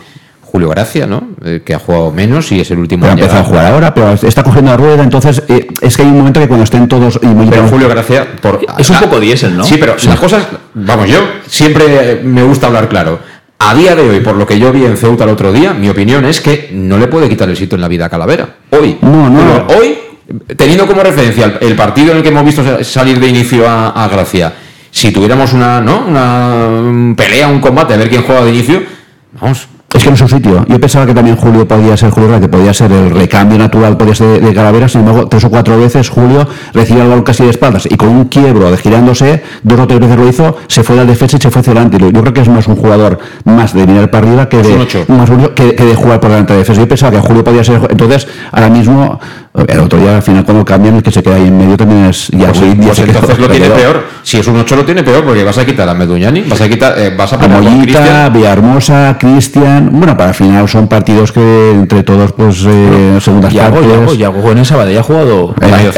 Julio 0.51 0.69
Gracia, 0.69 1.07
¿no? 1.07 1.29
Eh, 1.45 1.63
que 1.65 1.75
ha 1.75 1.79
jugado 1.79 2.11
menos 2.11 2.51
y 2.53 2.61
es 2.61 2.71
el 2.71 2.79
último 2.79 3.03
Pero 3.03 3.13
ha 3.13 3.15
empezado 3.15 3.41
a 3.41 3.45
jugar 3.45 3.67
ahora, 3.67 3.95
pero 3.95 4.13
está 4.15 4.43
cogiendo 4.43 4.71
la 4.73 4.77
rueda, 4.77 5.03
entonces 5.05 5.43
eh, 5.49 5.69
es 5.81 5.97
que 5.97 6.03
hay 6.03 6.09
un 6.09 6.19
momento 6.19 6.41
que 6.41 6.49
cuando 6.49 6.65
estén 6.65 6.89
todos... 6.89 7.19
y 7.23 7.27
muy- 7.27 7.47
Pero 7.47 7.69
Julio 7.69 7.89
Gracia... 7.89 8.27
Por, 8.43 8.61
Es 8.79 8.91
un 8.91 8.99
poco 8.99 9.21
diésel, 9.21 9.57
¿no? 9.57 9.65
Sí, 9.65 9.77
pero 9.79 9.95
las 10.05 10.19
cosas... 10.19 10.47
Vamos, 10.75 11.09
yo 11.09 11.19
siempre 11.47 12.21
me 12.25 12.43
gusta 12.43 12.67
hablar 12.67 12.89
claro. 12.89 13.21
A 13.59 13.75
día 13.75 13.95
de 13.95 14.03
hoy, 14.03 14.21
por 14.21 14.37
lo 14.37 14.47
que 14.47 14.59
yo 14.59 14.73
vi 14.73 14.85
en 14.85 14.97
Ceuta 14.97 15.25
el 15.25 15.31
otro 15.31 15.53
día, 15.53 15.73
mi 15.75 15.89
opinión 15.89 16.25
es 16.25 16.41
que 16.41 16.71
no 16.73 16.97
le 16.99 17.07
puede 17.09 17.29
quitar 17.29 17.49
el 17.49 17.57
sitio 17.57 17.77
en 17.77 17.83
la 17.83 17.89
vida 17.89 18.07
a 18.07 18.09
Calavera. 18.09 18.49
Hoy. 18.71 18.97
No, 19.03 19.29
no. 19.29 19.67
Pero 19.67 19.79
hoy, 19.81 19.99
teniendo 20.57 20.87
como 20.87 21.03
referencia 21.03 21.59
el, 21.61 21.77
partido 21.77 22.13
en 22.13 22.17
el 22.19 22.23
que 22.23 22.31
hemos 22.31 22.45
visto 22.45 22.65
sa- 22.65 22.83
salir 22.83 23.21
de 23.21 23.29
inicio 23.29 23.69
a, 23.69 23.91
a 23.91 24.09
Gracia, 24.09 24.53
si 24.91 25.13
tuviéramos 25.13 25.53
una, 25.53 25.81
¿no? 25.81 26.05
una 26.07 27.15
pelea, 27.15 27.49
un 27.49 27.61
combate, 27.61 27.95
a 27.95 27.97
ver 27.99 28.09
quién 28.09 28.23
juega 28.23 28.45
de 28.45 28.51
inicio, 28.51 28.83
vamos, 29.41 29.69
Es 29.93 30.05
que 30.05 30.09
no 30.09 30.15
es 30.15 30.21
su 30.21 30.29
sitio. 30.29 30.65
Yo 30.69 30.81
pensaba 30.81 31.05
que 31.05 31.15
también 31.15 31.37
Julio 31.37 31.67
podía 31.67 31.97
ser 31.97 32.11
Julio 32.11 32.29
Gracia, 32.29 32.49
podía 32.49 32.73
ser 32.73 32.93
el 32.93 33.11
recambio 33.11 33.59
natural, 33.59 33.97
podía 33.97 34.15
ser 34.15 34.41
de, 34.41 34.41
de 34.41 34.55
Calavera, 34.55 34.89
sin 34.89 35.01
embargo, 35.01 35.29
tres 35.29 35.45
o 35.45 35.51
cuatro 35.51 35.77
veces 35.79 36.09
Julio 36.09 36.47
recibió 36.73 37.03
el 37.03 37.09
balón 37.09 37.25
casi 37.25 37.43
de 37.43 37.51
espaldas 37.51 37.87
y 37.91 37.97
con 37.97 38.09
un 38.09 38.25
quiebro 38.27 38.71
de 38.71 38.77
girándose, 38.77 39.43
dos 39.65 39.81
o 39.81 39.87
tres 39.89 39.99
veces 39.99 40.17
lo 40.17 40.29
hizo, 40.29 40.57
se 40.69 40.85
fue 40.85 40.99
al 40.99 41.09
defensa 41.09 41.39
y 41.39 41.41
se 41.41 41.51
fue 41.51 41.61
hacia 41.61 41.75
delante. 41.75 41.99
Yo 41.99 42.21
creo 42.21 42.33
que 42.33 42.41
es 42.41 42.49
más 42.49 42.69
un 42.69 42.77
jugador 42.77 43.19
más 43.45 43.75
de 43.75 43.85
mirar 43.85 44.11
para 44.13 44.29
arriba 44.29 44.49
que 44.49 44.63
de, 44.63 44.75
un 45.09 45.17
más 45.17 45.29
un 45.29 45.49
que, 45.49 45.75
que 45.75 45.85
de 45.85 45.95
jugar 45.97 46.21
por 46.21 46.31
delante 46.31 46.53
de 46.53 46.61
defensa. 46.61 46.81
Yo 46.83 46.89
pensaba 46.89 47.11
que 47.11 47.21
Julio 47.21 47.43
podía 47.43 47.65
ser. 47.65 47.81
Entonces, 47.91 48.29
ahora 48.53 48.71
mismo, 48.71 49.19
el 49.53 49.81
otro 49.81 49.99
día 49.99 50.17
al 50.17 50.23
final 50.23 50.45
cuando 50.45 50.65
cambian, 50.65 50.97
el 50.97 51.03
que 51.03 51.11
se 51.11 51.23
queda 51.23 51.35
ahí 51.35 51.49
en 51.49 51.59
medio 51.59 51.77
también 51.77 52.05
es 52.05 52.29
ya 52.29 52.53
pues, 52.53 52.61
pues 52.81 52.99
entonces 53.01 53.39
lo 53.39 53.49
tiene 53.49 53.69
peor. 53.71 54.05
Si 54.23 54.39
es 54.39 54.47
un 54.47 54.57
8 54.59 54.77
lo 54.77 54.85
tiene 54.85 55.03
peor 55.03 55.25
porque 55.25 55.43
vas 55.43 55.59
a 55.59 55.67
quitar 55.67 55.89
a 55.89 55.95
Meduñani, 55.95 56.43
vas 56.43 56.61
a 56.61 56.69
quitar, 56.69 56.97
eh, 56.99 57.13
vas 57.17 57.33
a 57.33 57.39
poner 57.39 57.61
Mollita, 57.61 57.99
Cristian. 57.99 58.33
Villahermosa, 58.33 59.17
Cristian. 59.19 59.91
Bueno, 59.93 60.17
para 60.17 60.31
el 60.31 60.35
final 60.37 60.69
son 60.69 60.87
partidos 60.87 61.33
que 61.33 61.71
entre 61.73 62.05
todos, 62.05 62.33
pues, 62.33 62.65
eh, 62.65 63.19
segundas 63.21 63.53
Yago, 63.53 63.77
partes. 63.77 63.91
Yago, 63.91 64.15
Yago 64.15 64.53
en 64.53 64.59
el 64.59 64.67
Sabadell, 64.67 64.99
ha 64.99 65.03
jugado 65.03 65.55
los 65.59 65.97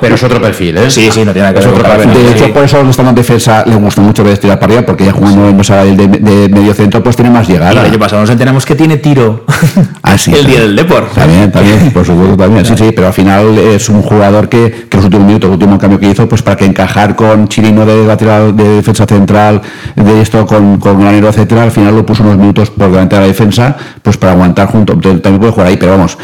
pero, 0.00 0.14
es 0.14 0.22
otro 0.22 0.40
perfil, 0.40 0.76
¿eh? 0.76 0.90
Sí, 0.90 1.10
sí, 1.10 1.24
no 1.24 1.32
tiene 1.32 1.52
nada 1.52 1.60
que 1.60 1.66
ver. 1.66 2.08
De 2.08 2.32
hecho, 2.32 2.52
por 2.52 2.64
eso 2.64 2.80
estando 2.82 3.10
en 3.10 3.16
defensa 3.16 3.64
le 3.66 3.76
gusta 3.76 4.02
mucho 4.02 4.22
ver 4.22 4.36
tirar 4.36 4.58
para 4.58 4.72
arriba, 4.72 4.86
porque 4.86 5.06
ya 5.06 5.12
jugando 5.12 5.48
en 5.48 5.64
Sabadell 5.64 5.96
de, 5.96 6.08
de 6.08 6.48
medio 6.48 6.74
centro, 6.74 7.02
pues 7.02 7.16
tiene 7.16 7.30
más 7.30 7.48
llegada. 7.48 7.72
el 7.72 7.78
año 7.78 7.98
pasado 7.98 8.20
nos 8.20 8.30
enteramos 8.30 8.66
que 8.66 8.74
tiene 8.74 8.98
tiro 8.98 9.44
Ah, 10.02 10.18
sí, 10.18 10.32
el 10.32 10.46
día 10.46 10.60
del 10.60 10.76
Deport. 10.76 11.16
También, 11.22 11.52
también, 11.52 11.90
por 11.92 12.04
supuesto, 12.04 12.36
también. 12.36 12.64
Sí, 12.64 12.74
sí, 12.76 12.92
pero 12.94 13.06
al 13.08 13.12
final 13.12 13.58
es 13.58 13.88
un 13.88 14.02
jugador 14.02 14.48
que, 14.48 14.86
que 14.88 14.96
los 14.96 15.04
últimos 15.06 15.26
minutos, 15.26 15.48
el 15.48 15.54
último 15.54 15.78
cambio 15.78 15.98
que 16.00 16.08
hizo, 16.10 16.28
pues 16.28 16.42
para 16.42 16.56
que 16.56 16.64
encajar 16.64 17.14
con 17.16 17.48
Chirino 17.48 17.84
de 17.86 18.04
lateral, 18.06 18.56
de 18.56 18.64
defensa 18.76 19.06
central, 19.06 19.60
de 19.96 20.20
esto 20.20 20.46
con, 20.46 20.78
con 20.78 21.00
Granero, 21.00 21.28
etcétera, 21.28 21.62
al 21.64 21.70
final 21.70 21.94
lo 21.94 22.04
puso 22.04 22.22
unos 22.22 22.36
minutos 22.38 22.70
por 22.70 22.90
delante 22.90 23.16
de 23.16 23.22
la 23.22 23.26
defensa, 23.28 23.76
pues 24.02 24.16
para 24.16 24.32
aguantar 24.32 24.68
junto. 24.68 24.94
También 24.98 25.38
puede 25.38 25.52
jugar 25.52 25.66
ahí, 25.68 25.76
pero 25.76 25.92
vamos, 25.92 26.18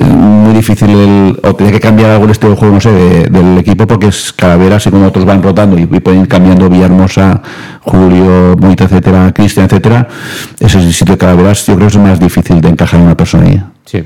muy 0.00 0.52
difícil 0.54 0.90
el, 0.90 1.40
o 1.44 1.54
tiene 1.54 1.70
que 1.72 1.78
cambiar 1.80 2.10
algún 2.10 2.28
estilo 2.30 2.50
de 2.50 2.56
juego, 2.56 2.74
no 2.74 2.80
sé, 2.80 2.90
de- 2.90 3.24
del 3.30 3.58
equipo, 3.58 3.86
porque 3.86 4.08
es 4.08 4.32
Calavera, 4.32 4.76
así 4.76 4.90
como 4.90 5.06
otros 5.06 5.24
van 5.24 5.42
rotando 5.42 5.78
y, 5.78 5.82
y 5.82 6.00
pueden 6.00 6.22
ir 6.22 6.28
cambiando 6.28 6.68
Villahermosa, 6.68 7.40
Julio, 7.82 8.56
Moita, 8.60 8.84
etcétera, 8.84 9.32
Cristian, 9.32 9.66
etcétera, 9.66 10.08
ese 10.58 10.92
sitio 10.92 11.14
de 11.14 11.18
Calaveras 11.18 11.66
yo 11.66 11.76
creo 11.76 11.88
que 11.88 11.94
es 11.96 12.00
más 12.02 12.18
difícil 12.20 12.60
de 12.60 12.68
encajar 12.70 12.98
en 13.00 13.06
una 13.06 13.16
persona 13.16 13.44
ahí. 13.46 13.62
Sí. 13.84 14.02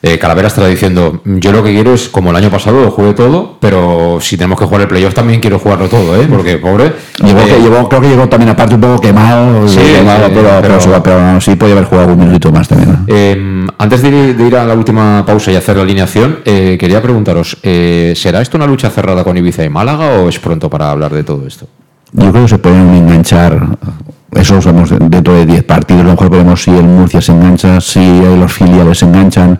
Eh, 0.00 0.16
Calavera 0.16 0.46
estará 0.46 0.68
diciendo, 0.68 1.20
yo 1.24 1.50
lo 1.50 1.60
que 1.64 1.72
quiero 1.72 1.92
es, 1.92 2.08
como 2.08 2.30
el 2.30 2.36
año 2.36 2.50
pasado, 2.50 2.80
lo 2.84 2.90
jugué 2.92 3.14
todo, 3.14 3.56
pero 3.58 4.18
si 4.20 4.36
tenemos 4.36 4.56
que 4.56 4.64
jugar 4.64 4.82
el 4.82 4.86
playoff 4.88 5.12
también 5.12 5.40
quiero 5.40 5.58
jugarlo 5.58 5.88
todo, 5.88 6.14
¿eh? 6.22 6.26
Porque, 6.30 6.56
pobre... 6.58 6.92
Llegó, 7.20 7.40
eh, 7.40 7.44
que 7.48 7.60
llegó, 7.60 7.88
creo 7.88 8.00
que 8.02 8.08
llegó 8.08 8.28
también 8.28 8.48
aparte 8.50 8.76
un 8.76 8.80
poco 8.80 9.00
quemado, 9.00 9.66
Sí, 9.66 9.76
quemado, 9.78 10.26
sí, 10.28 10.32
pero, 10.36 10.48
pero, 10.62 10.78
pero- 10.78 11.02
pero 11.02 11.20
no, 11.32 11.40
sí 11.40 11.56
podía 11.56 11.74
haber 11.74 11.86
jugado 11.86 12.12
un 12.12 12.18
minutito 12.20 12.52
más 12.52 12.68
también. 12.68 12.90
¿no? 12.92 13.04
Eh, 13.08 13.66
antes 13.76 14.00
de 14.02 14.08
ir, 14.08 14.36
de 14.36 14.46
ir 14.46 14.56
a 14.56 14.64
la 14.64 14.74
última 14.74 15.24
pausa 15.26 15.50
y 15.50 15.56
hacer 15.56 15.76
la 15.76 15.82
alineación, 15.82 16.38
eh, 16.44 16.76
quería 16.78 17.02
preguntaros, 17.02 17.58
eh, 17.64 18.12
¿será 18.14 18.40
esto 18.40 18.56
una 18.56 18.68
lucha 18.68 18.90
cerrada 18.90 19.24
con 19.24 19.36
Ibiza 19.36 19.64
y 19.64 19.68
Málaga 19.68 20.20
o 20.20 20.28
es 20.28 20.38
pronto 20.38 20.70
para 20.70 20.92
hablar 20.92 21.12
de 21.12 21.24
todo 21.24 21.44
esto? 21.44 21.66
Yo 22.12 22.30
creo 22.30 22.44
que 22.44 22.48
se 22.50 22.58
pueden 22.58 22.94
enganchar, 22.94 23.66
eso 24.32 24.60
somos 24.60 24.90
dentro 24.90 25.34
de 25.34 25.46
10 25.46 25.64
partidos, 25.64 26.02
a 26.02 26.04
lo 26.04 26.10
mejor 26.12 26.30
veremos 26.30 26.62
si 26.62 26.70
el 26.70 26.84
Murcia 26.84 27.20
se 27.20 27.32
engancha, 27.32 27.80
si 27.80 28.20
los 28.20 28.52
filiales 28.52 28.98
se 28.98 29.06
enganchan, 29.06 29.58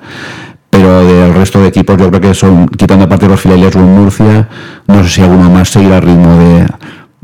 pero 0.71 1.05
del 1.05 1.35
resto 1.35 1.61
de 1.61 1.69
equipos 1.69 1.97
yo 1.97 2.09
creo 2.09 2.21
que 2.21 2.35
son, 2.35 2.69
quitando 2.69 3.07
aparte 3.07 3.29
los 3.29 3.41
filiales 3.41 3.75
o 3.77 3.81
Murcia, 3.81 4.49
no 4.87 5.03
sé 5.03 5.09
si 5.09 5.23
alguno 5.23 5.51
más 5.51 5.71
seguirá 5.71 5.97
el 5.97 6.03
ritmo 6.03 6.37
de, 6.37 6.67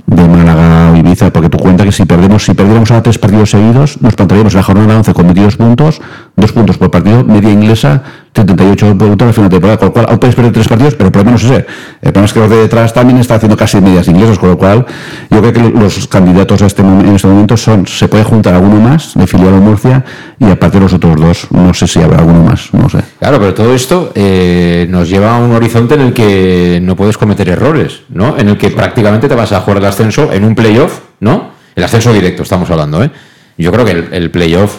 de 0.07 0.29
Málaga 0.29 0.93
o 0.93 0.97
Ibiza, 0.97 1.33
porque 1.33 1.49
tú 1.49 1.59
cuenta 1.59 1.85
que 1.85 1.93
si 1.93 2.05
perdemos, 2.05 2.45
si 2.45 2.55
perdiéramos 2.55 2.91
ahora 2.91 3.03
tres 3.03 3.19
partidos 3.19 3.51
seguidos, 3.51 4.01
nos 4.01 4.15
plantaríamos 4.15 4.55
en 4.55 4.59
la 4.59 4.63
jornada 4.63 4.97
11 4.97 5.15
con 5.15 5.27
22 5.27 5.57
puntos, 5.57 6.01
dos 6.37 6.53
puntos 6.53 6.79
por 6.79 6.91
partido, 6.91 7.25
media 7.25 7.51
inglesa, 7.51 8.03
78 8.35 8.99
puntos 8.99 9.29
al 9.29 9.35
final 9.35 9.49
de 9.49 9.55
temporada, 9.55 9.79
con 9.79 9.89
lo 9.89 9.93
cual 9.93 10.07
aún 10.09 10.19
puedes 10.19 10.35
perder 10.35 10.53
tres 10.53 10.67
partidos, 10.67 10.95
pero 10.95 11.07
el 11.07 11.13
problema 11.13 11.31
no 11.31 11.37
es 11.37 11.45
ese. 11.45 11.67
El 12.03 12.13
problema 12.13 12.25
es 12.25 12.33
que 12.33 12.41
los 12.41 12.51
de 12.51 12.57
detrás 12.57 12.93
también 12.93 13.19
están 13.19 13.37
haciendo 13.37 13.57
casi 13.57 13.81
medias 13.81 14.09
inglesas, 14.09 14.39
con 14.41 14.51
lo 14.51 14.59
cual 14.59 14.85
yo 15.31 15.41
creo 15.41 15.53
que 15.53 15.61
los 15.61 16.09
candidatos 16.09 16.61
a 16.63 16.67
este, 16.67 16.83
en 16.83 17.15
este 17.15 17.29
momento 17.29 17.57
son, 17.57 17.87
se 17.87 18.09
puede 18.09 18.25
juntar 18.25 18.55
alguno 18.55 18.81
más 18.81 19.15
de 19.15 19.27
filial 19.29 19.55
o 19.55 19.59
Murcia 19.59 20.05
y 20.41 20.47
aparte 20.47 20.81
los 20.81 20.93
otros 20.93 21.21
dos, 21.21 21.47
no 21.53 21.73
sé 21.73 21.87
si 21.87 22.01
habrá 22.01 22.19
alguno 22.19 22.43
más, 22.43 22.75
no 22.75 22.89
sé. 22.89 22.99
Claro, 23.21 23.39
pero 23.39 23.55
todo 23.55 23.73
esto 23.73 24.11
eh, 24.17 24.87
nos 24.91 25.09
lleva 25.09 25.37
a 25.37 25.39
un 25.39 25.53
horizonte 25.53 25.95
en 25.95 26.01
el 26.01 26.13
que 26.13 26.81
no 26.83 26.97
puedes 26.97 27.17
cometer 27.17 27.49
errores, 27.49 28.01
¿no? 28.09 28.37
En 28.37 28.49
el 28.49 28.59
que 28.59 28.71
prácticamente 28.71 29.29
te 29.29 29.35
vas 29.37 29.53
a 29.53 29.61
jugar 29.61 29.79
el 29.79 29.85
ascenso 29.85 30.33
en 30.33 30.45
un 30.45 30.57
playoff, 30.57 30.99
¿no? 31.21 31.51
El 31.77 31.85
ascenso 31.85 32.13
directo, 32.13 32.43
estamos 32.43 32.69
hablando, 32.69 33.03
¿eh? 33.05 33.11
Yo 33.57 33.71
creo 33.71 33.85
que 33.85 33.93
el, 33.93 34.09
el 34.13 34.31
playoff 34.33 34.79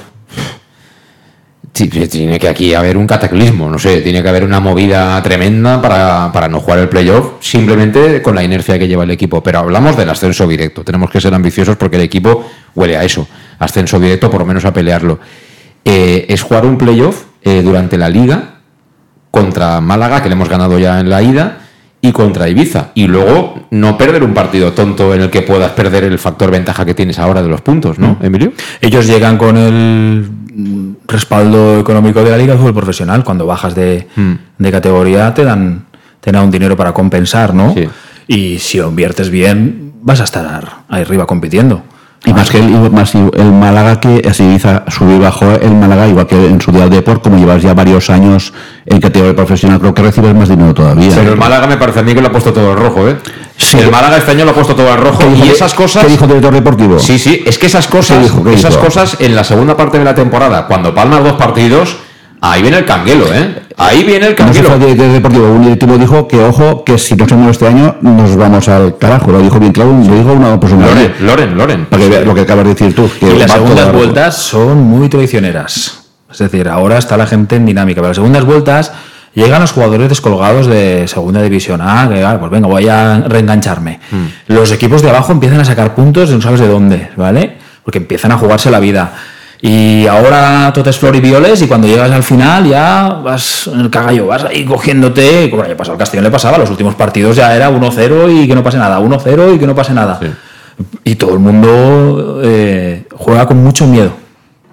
tiene 1.76 2.40
que 2.40 2.48
aquí 2.48 2.74
haber 2.74 2.96
un 2.96 3.06
cataclismo, 3.06 3.70
no 3.70 3.78
sé, 3.78 4.00
tiene 4.00 4.24
que 4.24 4.30
haber 4.30 4.46
una 4.46 4.62
movida 4.62 5.22
tremenda 5.22 5.82
para, 5.82 6.32
para 6.32 6.48
no 6.48 6.62
jugar 6.62 6.80
el 6.80 6.88
playoff, 6.88 7.34
simplemente 7.42 8.22
con 8.22 8.34
la 8.34 8.44
inercia 8.44 8.80
que 8.80 8.88
lleva 8.88 9.04
el 9.04 9.12
equipo. 9.12 9.44
Pero 9.44 9.60
hablamos 9.60 9.98
del 9.98 10.10
ascenso 10.10 10.48
directo, 10.48 10.86
tenemos 10.86 11.10
que 11.10 11.20
ser 11.20 11.34
ambiciosos 11.34 11.76
porque 11.76 11.98
el 11.98 12.04
equipo 12.04 12.50
huele 12.76 12.96
a 12.96 13.04
eso, 13.04 13.28
ascenso 13.60 14.00
directo, 14.00 14.32
por 14.32 14.40
lo 14.40 14.46
menos 14.46 14.64
a 14.64 14.72
pelearlo. 14.72 15.20
Eh, 15.84 16.26
es 16.30 16.42
jugar 16.42 16.66
un 16.66 16.78
playoff 16.78 17.26
eh, 17.44 17.62
durante 17.62 17.98
la 17.98 18.08
liga 18.08 18.60
contra 19.30 19.82
Málaga, 19.82 20.24
que 20.24 20.30
le 20.30 20.36
hemos 20.36 20.48
ganado 20.48 20.80
ya 20.80 21.02
en 21.02 21.10
la 21.10 21.22
ida, 21.22 21.58
y 22.08 22.12
contra 22.12 22.47
Ibiza. 22.47 22.91
Y 22.93 23.08
luego 23.08 23.68
no 23.72 23.97
perder 23.97 24.24
un 24.24 24.34
partido 24.34 24.74
tonto 24.74 25.14
en 25.16 25.22
el 25.22 25.30
que 25.30 25.41
puedas 25.41 25.72
perder 25.72 26.03
el 26.03 26.20
factor 26.20 26.51
ventaja 26.51 26.86
que 26.86 26.93
tienes 26.93 27.18
ahora 27.20 27.41
de 27.41 27.49
los 27.49 27.62
puntos, 27.62 27.97
¿no, 27.99 28.18
Emilio? 28.22 28.53
Ellos 28.82 29.08
llegan 29.08 29.38
con 29.38 29.58
el 29.58 30.30
mm, 30.53 30.91
respaldo 31.08 31.80
económico 31.80 32.24
de 32.24 32.32
la 32.32 32.38
Liga 32.38 32.53
de 32.53 32.60
Fútbol 32.60 32.76
Profesional. 32.76 33.24
Cuando 33.24 33.45
bajas 33.45 33.74
de, 33.76 34.08
Hmm. 34.16 34.34
de 34.58 34.72
categoría 34.72 35.34
te 35.34 35.43
dan, 35.43 35.86
te 36.22 36.32
dan 36.32 36.45
un 36.45 36.51
dinero 36.51 36.78
para 36.78 36.93
compensar, 36.93 37.53
¿no? 37.53 37.74
Sí. 37.74 37.88
Y 38.28 38.60
si 38.60 38.78
lo 38.78 38.89
inviertes 38.89 39.30
bien, 39.30 39.93
vas 40.01 40.22
a 40.22 40.26
estar 40.26 40.84
ahí 40.89 41.01
arriba 41.01 41.26
compitiendo. 41.26 41.84
Y 42.24 42.34
más 42.34 42.49
que 42.49 42.57
el, 42.57 42.70
y 42.72 42.89
más 42.89 43.13
el 43.13 43.51
Málaga 43.51 43.99
que 43.99 44.22
así 44.28 44.43
Ibiza 44.43 44.84
subió 44.88 45.16
y 45.18 45.20
bajó 45.20 45.51
el 45.51 45.76
Málaga, 45.76 46.07
igual 46.07 46.26
que 46.26 46.36
en 46.47 46.59
su 46.59 46.72
día 46.72 46.86
de 46.86 46.95
Deport, 46.95 47.22
como 47.22 47.38
llevas 47.38 47.61
ya 47.61 47.74
varios 47.76 48.09
años 48.09 48.51
en 48.88 48.99
categoría 48.99 49.36
profesional, 49.36 49.80
creo 49.80 49.93
que 49.93 50.01
recibes 50.01 50.34
más 50.34 50.49
dinero 50.49 50.74
todavía. 50.74 51.11
Pero 51.13 51.34
el 51.34 51.38
Málaga 51.38 51.68
me 51.68 51.78
parece 51.78 51.99
a 51.99 52.03
mí 52.03 52.16
que 52.16 52.22
lo 52.22 52.28
ha 52.30 52.32
puesto 52.32 52.51
todo 52.51 52.72
al 52.72 52.78
rojo, 52.80 53.07
¿eh? 53.07 53.18
Sí. 53.57 53.78
el 53.78 53.91
Málaga 53.91 54.18
este 54.18 54.32
año 54.32 54.43
lo 54.43 54.51
ha 54.51 54.53
puesto 54.55 54.76
todo 54.76 54.91
al 54.91 54.99
rojo 54.99 55.20
¿Qué 55.20 55.30
dijo- 55.30 55.45
y 55.45 55.49
esas 55.49 55.74
cosas... 55.76 56.03
¿Qué 56.03 56.09
dijo 56.11 56.24
el 56.24 56.30
director 56.30 56.53
deportivo? 56.53 56.99
Sí, 56.99 57.20
sí, 57.20 57.43
es 57.45 57.59
que 57.59 57.68
esas 57.68 57.86
cosas, 57.88 58.18
¿Qué 58.18 58.24
dijo? 58.24 58.43
¿Qué 58.43 58.53
esas 58.55 58.72
dijo? 58.72 58.86
cosas 58.86 59.18
en 59.20 59.36
la 59.36 59.43
segunda 59.43 59.78
parte 59.78 59.99
de 59.99 60.03
la 60.05 60.16
temporada, 60.16 60.66
cuando 60.68 60.95
palmas 60.95 61.24
dos 61.24 61.34
partidos, 61.34 61.95
ahí 62.42 62.62
viene 62.62 62.78
el 62.78 62.86
canguelo, 62.86 63.26
¿eh? 63.34 63.64
Ahí 63.78 64.04
viene 64.04 64.28
el 64.28 64.32
No 64.32 64.38
canguelo. 64.38 64.74
el 64.74 64.80
director 64.80 65.12
deportivo, 65.12 65.52
un 65.52 65.64
directivo 65.64 65.98
dijo 65.98 66.28
que, 66.28 66.40
ojo, 66.40 66.84
que 66.84 66.98
si 66.98 67.16
no 67.16 67.26
mueve 67.36 67.52
este 67.52 67.68
año, 67.68 67.96
nos 68.02 68.36
vamos 68.36 68.68
al 68.70 68.98
carajo. 68.98 69.32
Lo 69.32 69.42
dijo 69.42 69.60
bien 69.60 69.72
claro, 69.74 69.92
lo 69.92 70.16
dijo 70.16 70.34
una 70.34 70.60
persona. 70.60 70.88
Loren, 70.88 71.14
Loren, 71.22 71.58
Loren. 71.58 71.86
Para 71.86 72.04
que 72.04 72.10
vea 72.10 72.22
lo 72.22 72.34
que 72.34 72.42
acabas 72.42 72.66
de 72.66 72.74
decir 72.74 72.96
tú. 72.96 73.10
Que 73.20 73.34
Y 73.34 73.40
las 73.40 73.52
segundas 73.52 73.92
vueltas 73.92 74.36
son 74.36 74.84
muy 74.84 75.10
traicioneras. 75.10 76.04
Es 76.32 76.40
decir, 76.40 76.68
ahora 76.68 76.98
está 76.98 77.18
la 77.18 77.28
gente 77.28 77.56
en 77.56 77.66
dinámica, 77.66 78.02
pero 78.02 78.10
las 78.10 78.18
segundas 78.18 78.44
vueltas 78.46 78.92
Llegan 79.36 79.60
los 79.60 79.74
jugadores 79.74 80.08
descolgados 80.08 80.66
de 80.66 81.10
segunda 81.10 81.42
división 81.42 81.82
A, 81.82 82.08
que 82.10 82.24
ah, 82.24 82.38
pues 82.40 82.50
venga, 82.50 82.70
voy 82.70 82.88
a 82.88 83.20
reengancharme. 83.28 84.00
Mm. 84.10 84.54
Los 84.54 84.72
equipos 84.72 85.02
de 85.02 85.10
abajo 85.10 85.34
empiezan 85.34 85.60
a 85.60 85.66
sacar 85.66 85.94
puntos 85.94 86.30
de 86.30 86.36
no 86.36 86.42
sabes 86.42 86.62
de 86.62 86.70
dónde, 86.70 87.10
¿vale? 87.18 87.58
Porque 87.84 87.98
empiezan 87.98 88.32
a 88.32 88.38
jugarse 88.38 88.72
la 88.72 88.80
vida. 88.80 89.14
Y 89.62 90.06
ahora 90.06 90.72
todo 90.74 90.89
es 90.89 90.97
flor 90.97 91.16
y 91.16 91.22
violes 91.22 91.62
y 91.62 91.68
cuando 91.68 91.88
llegas 91.88 92.12
al 92.12 92.24
final 92.24 92.68
ya 92.68 93.22
vas 93.24 93.68
en 93.68 93.80
el 93.80 93.89
cagallo, 93.89 94.28
vas 94.28 94.43
ahí 94.43 94.66
cogiéndote, 94.66 95.49
como 95.49 95.64
le 95.64 95.76
pasó 95.76 95.93
al 95.93 95.97
Castellón 95.97 96.26
le 96.26 96.32
pasaba, 96.32 96.58
los 96.58 96.70
últimos 96.70 96.95
partidos 96.95 97.36
ya 97.36 97.56
era 97.56 97.72
1-0 97.72 98.43
y 98.43 98.47
que 98.47 98.56
no 98.56 98.64
pase 98.64 98.78
nada, 98.78 98.99
1-0 98.99 99.56
y 99.56 99.60
que 99.60 99.68
no 99.68 99.76
pase 99.76 99.93
nada. 99.93 100.20
Y 101.03 101.16
todo 101.16 101.34
el 101.34 101.39
mundo 101.39 102.41
eh, 102.43 103.06
juega 103.14 103.47
con 103.47 103.64
mucho 103.64 103.88
miedo. 103.88 104.12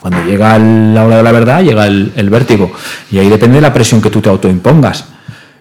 Cuando 0.00 0.24
llega 0.24 0.58
la 0.58 1.04
hora 1.04 1.18
de 1.18 1.22
la 1.22 1.30
verdad, 1.30 1.62
llega 1.62 1.86
el, 1.86 2.12
el 2.16 2.28
vértigo. 2.28 2.72
Y 3.12 3.18
ahí 3.18 3.28
depende 3.28 3.56
de 3.56 3.60
la 3.60 3.72
presión 3.72 4.02
que 4.02 4.10
tú 4.10 4.20
te 4.20 4.28
autoimpongas. 4.28 5.06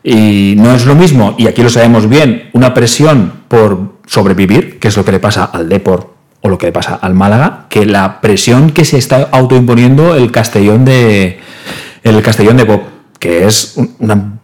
Y 0.03 0.55
no 0.57 0.73
es 0.73 0.87
lo 0.87 0.95
mismo, 0.95 1.35
y 1.37 1.45
aquí 1.45 1.61
lo 1.61 1.69
sabemos 1.69 2.09
bien, 2.09 2.49
una 2.53 2.73
presión 2.73 3.33
por 3.47 3.97
sobrevivir, 4.07 4.79
que 4.79 4.87
es 4.87 4.97
lo 4.97 5.05
que 5.05 5.11
le 5.11 5.19
pasa 5.19 5.43
al 5.45 5.69
Deport 5.69 6.20
o 6.41 6.49
lo 6.49 6.57
que 6.57 6.67
le 6.67 6.71
pasa 6.71 6.95
al 6.95 7.13
Málaga, 7.13 7.65
que 7.69 7.85
la 7.85 8.19
presión 8.21 8.71
que 8.71 8.83
se 8.85 8.97
está 8.97 9.29
autoimponiendo 9.31 10.15
el 10.15 10.31
Castellón 10.31 10.85
de 10.85 11.39
el 12.03 12.21
Castellón 12.23 12.57
de 12.57 12.63
Bob, 12.63 12.81
que 13.19 13.45
es 13.45 13.73
un- 13.75 13.95
una 13.99 14.39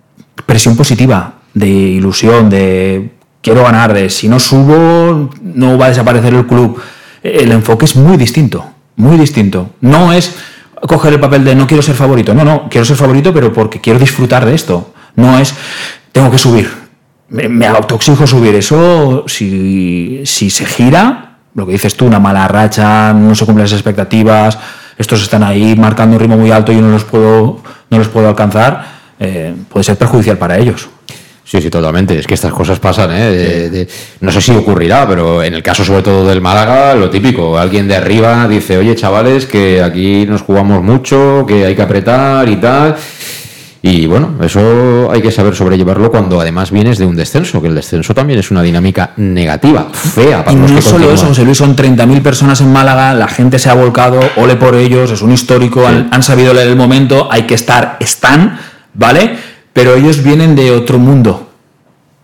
presión 0.45 0.75
positiva, 0.77 1.33
de 1.53 1.67
ilusión, 1.67 2.49
de 2.51 3.09
quiero 3.41 3.63
ganar, 3.63 3.93
de 3.93 4.09
si 4.11 4.29
no 4.29 4.39
subo 4.39 5.31
no 5.41 5.77
va 5.77 5.87
a 5.87 5.89
desaparecer 5.89 6.33
el 6.35 6.45
club. 6.45 6.79
El 7.23 7.51
enfoque 7.51 7.85
es 7.85 7.95
muy 7.95 8.15
distinto, 8.17 8.63
muy 8.95 9.17
distinto. 9.17 9.71
No 9.81 10.13
es 10.13 10.35
coger 10.87 11.13
el 11.13 11.19
papel 11.19 11.43
de 11.43 11.55
no 11.55 11.65
quiero 11.65 11.81
ser 11.81 11.95
favorito, 11.95 12.35
no, 12.35 12.43
no, 12.45 12.67
quiero 12.69 12.85
ser 12.85 12.95
favorito 12.95 13.33
pero 13.33 13.51
porque 13.51 13.81
quiero 13.81 13.97
disfrutar 13.97 14.45
de 14.45 14.53
esto. 14.53 14.93
No 15.15 15.39
es 15.39 15.55
tengo 16.11 16.29
que 16.29 16.37
subir, 16.37 16.69
me, 17.29 17.49
me 17.49 17.65
autoexijo 17.65 18.27
subir. 18.27 18.53
Eso, 18.53 19.23
si, 19.27 20.21
si 20.25 20.51
se 20.51 20.65
gira, 20.65 21.26
lo 21.57 21.65
que 21.65 21.73
dices 21.73 21.95
tú, 21.97 22.05
una 22.05 22.19
mala 22.19 22.47
racha, 22.47 23.11
no 23.13 23.35
se 23.35 23.43
cumplen 23.45 23.65
las 23.65 23.73
expectativas, 23.73 24.57
estos 24.97 25.21
están 25.23 25.43
ahí 25.43 25.75
marcando 25.75 26.15
un 26.15 26.21
ritmo 26.21 26.37
muy 26.37 26.51
alto 26.51 26.71
y 26.71 26.75
yo 26.75 26.81
no 26.81 26.91
los 26.91 27.03
puedo, 27.03 27.61
no 27.89 27.97
los 27.97 28.07
puedo 28.07 28.29
alcanzar, 28.29 28.85
eh, 29.19 29.53
puede 29.67 29.83
ser 29.83 29.97
perjudicial 29.97 30.37
para 30.37 30.57
ellos. 30.57 30.87
Sí, 31.43 31.61
sí, 31.61 31.69
totalmente. 31.69 32.19
Es 32.19 32.27
que 32.27 32.33
estas 32.33 32.51
cosas 32.51 32.77
pasan, 32.77 33.09
¿eh? 33.13 33.29
De- 33.31 33.69
de- 33.69 33.87
no 34.19 34.31
sé 34.33 34.41
si 34.41 34.51
ocurrirá, 34.51 35.07
pero 35.07 35.41
en 35.41 35.53
el 35.53 35.63
caso 35.63 35.85
sobre 35.85 36.01
todo 36.01 36.27
del 36.27 36.41
Málaga, 36.41 36.93
lo 36.93 37.09
típico. 37.09 37.57
Alguien 37.57 37.87
de 37.87 37.95
arriba 37.95 38.45
dice, 38.49 38.77
oye, 38.77 38.95
chavales, 38.97 39.45
que 39.45 39.81
aquí 39.81 40.25
nos 40.27 40.41
jugamos 40.41 40.83
mucho, 40.83 41.45
que 41.47 41.65
hay 41.65 41.73
que 41.73 41.81
apretar 41.81 42.49
y 42.49 42.57
tal. 42.57 42.97
Y 43.89 44.05
bueno, 44.05 44.33
eso 44.43 45.09
hay 45.09 45.21
que 45.21 45.31
saber 45.31 45.55
sobrellevarlo 45.55 46.11
cuando 46.11 46.41
además 46.41 46.71
vienes 46.71 46.97
de 46.97 47.05
un 47.05 47.15
descenso, 47.15 47.61
que 47.61 47.69
el 47.69 47.75
descenso 47.75 48.13
también 48.13 48.37
es 48.37 48.51
una 48.51 48.61
dinámica 48.61 49.11
negativa, 49.15 49.87
fea 49.93 50.43
para 50.43 50.51
Y 50.51 50.59
los 50.59 50.71
no 50.71 50.75
que 50.75 50.81
solo 50.81 50.95
continúan. 50.95 51.15
eso, 51.15 51.27
José 51.27 51.45
Luis, 51.45 51.57
son 51.57 51.73
30.000 51.73 52.21
personas 52.21 52.59
en 52.59 52.73
Málaga, 52.73 53.13
la 53.13 53.29
gente 53.29 53.59
se 53.59 53.69
ha 53.69 53.75
volcado, 53.75 54.19
ole 54.35 54.57
por 54.57 54.75
ellos, 54.75 55.09
es 55.11 55.21
un 55.21 55.31
histórico, 55.31 55.87
han, 55.87 56.09
han 56.11 56.21
sabido 56.21 56.53
leer 56.53 56.67
el 56.67 56.75
momento, 56.75 57.29
hay 57.31 57.43
que 57.43 57.53
estar, 57.53 57.95
están, 58.01 58.59
¿vale? 58.93 59.37
Pero 59.71 59.95
ellos 59.95 60.21
vienen 60.21 60.53
de 60.53 60.71
otro 60.71 60.99
mundo, 60.99 61.49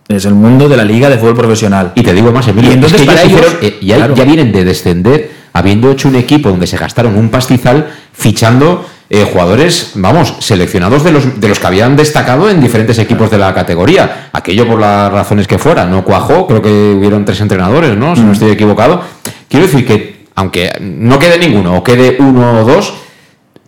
es 0.06 0.26
el 0.26 0.34
mundo 0.34 0.68
de 0.68 0.76
la 0.76 0.84
Liga 0.84 1.08
de 1.08 1.16
Fútbol 1.16 1.36
Profesional. 1.36 1.92
Y 1.94 2.02
te 2.02 2.12
digo 2.12 2.30
más, 2.30 2.46
Emilio, 2.46 2.72
Y 2.72 2.74
entonces 2.74 3.00
es 3.00 3.06
que 3.06 3.10
para 3.10 3.22
ellos 3.22 3.56
eh, 3.62 3.78
ya, 3.80 3.96
claro. 3.96 4.14
ya 4.14 4.24
vienen 4.24 4.52
de 4.52 4.64
descender 4.64 5.30
habiendo 5.54 5.90
hecho 5.90 6.08
un 6.08 6.16
equipo 6.16 6.50
donde 6.50 6.66
se 6.66 6.76
gastaron 6.76 7.16
un 7.16 7.30
pastizal 7.30 7.88
fichando 8.12 8.84
eh, 9.10 9.28
jugadores, 9.30 9.92
vamos, 9.94 10.34
seleccionados 10.40 11.04
de 11.04 11.12
los, 11.12 11.40
de 11.40 11.48
los 11.48 11.58
que 11.58 11.66
habían 11.66 11.96
destacado 11.96 12.48
en 12.48 12.60
diferentes 12.60 12.98
equipos 12.98 13.30
de 13.30 13.38
la 13.38 13.52
categoría. 13.54 14.30
Aquello 14.32 14.66
por 14.66 14.80
las 14.80 15.12
razones 15.12 15.46
que 15.46 15.58
fuera, 15.58 15.84
no 15.84 16.04
cuajó, 16.04 16.46
creo 16.46 16.62
que 16.62 16.70
hubieron 16.96 17.24
tres 17.24 17.40
entrenadores, 17.40 17.96
¿no? 17.96 18.16
Si 18.16 18.22
Mm. 18.22 18.26
no 18.26 18.32
estoy 18.32 18.50
equivocado. 18.50 19.02
Quiero 19.48 19.66
decir 19.66 19.86
que, 19.86 20.26
aunque 20.34 20.72
no 20.80 21.18
quede 21.18 21.38
ninguno 21.38 21.76
o 21.76 21.84
quede 21.84 22.16
uno 22.18 22.60
o 22.60 22.64
dos, 22.64 22.94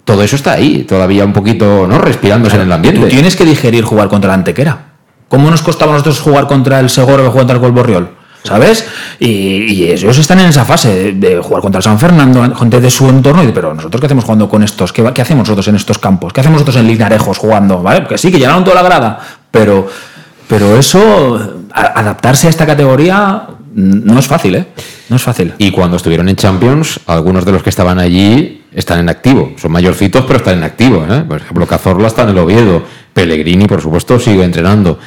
todo 0.04 0.22
eso 0.22 0.36
está 0.36 0.52
ahí, 0.52 0.84
todavía 0.84 1.24
un 1.24 1.32
poquito, 1.32 1.86
¿no? 1.86 1.98
Respirándose 1.98 2.56
en 2.56 2.62
el 2.62 2.72
ambiente. 2.72 3.00
Tú 3.00 3.08
tienes 3.08 3.36
que 3.36 3.44
digerir 3.44 3.84
jugar 3.84 4.08
contra 4.08 4.28
la 4.28 4.34
Antequera. 4.34 4.92
¿Cómo 5.28 5.50
nos 5.50 5.62
costaba 5.62 5.90
a 5.90 5.94
nosotros 5.94 6.20
jugar 6.20 6.46
contra 6.46 6.78
el 6.80 6.86
que 6.86 7.00
juega 7.02 7.30
contra 7.32 7.56
el 7.56 7.60
Colborriol? 7.60 8.15
¿Sabes? 8.46 8.86
Y, 9.18 9.84
ellos 9.84 10.18
están 10.18 10.40
en 10.40 10.46
esa 10.46 10.64
fase 10.64 11.12
de, 11.12 11.12
de 11.12 11.42
jugar 11.42 11.62
contra 11.62 11.82
San 11.82 11.98
Fernando, 11.98 12.54
gente 12.54 12.80
de 12.80 12.90
su 12.90 13.08
entorno, 13.08 13.42
y 13.42 13.52
pero 13.52 13.74
nosotros 13.74 14.00
qué 14.00 14.06
hacemos 14.06 14.24
jugando 14.24 14.48
con 14.48 14.62
estos, 14.62 14.92
¿Qué, 14.92 15.02
hacemos 15.02 15.48
nosotros 15.48 15.68
en 15.68 15.76
estos 15.76 15.98
campos? 15.98 16.32
¿Qué 16.32 16.40
hacemos 16.40 16.60
nosotros 16.60 16.76
en 16.76 16.86
Lignarejos 16.86 17.38
jugando? 17.38 17.82
¿Vale? 17.82 18.06
Que 18.06 18.18
sí, 18.18 18.30
que 18.30 18.38
llenaron 18.38 18.64
toda 18.64 18.76
la 18.76 18.82
grada, 18.82 19.20
pero, 19.50 19.88
pero 20.48 20.76
eso, 20.76 21.64
adaptarse 21.72 22.46
a 22.46 22.50
esta 22.50 22.66
categoría 22.66 23.46
mm, 23.74 24.04
no 24.04 24.18
es 24.18 24.26
fácil, 24.26 24.56
¿eh? 24.56 24.66
No 25.08 25.16
es 25.16 25.22
fácil. 25.22 25.54
Y 25.58 25.70
cuando 25.70 25.96
estuvieron 25.96 26.28
en 26.28 26.36
Champions, 26.36 27.00
algunos 27.06 27.44
de 27.44 27.52
los 27.52 27.62
que 27.62 27.70
estaban 27.70 27.98
allí 27.98 28.64
están 28.72 28.98
en 28.98 29.08
activo. 29.08 29.52
Son 29.56 29.70
mayorcitos, 29.70 30.24
pero 30.26 30.38
están 30.38 30.58
en 30.58 30.64
activo. 30.64 31.06
¿eh? 31.08 31.24
Por 31.26 31.38
ejemplo, 31.38 31.66
Cazorla 31.66 32.08
está 32.08 32.24
en 32.24 32.30
el 32.30 32.38
Oviedo. 32.38 32.82
Pellegrini, 33.12 33.66
por 33.66 33.80
supuesto, 33.80 34.18
sigue 34.18 34.44
entrenando. 34.44 34.98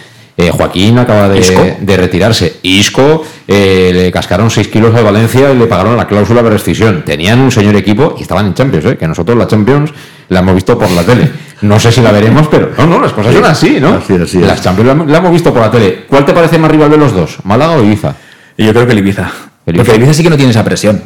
Eh, 0.41 0.51
Joaquín 0.51 0.97
acaba 0.97 1.27
de, 1.27 1.97
retirarse. 1.97 2.59
Isco 2.63 3.25
eh, 3.45 3.91
le 3.93 4.09
cascaron 4.09 4.49
6 4.49 4.69
kilos 4.69 4.95
a 4.95 5.01
Valencia 5.01 5.51
y 5.51 5.57
le 5.57 5.67
pagaron 5.67 5.97
la 5.97 6.07
cláusula 6.07 6.41
de 6.41 6.49
rescisión. 6.49 7.03
Tenían 7.03 7.41
un 7.41 7.51
señor 7.51 7.75
equipo 7.75 8.15
y 8.17 8.21
estaban 8.21 8.45
en 8.45 8.53
Champions, 8.53 8.85
¿eh? 8.85 8.97
que 8.97 9.05
nosotros 9.05 9.37
la 9.37 9.47
Champions 9.47 9.91
la 10.29 10.39
hemos 10.39 10.55
visto 10.55 10.79
por 10.79 10.89
la 10.91 11.03
tele. 11.03 11.29
No 11.61 11.77
sé 11.77 11.91
si 11.91 11.99
la 11.99 12.13
veremos, 12.13 12.47
pero 12.47 12.71
no, 12.77 12.87
no, 12.87 13.01
las 13.01 13.11
cosas 13.11 13.33
son 13.33 13.43
así, 13.43 13.81
¿no? 13.81 13.95
Así 13.95 14.13
así. 14.15 14.39
Las 14.39 14.63
Champions 14.63 14.97
la, 14.97 15.03
la 15.11 15.17
hemos 15.17 15.33
visto 15.33 15.51
por 15.51 15.61
la 15.61 15.69
tele. 15.69 16.05
¿Cuál 16.07 16.25
te 16.25 16.31
parece 16.31 16.57
más 16.57 16.71
rival 16.71 16.89
de 16.89 16.97
los 16.97 17.11
dos? 17.11 17.39
¿Málaga 17.43 17.73
o 17.73 17.83
Ibiza? 17.83 18.15
Y 18.55 18.65
yo 18.65 18.71
creo 18.71 18.85
que 18.85 18.93
el 18.93 18.99
Ibiza. 18.99 19.29
El 19.65 19.75
Porque 19.75 19.79
Ibiza. 19.81 19.91
el 19.91 19.97
Ibiza 19.97 20.13
sí 20.13 20.23
que 20.23 20.29
no 20.29 20.37
tiene 20.37 20.51
esa 20.51 20.63
presión. 20.63 21.03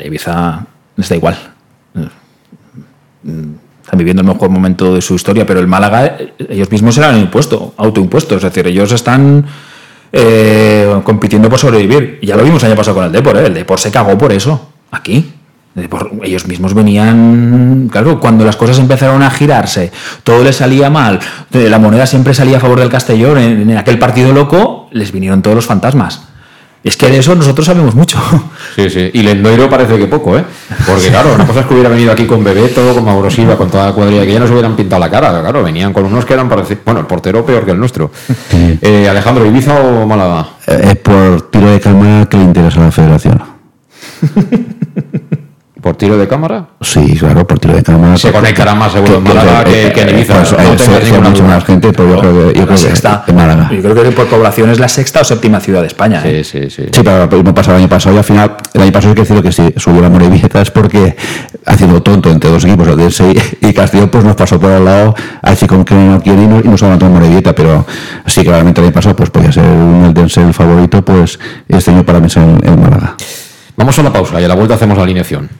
El 0.00 0.06
Ibiza 0.06 0.66
da 0.96 1.14
igual. 1.14 1.38
Están 3.84 3.98
viviendo 3.98 4.22
el 4.22 4.28
mejor 4.28 4.48
momento 4.48 4.94
de 4.94 5.02
su 5.02 5.14
historia, 5.14 5.44
pero 5.44 5.60
el 5.60 5.66
Málaga, 5.66 6.06
eh, 6.06 6.34
ellos 6.48 6.70
mismos 6.70 6.96
han 6.98 7.18
impuesto, 7.18 7.74
autoimpuesto. 7.76 8.34
Es 8.36 8.42
decir, 8.42 8.66
ellos 8.66 8.90
están 8.92 9.44
eh, 10.10 11.00
compitiendo 11.04 11.50
por 11.50 11.58
sobrevivir. 11.58 12.18
Y 12.22 12.28
ya 12.28 12.36
lo 12.36 12.44
vimos 12.44 12.62
el 12.62 12.70
año 12.70 12.78
pasado 12.78 12.96
con 12.96 13.04
el 13.04 13.12
Depor, 13.12 13.36
¿eh? 13.36 13.46
El 13.46 13.54
Depor 13.54 13.78
se 13.78 13.90
cagó 13.90 14.16
por 14.16 14.32
eso, 14.32 14.68
aquí. 14.90 15.32
Ellos 16.22 16.46
mismos 16.46 16.72
venían, 16.72 17.88
claro, 17.90 18.20
cuando 18.20 18.44
las 18.44 18.56
cosas 18.56 18.78
empezaron 18.78 19.22
a 19.22 19.30
girarse, 19.30 19.90
todo 20.22 20.44
les 20.44 20.56
salía 20.56 20.88
mal, 20.88 21.18
eh, 21.52 21.68
la 21.68 21.80
moneda 21.80 22.06
siempre 22.06 22.32
salía 22.32 22.58
a 22.58 22.60
favor 22.60 22.78
del 22.78 22.88
Castellón, 22.88 23.38
en 23.38 23.76
aquel 23.76 23.98
partido 23.98 24.32
loco, 24.32 24.88
les 24.92 25.10
vinieron 25.10 25.42
todos 25.42 25.56
los 25.56 25.66
fantasmas. 25.66 26.28
Es 26.84 26.98
que 26.98 27.08
de 27.08 27.18
eso 27.18 27.34
nosotros 27.34 27.66
sabemos 27.66 27.94
mucho. 27.94 28.18
Sí, 28.76 28.90
sí. 28.90 29.10
Y 29.14 29.22
Lendoiro 29.22 29.70
parece 29.70 29.96
que 29.96 30.06
poco, 30.06 30.36
¿eh? 30.36 30.44
Porque 30.86 31.08
claro, 31.08 31.34
una 31.34 31.46
cosa 31.46 31.60
es 31.60 31.66
que 31.66 31.72
hubiera 31.72 31.88
venido 31.88 32.12
aquí 32.12 32.26
con 32.26 32.44
Bebeto, 32.44 32.92
con 32.92 33.04
Mauro 33.04 33.30
Silva, 33.30 33.56
con 33.56 33.70
toda 33.70 33.86
la 33.86 33.92
cuadrilla, 33.92 34.26
que 34.26 34.32
ya 34.34 34.40
nos 34.40 34.50
hubieran 34.50 34.76
pintado 34.76 35.00
la 35.00 35.10
cara. 35.10 35.40
Claro, 35.40 35.62
venían 35.62 35.94
con 35.94 36.04
unos 36.04 36.26
que 36.26 36.34
eran 36.34 36.48
parecidos. 36.48 36.84
Bueno, 36.84 37.00
el 37.00 37.06
portero 37.06 37.44
peor 37.46 37.64
que 37.64 37.70
el 37.70 37.78
nuestro. 37.80 38.10
Eh, 38.52 39.08
Alejandro, 39.08 39.46
¿Ibiza 39.46 39.80
o 39.80 40.06
Málaga? 40.06 40.46
Eh, 40.66 40.80
Es 40.90 40.96
por 40.96 41.50
tiro 41.50 41.70
de 41.70 41.80
cámara 41.80 42.26
que 42.26 42.36
le 42.36 42.44
interesa 42.44 42.80
a 42.80 42.84
la 42.84 42.92
federación. 42.92 43.42
¿Por 45.84 45.96
tiro 45.96 46.16
de 46.16 46.26
cámara? 46.26 46.64
Sí, 46.80 47.14
claro, 47.18 47.46
por 47.46 47.58
tiro 47.58 47.74
de 47.74 47.82
cámara. 47.82 48.16
Se 48.16 48.32
conectará 48.32 48.74
más 48.74 48.90
seguro 48.90 49.18
en 49.18 49.22
Málaga 49.22 49.64
que- 49.64 49.92
que 49.92 50.00
en 50.00 50.08
Ibiza, 50.16 50.32
Pues, 50.38 50.52
no 50.52 50.58
eh, 50.58 51.00
ninguna 51.04 51.28
mucho 51.28 51.42
duda. 51.42 51.54
más 51.56 51.64
gente, 51.66 51.92
pero 51.92 52.08
yo 52.08 52.20
creo 52.20 52.32
que, 52.32 52.58
yo 52.58 52.66
creo 52.66 52.78
que 52.78 53.30
en 53.30 53.36
Málaga. 53.36 53.70
Yo 53.70 53.82
creo 53.92 54.02
que 54.02 54.10
por 54.12 54.26
población 54.28 54.70
es 54.70 54.80
la 54.80 54.88
sexta 54.88 55.20
o 55.20 55.24
séptima 55.24 55.60
ciudad 55.60 55.82
de 55.82 55.88
España. 55.88 56.22
¿eh? 56.24 56.42
Sí, 56.42 56.58
sí, 56.62 56.70
sí. 56.70 56.88
Sí, 56.90 57.02
pero 57.04 57.42
me 57.42 57.52
pasó 57.52 57.72
el 57.72 57.76
año 57.76 57.88
pasado 57.90 58.14
y 58.14 58.18
al 58.18 58.24
final, 58.24 58.56
el 58.72 58.80
año 58.80 58.92
pasado 58.92 59.10
hay 59.10 59.14
que 59.14 59.20
decirlo 59.20 59.42
que 59.42 59.52
sí, 59.52 59.74
subió 59.76 60.00
la 60.00 60.08
Morevieta 60.08 60.62
es 60.62 60.70
porque 60.70 61.16
haciendo 61.66 62.02
tonto 62.02 62.30
entre 62.30 62.48
dos 62.48 62.64
equipos, 62.64 62.88
Odense 62.88 63.34
y, 63.60 63.66
y 63.68 63.74
Castellón, 63.74 64.08
pues 64.08 64.24
nos 64.24 64.36
pasó 64.36 64.58
por 64.58 64.72
al 64.72 64.86
lado, 64.86 65.14
así 65.42 65.66
como 65.66 65.84
que 65.84 65.94
no 65.94 66.18
quiere 66.22 66.44
y 66.44 66.46
nos, 66.46 66.64
y 66.64 66.68
nos 66.68 66.82
aguantó 66.82 67.04
en 67.04 67.12
Morevieta, 67.12 67.54
pero 67.54 67.84
sí, 68.24 68.42
claramente 68.42 68.80
el 68.80 68.86
año 68.86 68.94
pasado, 68.94 69.14
pues 69.16 69.28
podía 69.28 69.52
ser 69.52 69.64
un 69.66 70.06
Eldense 70.06 70.40
el 70.40 70.54
favorito, 70.54 71.04
pues 71.04 71.38
este 71.68 71.90
año 71.90 72.04
para 72.06 72.20
mí 72.20 72.28
es 72.28 72.36
el, 72.38 72.58
el 72.64 72.78
Málaga. 72.78 73.16
Vamos 73.76 73.98
a 73.98 74.02
la 74.02 74.12
pausa 74.12 74.40
y 74.40 74.44
a 74.44 74.48
la 74.48 74.54
vuelta 74.54 74.74
hacemos 74.74 74.96
la 74.96 75.04
alineación. 75.04 75.50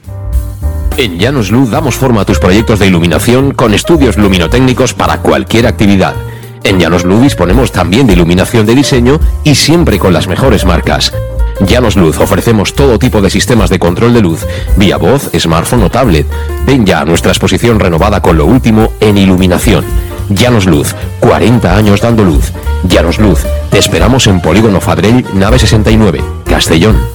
En 0.97 1.19
Llanos 1.19 1.51
Luz 1.51 1.69
damos 1.69 1.95
forma 1.95 2.21
a 2.21 2.25
tus 2.25 2.39
proyectos 2.39 2.79
de 2.79 2.87
iluminación 2.87 3.51
con 3.53 3.73
estudios 3.73 4.17
luminotécnicos 4.17 4.93
para 4.93 5.17
cualquier 5.17 5.67
actividad. 5.67 6.15
En 6.63 6.79
Llanos 6.79 7.03
Luz 7.03 7.21
disponemos 7.21 7.73
también 7.73 8.07
de 8.07 8.13
iluminación 8.13 8.65
de 8.65 8.75
diseño 8.75 9.19
y 9.43 9.55
siempre 9.55 9.99
con 9.99 10.13
las 10.13 10.27
mejores 10.27 10.65
marcas. 10.65 11.13
Llanos 11.59 11.97
Luz 11.97 12.17
ofrecemos 12.19 12.73
todo 12.73 12.97
tipo 12.99 13.21
de 13.21 13.29
sistemas 13.29 13.69
de 13.69 13.79
control 13.79 14.13
de 14.13 14.21
luz, 14.21 14.45
vía 14.77 14.95
voz, 14.95 15.29
smartphone 15.37 15.83
o 15.83 15.91
tablet. 15.91 16.25
Ven 16.65 16.85
ya 16.85 17.01
a 17.01 17.05
nuestra 17.05 17.31
exposición 17.31 17.79
renovada 17.79 18.21
con 18.21 18.37
lo 18.37 18.45
último 18.45 18.93
en 19.01 19.17
iluminación. 19.17 19.83
Llanos 20.29 20.65
Luz, 20.65 20.95
40 21.19 21.75
años 21.75 22.01
dando 22.01 22.23
luz. 22.23 22.51
Llanos 22.87 23.19
Luz, 23.19 23.45
te 23.69 23.77
esperamos 23.77 24.27
en 24.27 24.41
Polígono 24.41 24.79
Fadrell, 24.79 25.25
nave 25.33 25.59
69, 25.59 26.23
Castellón. 26.45 27.14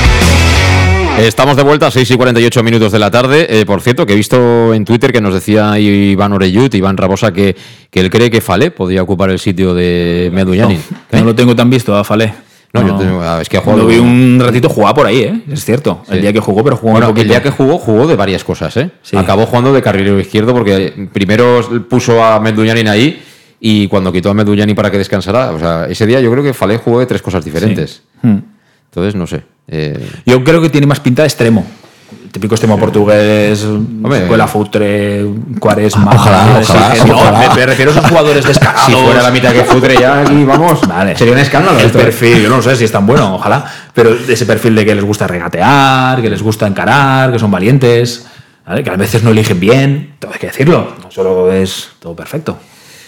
Estamos 1.19 1.55
de 1.55 1.63
vuelta 1.63 1.87
a 1.87 1.91
6 1.91 2.09
y 2.11 2.15
48 2.15 2.63
minutos 2.63 2.91
de 2.91 2.97
la 2.99 3.11
tarde. 3.11 3.45
Eh, 3.49 3.65
por 3.65 3.81
cierto, 3.81 4.05
que 4.05 4.13
he 4.13 4.15
visto 4.15 4.73
en 4.73 4.85
Twitter 4.85 5.11
que 5.11 5.21
nos 5.21 5.33
decía 5.33 5.77
Iván 5.77 6.33
Oreyut, 6.33 6.73
Iván 6.73 6.97
Rabosa, 6.97 7.31
que, 7.31 7.55
que 7.91 7.99
él 7.99 8.09
cree 8.09 8.31
que 8.31 8.41
Falé 8.41 8.71
podría 8.71 9.03
ocupar 9.03 9.29
el 9.29 9.37
sitio 9.37 9.73
de 9.75 10.31
Medullanin. 10.33 10.79
No, 11.11 11.19
no 11.19 11.25
lo 11.25 11.35
tengo 11.35 11.55
tan 11.55 11.69
visto 11.69 11.95
a 11.95 12.03
Falé. 12.03 12.33
No, 12.73 12.87
yo 12.87 12.95
tengo- 12.95 13.21
ah, 13.21 13.39
es 13.41 13.49
que 13.49 13.57
ha 13.57 13.61
jugado. 13.61 13.83
Lo 13.83 13.87
vi 13.87 13.97
un 13.99 14.39
ratito 14.43 14.67
jugar 14.69 14.95
por 14.95 15.05
ahí, 15.05 15.19
¿eh? 15.19 15.41
Es 15.51 15.63
cierto. 15.65 16.01
El 16.09 16.21
día 16.21 16.33
que 16.33 16.39
jugó, 16.39 16.63
pero 16.63 16.77
jugó 16.77 16.93
Bueno, 16.93 17.07
un 17.07 17.11
poquito. 17.11 17.23
el 17.23 17.29
día 17.29 17.43
que 17.43 17.49
jugó, 17.51 17.77
jugó 17.77 18.07
de 18.07 18.15
varias 18.15 18.43
cosas, 18.43 18.75
¿eh? 18.77 18.89
Sí. 19.03 19.15
Acabó 19.17 19.45
jugando 19.45 19.73
de 19.73 19.81
carrilero 19.81 20.19
izquierdo 20.19 20.53
porque 20.53 21.07
primero 21.13 21.61
puso 21.89 22.23
a 22.23 22.39
Menduñanin 22.39 22.87
ahí 22.87 23.21
y 23.59 23.87
cuando 23.89 24.11
quitó 24.11 24.31
a 24.31 24.33
Menduñanin 24.33 24.75
para 24.75 24.89
que 24.89 24.97
descansara, 24.97 25.51
o 25.51 25.59
sea, 25.59 25.85
ese 25.87 26.07
día 26.07 26.19
yo 26.21 26.31
creo 26.31 26.43
que 26.43 26.53
Falé 26.53 26.77
jugó 26.77 26.99
de 26.99 27.05
tres 27.05 27.21
cosas 27.21 27.43
diferentes. 27.45 28.01
Hmm. 28.23 28.37
Entonces, 28.89 29.15
no 29.15 29.27
sé. 29.27 29.43
Eh, 29.67 30.09
Yo 30.25 30.43
creo 30.43 30.61
que 30.61 30.69
tiene 30.69 30.87
más 30.87 30.99
pinta 30.99 31.21
de 31.23 31.27
extremo. 31.27 31.65
El 32.25 32.29
típico 32.31 32.55
extremo 32.55 32.77
portugués, 32.77 33.65
escuela 34.13 34.47
futre, 34.47 35.25
cuaresma. 35.59 36.11
Ojalá, 36.13 36.59
ese- 36.61 36.71
ojalá, 36.71 36.93
ese- 36.95 37.07
no, 37.07 37.15
ojalá. 37.15 37.39
Me, 37.39 37.55
me 37.55 37.65
refiero 37.65 37.91
a 37.91 37.93
esos 37.95 38.09
jugadores 38.09 38.45
descarados. 38.45 38.85
Si 38.85 38.91
fuera 38.93 39.21
la 39.21 39.31
mitad 39.31 39.51
que 39.53 39.63
futre 39.63 39.95
ya 39.99 40.21
aquí, 40.21 40.43
vamos, 40.45 40.81
Vale. 40.87 41.17
sería 41.17 41.33
un 41.33 41.39
escándalo 41.39 41.79
El 41.79 41.85
esto. 41.87 41.97
perfil, 41.99 42.41
yo 42.43 42.49
no 42.49 42.61
sé 42.61 42.75
si 42.75 42.85
es 42.85 42.91
tan 42.91 43.05
bueno, 43.05 43.35
ojalá. 43.35 43.65
Pero 43.93 44.13
ese 44.27 44.45
perfil 44.45 44.75
de 44.75 44.85
que 44.85 44.95
les 44.95 45.03
gusta 45.03 45.27
regatear, 45.27 46.21
que 46.21 46.29
les 46.29 46.41
gusta 46.41 46.67
encarar, 46.67 47.31
que 47.33 47.39
son 47.39 47.51
valientes, 47.51 48.25
¿vale? 48.65 48.83
que 48.83 48.89
a 48.89 48.95
veces 48.95 49.23
no 49.23 49.31
eligen 49.31 49.59
bien, 49.59 50.15
todo 50.19 50.31
hay 50.33 50.39
que 50.39 50.47
decirlo. 50.47 50.95
No 51.03 51.11
solo 51.11 51.51
es 51.51 51.89
todo 51.99 52.15
perfecto. 52.15 52.57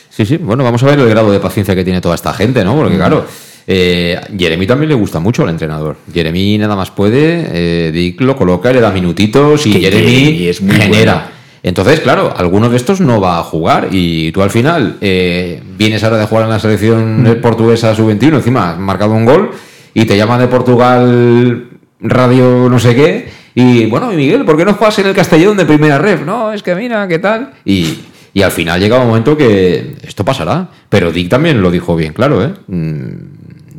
Sí, 0.09 0.25
sí, 0.25 0.37
bueno, 0.37 0.63
vamos 0.63 0.83
a 0.83 0.85
ver 0.85 0.99
el 0.99 1.09
grado 1.09 1.31
de 1.31 1.39
paciencia 1.39 1.73
que 1.75 1.83
tiene 1.83 1.99
toda 2.01 2.15
esta 2.15 2.33
gente, 2.33 2.63
¿no? 2.63 2.75
Mm. 2.75 2.79
Porque 2.79 2.95
claro, 2.97 3.25
eh, 3.67 4.19
Jeremy 4.37 4.67
también 4.67 4.89
le 4.89 4.95
gusta 4.95 5.19
mucho 5.19 5.43
al 5.43 5.49
entrenador. 5.49 5.97
Jeremy 6.13 6.57
nada 6.57 6.75
más 6.75 6.91
puede, 6.91 7.45
eh, 7.51 7.91
Dick 7.91 8.21
lo 8.21 8.35
coloca, 8.35 8.71
le 8.73 8.81
da 8.81 8.91
minutitos 8.91 9.65
y 9.65 9.73
Que 9.73 9.79
Jeremy 9.79 10.11
Jeremy 10.11 10.47
es 10.47 10.61
muy 10.61 10.75
genera. 10.75 11.29
Entonces, 11.65 12.01
claro, 12.01 12.33
alguno 12.35 12.69
de 12.69 12.75
estos 12.75 12.99
no 12.99 13.21
va 13.21 13.39
a 13.39 13.43
jugar 13.43 13.87
y 13.91 14.33
tú 14.33 14.41
al 14.41 14.49
final 14.49 14.97
eh, 14.99 15.61
vienes 15.77 16.03
ahora 16.03 16.17
de 16.17 16.25
jugar 16.25 16.43
en 16.43 16.49
la 16.49 16.59
selección 16.59 17.23
Mm. 17.23 17.41
portuguesa 17.41 17.95
sub-21, 17.95 18.35
encima 18.35 18.71
has 18.71 18.79
marcado 18.79 19.13
un 19.13 19.23
gol 19.23 19.51
y 19.93 20.03
te 20.05 20.17
llaman 20.17 20.41
de 20.41 20.47
Portugal 20.47 21.69
radio 22.01 22.67
no 22.69 22.79
sé 22.79 22.95
qué 22.95 23.29
y 23.55 23.85
bueno, 23.85 24.11
y 24.11 24.17
Miguel, 24.17 24.43
¿por 24.43 24.57
qué 24.57 24.65
no 24.65 24.73
juegas 24.73 24.99
en 24.99 25.07
el 25.07 25.13
Castellón 25.13 25.55
de 25.55 25.65
primera 25.65 25.97
ref? 25.99 26.25
No, 26.25 26.51
es 26.51 26.63
que 26.63 26.73
mira, 26.75 27.07
¿qué 27.07 27.19
tal? 27.19 27.51
Y, 27.63 27.99
y 28.33 28.41
al 28.41 28.51
final 28.51 28.79
llega 28.81 28.99
un 28.99 29.07
momento 29.07 29.37
que 29.37 29.93
esto 30.05 30.25
pasará, 30.25 30.69
pero 30.89 31.11
Dick 31.11 31.29
también 31.29 31.61
lo 31.61 31.69
dijo 31.71 31.95
bien 31.95 32.11
claro, 32.13 32.43
¿eh? 32.43 32.51
Mm, 32.67 33.11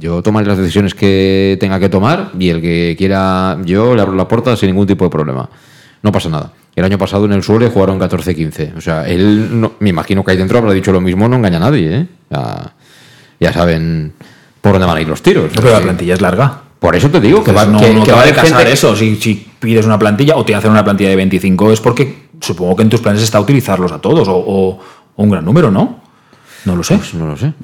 Yo 0.04 0.20
tomaré 0.22 0.46
las 0.46 0.58
decisiones 0.58 0.94
que 0.94 1.56
tenga 1.58 1.80
que 1.80 1.88
tomar 1.88 2.30
y 2.38 2.50
el 2.50 2.60
que 2.60 2.94
quiera, 2.98 3.56
yo 3.64 3.94
le 3.94 4.02
abro 4.02 4.14
la 4.14 4.28
puerta 4.28 4.54
sin 4.54 4.66
ningún 4.68 4.86
tipo 4.86 5.02
de 5.06 5.10
problema. 5.10 5.48
No 6.02 6.12
pasa 6.12 6.28
nada. 6.28 6.52
El 6.76 6.84
año 6.84 6.98
pasado 6.98 7.24
en 7.24 7.32
el 7.32 7.42
Suele 7.42 7.70
jugaron 7.70 7.98
14-15. 7.98 8.76
O 8.76 8.82
sea, 8.82 9.08
él, 9.08 9.58
no- 9.58 9.72
me 9.78 9.88
imagino 9.88 10.22
que 10.22 10.32
ahí 10.32 10.36
dentro 10.36 10.58
habrá 10.58 10.72
dicho 10.74 10.92
lo 10.92 11.00
mismo, 11.00 11.26
no 11.26 11.36
engaña 11.36 11.56
a 11.56 11.60
nadie, 11.60 11.96
¿eh? 12.00 12.06
Ya, 12.30 12.74
ya 13.40 13.52
saben 13.54 14.12
por 14.60 14.72
dónde 14.72 14.86
van 14.86 14.98
a 14.98 15.00
ir 15.00 15.08
los 15.08 15.22
tiros. 15.22 15.50
Pero 15.54 15.70
la 15.70 15.80
plantilla 15.80 16.12
es 16.12 16.20
larga. 16.20 16.60
Por 16.78 16.94
eso 16.94 17.08
te 17.08 17.18
digo 17.18 17.42
que 17.42 17.52
va, 17.52 17.64
no, 17.64 17.80
que, 17.80 17.94
no 17.94 18.00
que 18.00 18.06
te 18.10 18.12
va 18.12 18.18
a 18.24 18.24
casar 18.34 18.66
eso. 18.68 18.94
Si, 18.94 19.16
si 19.16 19.34
pides 19.58 19.86
una 19.86 19.98
plantilla 19.98 20.36
o 20.36 20.44
te 20.44 20.54
hacen 20.54 20.70
una 20.70 20.84
plantilla 20.84 21.08
de 21.08 21.16
25 21.16 21.72
es 21.72 21.80
porque 21.80 22.24
supongo 22.42 22.76
que 22.76 22.82
en 22.82 22.90
tus 22.90 23.00
planes 23.00 23.22
está 23.22 23.40
utilizarlos 23.40 23.90
a 23.90 24.00
todos 24.02 24.28
o, 24.28 24.36
o- 24.36 24.78
o 25.16 25.22
un 25.22 25.30
gran 25.30 25.46
número, 25.46 25.70
¿no? 25.70 26.00
No 26.66 26.76
lo 26.76 26.82
sé. 26.82 26.98
Pues 26.98 27.14
no 27.14 27.26
lo 27.28 27.38
sé. 27.38 27.54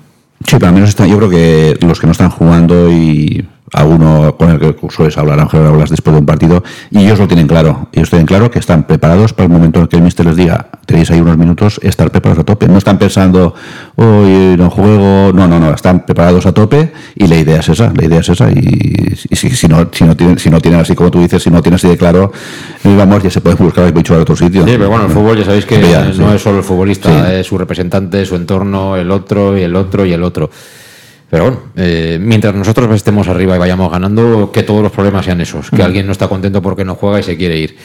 Sí, 0.46 0.56
pero 0.56 0.68
al 0.68 0.74
menos 0.74 0.88
está, 0.88 1.06
yo 1.06 1.16
creo 1.18 1.30
que 1.30 1.78
los 1.80 2.00
que 2.00 2.06
no 2.06 2.12
están 2.12 2.30
jugando 2.30 2.90
y 2.90 3.46
alguno 3.72 4.36
con 4.36 4.50
el 4.50 4.58
que 4.58 4.74
sueles 4.90 5.16
hablar, 5.18 5.38
Ángel, 5.40 5.66
hablas 5.66 5.90
después 5.90 6.14
de 6.14 6.20
un 6.20 6.26
partido, 6.26 6.62
y 6.90 6.98
ellos 7.04 7.18
lo 7.18 7.28
tienen 7.28 7.46
claro. 7.46 7.88
Ellos 7.92 8.10
tienen 8.10 8.26
claro 8.26 8.50
que 8.50 8.58
están 8.58 8.84
preparados 8.84 9.32
para 9.32 9.46
el 9.46 9.52
momento 9.52 9.80
en 9.80 9.86
que 9.86 9.96
el 9.96 10.02
mister 10.02 10.26
les 10.26 10.36
diga, 10.36 10.68
tenéis 10.86 11.10
ahí 11.10 11.20
unos 11.20 11.36
minutos, 11.36 11.78
estar 11.82 12.10
preparados 12.10 12.42
a 12.42 12.44
tope. 12.44 12.66
No 12.68 12.78
están 12.78 12.98
pensando, 12.98 13.54
hoy 13.96 14.56
no 14.58 14.70
juego, 14.70 15.32
no, 15.32 15.46
no, 15.46 15.60
no, 15.60 15.70
están 15.72 16.04
preparados 16.04 16.46
a 16.46 16.52
tope 16.52 16.92
y 17.14 17.26
la 17.26 17.36
idea 17.36 17.60
es 17.60 17.68
esa, 17.68 17.92
la 17.94 18.04
idea 18.04 18.20
es 18.20 18.28
esa. 18.28 18.50
Y, 18.50 19.16
y 19.28 19.36
si, 19.36 19.50
si 19.50 19.68
no, 19.68 19.88
si, 19.92 20.04
no 20.04 20.16
tienen, 20.16 20.38
si 20.38 20.50
no 20.50 20.60
tienen 20.60 20.80
así 20.80 20.94
como 20.94 21.10
tú 21.10 21.20
dices, 21.20 21.42
si 21.42 21.50
no 21.50 21.62
tienen 21.62 21.76
así 21.76 21.88
de 21.88 21.96
claro, 21.96 22.32
vamos, 22.84 23.22
ya 23.22 23.30
se 23.30 23.40
puede 23.40 23.56
buscar 23.56 23.84
el 23.86 23.92
bicho 23.92 24.14
a 24.14 24.18
otro 24.18 24.34
sitio. 24.36 24.64
Sí, 24.64 24.72
pero 24.76 24.88
bueno, 24.90 25.06
el 25.06 25.10
fútbol 25.12 25.38
ya 25.38 25.44
sabéis 25.44 25.66
que 25.66 25.80
Ya, 25.80 26.04
no 26.06 26.12
sí. 26.12 26.22
es 26.34 26.42
solo 26.42 26.58
el 26.58 26.64
futbolista, 26.64 27.08
Sí. 27.10 27.34
es 27.36 27.46
su 27.46 27.56
representante, 27.58 28.24
su 28.26 28.36
entorno, 28.36 28.96
el 28.96 29.10
otro 29.10 29.56
y 29.56 29.62
el 29.62 29.76
otro 29.76 30.04
y 30.04 30.12
el 30.12 30.22
otro. 30.22 30.50
Pero 31.30 31.44
bueno, 31.44 31.58
eh, 31.76 32.18
mientras 32.20 32.52
nosotros 32.54 32.92
estemos 32.94 33.28
arriba 33.28 33.54
y 33.54 33.58
vayamos 33.60 33.90
ganando, 33.92 34.50
que 34.52 34.64
todos 34.64 34.82
los 34.82 34.90
problemas 34.90 35.24
sean 35.24 35.40
esos. 35.40 35.70
Que 35.70 35.76
Mm. 35.76 35.82
alguien 35.86 36.06
no 36.06 36.12
está 36.12 36.26
contento 36.28 36.60
porque 36.60 36.84
no 36.84 36.96
juega 36.96 37.20
y 37.20 37.22
se 37.22 37.36
quiere 37.36 37.56
ir. 37.56 37.76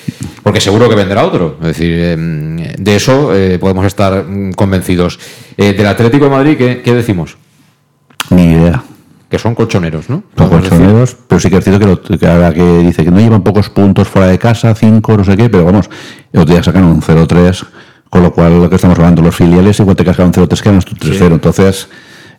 Porque 0.42 0.60
seguro 0.60 0.90
que 0.90 0.96
vendrá 0.96 1.24
otro. 1.24 1.58
Es 1.62 1.68
decir, 1.68 1.92
eh, 1.96 2.76
de 2.78 2.96
eso 2.96 3.36
eh, 3.36 3.60
podemos 3.60 3.86
estar 3.86 4.24
mm, 4.28 4.54
convencidos. 4.54 5.20
Eh, 5.58 5.74
del 5.74 5.86
Atlético 5.86 6.26
de 6.26 6.32
Madrid, 6.32 6.58
¿qué, 6.58 6.82
qué 6.84 6.96
decimos? 6.96 7.38
Ni 8.32 8.54
idea. 8.54 8.84
Que 9.30 9.38
son 9.40 9.54
colchoneros, 9.54 10.10
¿no? 10.10 10.24
Son 10.38 10.50
decir. 10.50 10.70
colchoneros, 10.70 11.16
pero 11.28 11.40
sí 11.40 11.50
que 11.50 11.58
es 11.58 11.64
cierto 11.64 11.80
que, 11.80 11.86
lo- 11.86 12.20
que 12.20 12.28
ahora 12.28 12.54
que 12.54 12.80
dice 12.80 13.04
que 13.04 13.12
no 13.12 13.20
llevan 13.20 13.44
pocos 13.44 13.70
puntos 13.70 14.08
fuera 14.08 14.28
de 14.28 14.40
casa, 14.40 14.74
cinco, 14.76 15.18
no 15.18 15.24
sé 15.24 15.36
qué, 15.38 15.50
pero 15.50 15.66
vamos, 15.66 15.90
el 16.34 16.40
otro 16.42 16.54
día 16.54 16.64
sacaron 16.64 16.90
un 16.90 17.02
0-3, 17.02 17.64
con 18.10 18.22
lo 18.24 18.32
cual 18.34 18.60
lo 18.62 18.70
que 18.70 18.76
estamos 18.76 18.98
hablando, 18.98 19.22
los 19.22 19.36
filiales, 19.36 19.80
igual 19.80 19.96
te 19.96 20.06
cascan 20.06 20.28
un 20.28 20.34
0-3, 20.34 20.62
quedan 20.62 20.80
tu 20.82 20.96
3-0. 20.96 21.34
Entonces, 21.34 21.88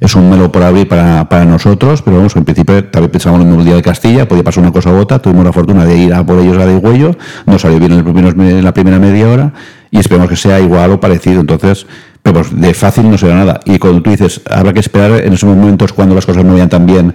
es 0.01 0.15
un 0.15 0.29
melo 0.29 0.53
por 0.53 0.63
abrir 0.63 0.89
para, 0.89 1.29
para 1.29 1.45
nosotros, 1.45 2.03
pero 2.03 2.19
vamos, 2.19 2.37
en 2.37 2.45
principio 2.45 2.85
también 2.85 3.11
pensamos 3.11 3.41
en 3.41 3.53
el 3.53 3.65
día 3.65 3.77
de 3.77 3.83
Castilla, 3.83 4.29
podía 4.29 4.45
pasar 4.45 4.63
una 4.63 4.73
cosa 4.73 4.91
u 4.91 4.97
otra, 4.97 5.19
tuvimos 5.19 5.45
la 5.45 5.53
fortuna 5.53 5.85
de 5.85 5.97
ir 5.97 6.15
a 6.15 6.25
por 6.25 6.39
ellos 6.39 6.59
a 6.59 6.67
de 6.67 6.77
Huello, 6.77 7.17
nos 7.47 7.63
salió 7.63 7.79
bien 7.79 7.93
en, 7.93 8.65
la 8.65 8.75
primera 8.75 8.99
media 8.99 9.29
hora, 9.29 9.53
y 9.91 9.99
esperemos 9.99 10.29
que 10.29 10.37
sea 10.37 10.61
igual 10.61 10.93
o 10.93 11.01
parecido. 11.01 11.41
Entonces, 11.41 11.87
pero 12.23 12.41
pues, 12.41 12.61
de 12.61 12.75
fácil 12.75 13.11
no 13.11 13.17
será 13.17 13.37
nada. 13.37 13.61
Y 13.65 13.79
cuando 13.79 14.03
tú 14.03 14.11
dices, 14.11 14.41
habrá 14.51 14.73
que 14.73 14.81
esperar 14.81 15.13
en 15.25 15.33
esos 15.33 15.49
momentos 15.49 15.93
cuando 15.93 16.15
las 16.15 16.27
cosas 16.27 16.45
no 16.45 16.53
vayan 16.53 16.69
tan 16.69 16.85
bien, 16.85 17.15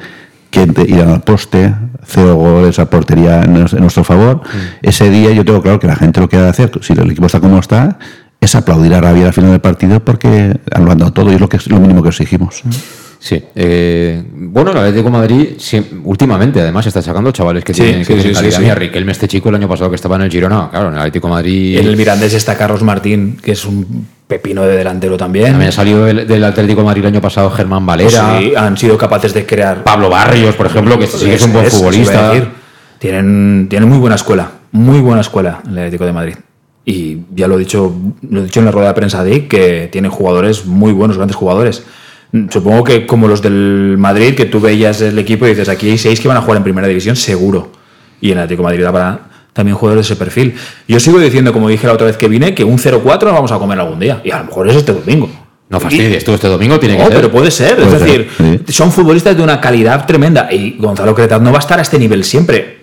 que 0.49 0.67
te- 0.67 0.89
irán 0.89 1.09
al 1.09 1.21
poste, 1.21 1.73
cero 2.05 2.35
goles 2.35 2.77
a 2.77 2.89
portería 2.89 3.43
en, 3.43 3.53
nuestro 3.53 4.03
favor. 4.03 4.41
Ese 4.81 5.09
día 5.09 5.31
yo 5.31 5.45
tengo 5.45 5.61
claro 5.61 5.79
que 5.79 5.87
la 5.87 5.95
gente 5.95 6.19
lo 6.19 6.29
que 6.29 6.37
ha 6.37 6.43
de 6.43 6.49
hacer, 6.49 6.71
si 6.81 6.93
el 6.93 7.09
equipo 7.09 7.25
está 7.25 7.39
como 7.39 7.57
está, 7.59 7.97
es 8.43 8.55
aplaudir 8.55 8.93
a 8.95 8.99
Rabia 9.01 9.27
al 9.27 9.33
final 9.33 9.51
del 9.51 9.61
partido 9.61 9.99
porque 10.03 10.51
han 10.71 10.83
lo 10.83 10.91
han 10.91 10.97
dado 10.97 11.13
todo 11.13 11.31
y 11.31 11.35
es 11.35 11.39
lo, 11.39 11.47
que, 11.47 11.57
es 11.57 11.67
lo 11.69 11.79
mínimo 11.79 12.01
que 12.01 12.09
exigimos. 12.09 12.63
Sí. 13.19 13.39
eh, 13.53 14.23
bueno, 14.33 14.71
el 14.71 14.77
Atlético 14.79 15.03
de 15.05 15.11
Madrid 15.11 15.47
últimamente 16.05 16.59
además 16.59 16.87
está 16.87 17.03
sacando 17.03 17.31
chavales 17.31 17.63
que 17.63 17.71
Sí, 17.71 17.83
tienen, 17.83 18.03
sí, 18.03 18.13
que 18.15 18.19
sí, 18.19 18.27
tienen 18.29 18.35
sí, 18.35 18.41
calidad. 18.41 18.57
sí. 18.57 18.63
Mira, 18.63 18.75
Riquelme, 18.75 19.11
este 19.11 19.27
chico 19.27 19.49
el 19.49 19.55
año 19.55 19.69
pasado 19.69 19.91
que 19.91 19.95
estaba 19.95 20.15
en 20.15 20.23
el 20.23 20.31
Girona, 20.31 20.69
claro, 20.71 20.87
en 20.87 20.93
el 20.95 20.99
Atlético 20.99 21.27
de 21.27 21.33
Madrid. 21.35 21.77
En 21.77 21.85
el 21.85 21.95
Mirandés 21.95 22.33
está 22.33 22.57
Carlos 22.57 22.81
Martín, 22.81 23.37
que 23.43 23.51
es 23.51 23.63
un 23.63 24.07
pepino 24.25 24.63
de 24.63 24.75
delantero 24.75 25.17
también. 25.17 25.51
También 25.51 25.69
ha 25.69 25.71
salido 25.71 26.03
del, 26.05 26.25
del 26.27 26.43
Atlético 26.43 26.81
de 26.81 26.85
Madrid 26.87 27.01
el 27.03 27.07
año 27.13 27.21
pasado 27.21 27.51
Germán 27.51 27.85
Valera, 27.85 28.39
Sí, 28.39 28.53
han 28.57 28.75
sido 28.75 28.97
capaces 28.97 29.35
de 29.35 29.45
crear. 29.45 29.83
Pablo 29.83 30.09
Barrios, 30.09 30.55
por 30.55 30.65
ejemplo, 30.65 30.97
que 30.97 31.05
sí 31.05 31.25
que 31.25 31.35
es 31.35 31.43
un 31.43 31.53
buen 31.53 31.65
Eso 31.67 31.77
iba 31.77 31.85
a 31.87 31.91
futbolista. 31.91 32.33
Tienen, 32.97 33.67
tienen 33.69 33.87
muy 33.87 33.99
buena 33.99 34.15
escuela, 34.15 34.49
muy 34.71 34.99
buena 34.99 35.21
escuela 35.21 35.61
el 35.67 35.77
Atlético 35.77 36.05
de 36.07 36.13
Madrid. 36.13 36.35
Y 36.83 37.19
ya 37.35 37.47
lo 37.47 37.55
he 37.55 37.59
dicho, 37.59 37.93
lo 38.29 38.41
he 38.41 38.43
dicho 38.45 38.59
en 38.59 38.65
la 38.65 38.71
rueda 38.71 38.87
de 38.89 38.93
prensa 38.95 39.23
de 39.23 39.47
que 39.47 39.87
tiene 39.91 40.09
jugadores 40.09 40.65
muy 40.65 40.91
buenos, 40.93 41.17
grandes 41.17 41.35
jugadores. 41.35 41.83
Mm, 42.31 42.49
Supongo 42.49 42.83
que 42.83 43.05
como 43.05 43.27
los 43.27 43.41
del 43.41 43.95
Madrid, 43.99 44.33
que 44.35 44.45
tú 44.45 44.59
veías 44.59 45.01
el 45.01 45.17
equipo 45.19 45.45
y 45.45 45.49
dices, 45.49 45.69
aquí 45.69 45.89
hay 45.91 45.97
seis 45.97 46.19
que 46.19 46.27
van 46.27 46.37
a 46.37 46.41
jugar 46.41 46.57
en 46.57 46.63
primera 46.63 46.87
división, 46.87 47.15
seguro. 47.15 47.71
Y 48.19 48.31
en 48.31 48.39
Atlético 48.39 48.63
de 48.63 48.69
Madrid 48.69 48.85
habrá 48.85 49.19
también 49.53 49.75
jugadores 49.77 50.07
de 50.07 50.13
ese 50.13 50.19
perfil. 50.19 50.55
Yo 50.87 50.99
sigo 50.99 51.19
diciendo, 51.19 51.53
como 51.53 51.67
dije 51.69 51.85
la 51.85 51.93
otra 51.93 52.07
vez 52.07 52.17
que 52.17 52.27
vine, 52.27 52.55
que 52.55 52.63
un 52.63 52.77
0-4 52.77 53.03
nos 53.23 53.33
vamos 53.33 53.51
a 53.51 53.59
comer 53.59 53.79
algún 53.79 53.99
día. 53.99 54.21
Y 54.23 54.31
a 54.31 54.39
lo 54.39 54.45
mejor 54.45 54.69
es 54.69 54.75
este 54.77 54.93
domingo. 54.93 55.29
No 55.69 55.79
fastidies, 55.79 56.23
tú 56.25 56.33
este 56.33 56.47
domingo 56.47 56.79
tiene 56.79 56.95
que 56.97 57.03
No, 57.03 57.07
ser. 57.07 57.15
pero 57.15 57.31
puede 57.31 57.49
ser. 57.51 57.75
Puede 57.75 57.87
es 57.87 57.99
ser, 58.01 58.27
decir, 58.27 58.61
sí. 58.67 58.73
son 58.73 58.91
futbolistas 58.91 59.37
de 59.37 59.43
una 59.43 59.61
calidad 59.61 60.05
tremenda. 60.05 60.51
Y 60.51 60.77
Gonzalo 60.77 61.13
Cretas 61.15 61.41
no 61.41 61.51
va 61.51 61.57
a 61.57 61.61
estar 61.61 61.79
a 61.79 61.81
este 61.81 61.97
nivel 61.99 62.23
siempre. 62.23 62.79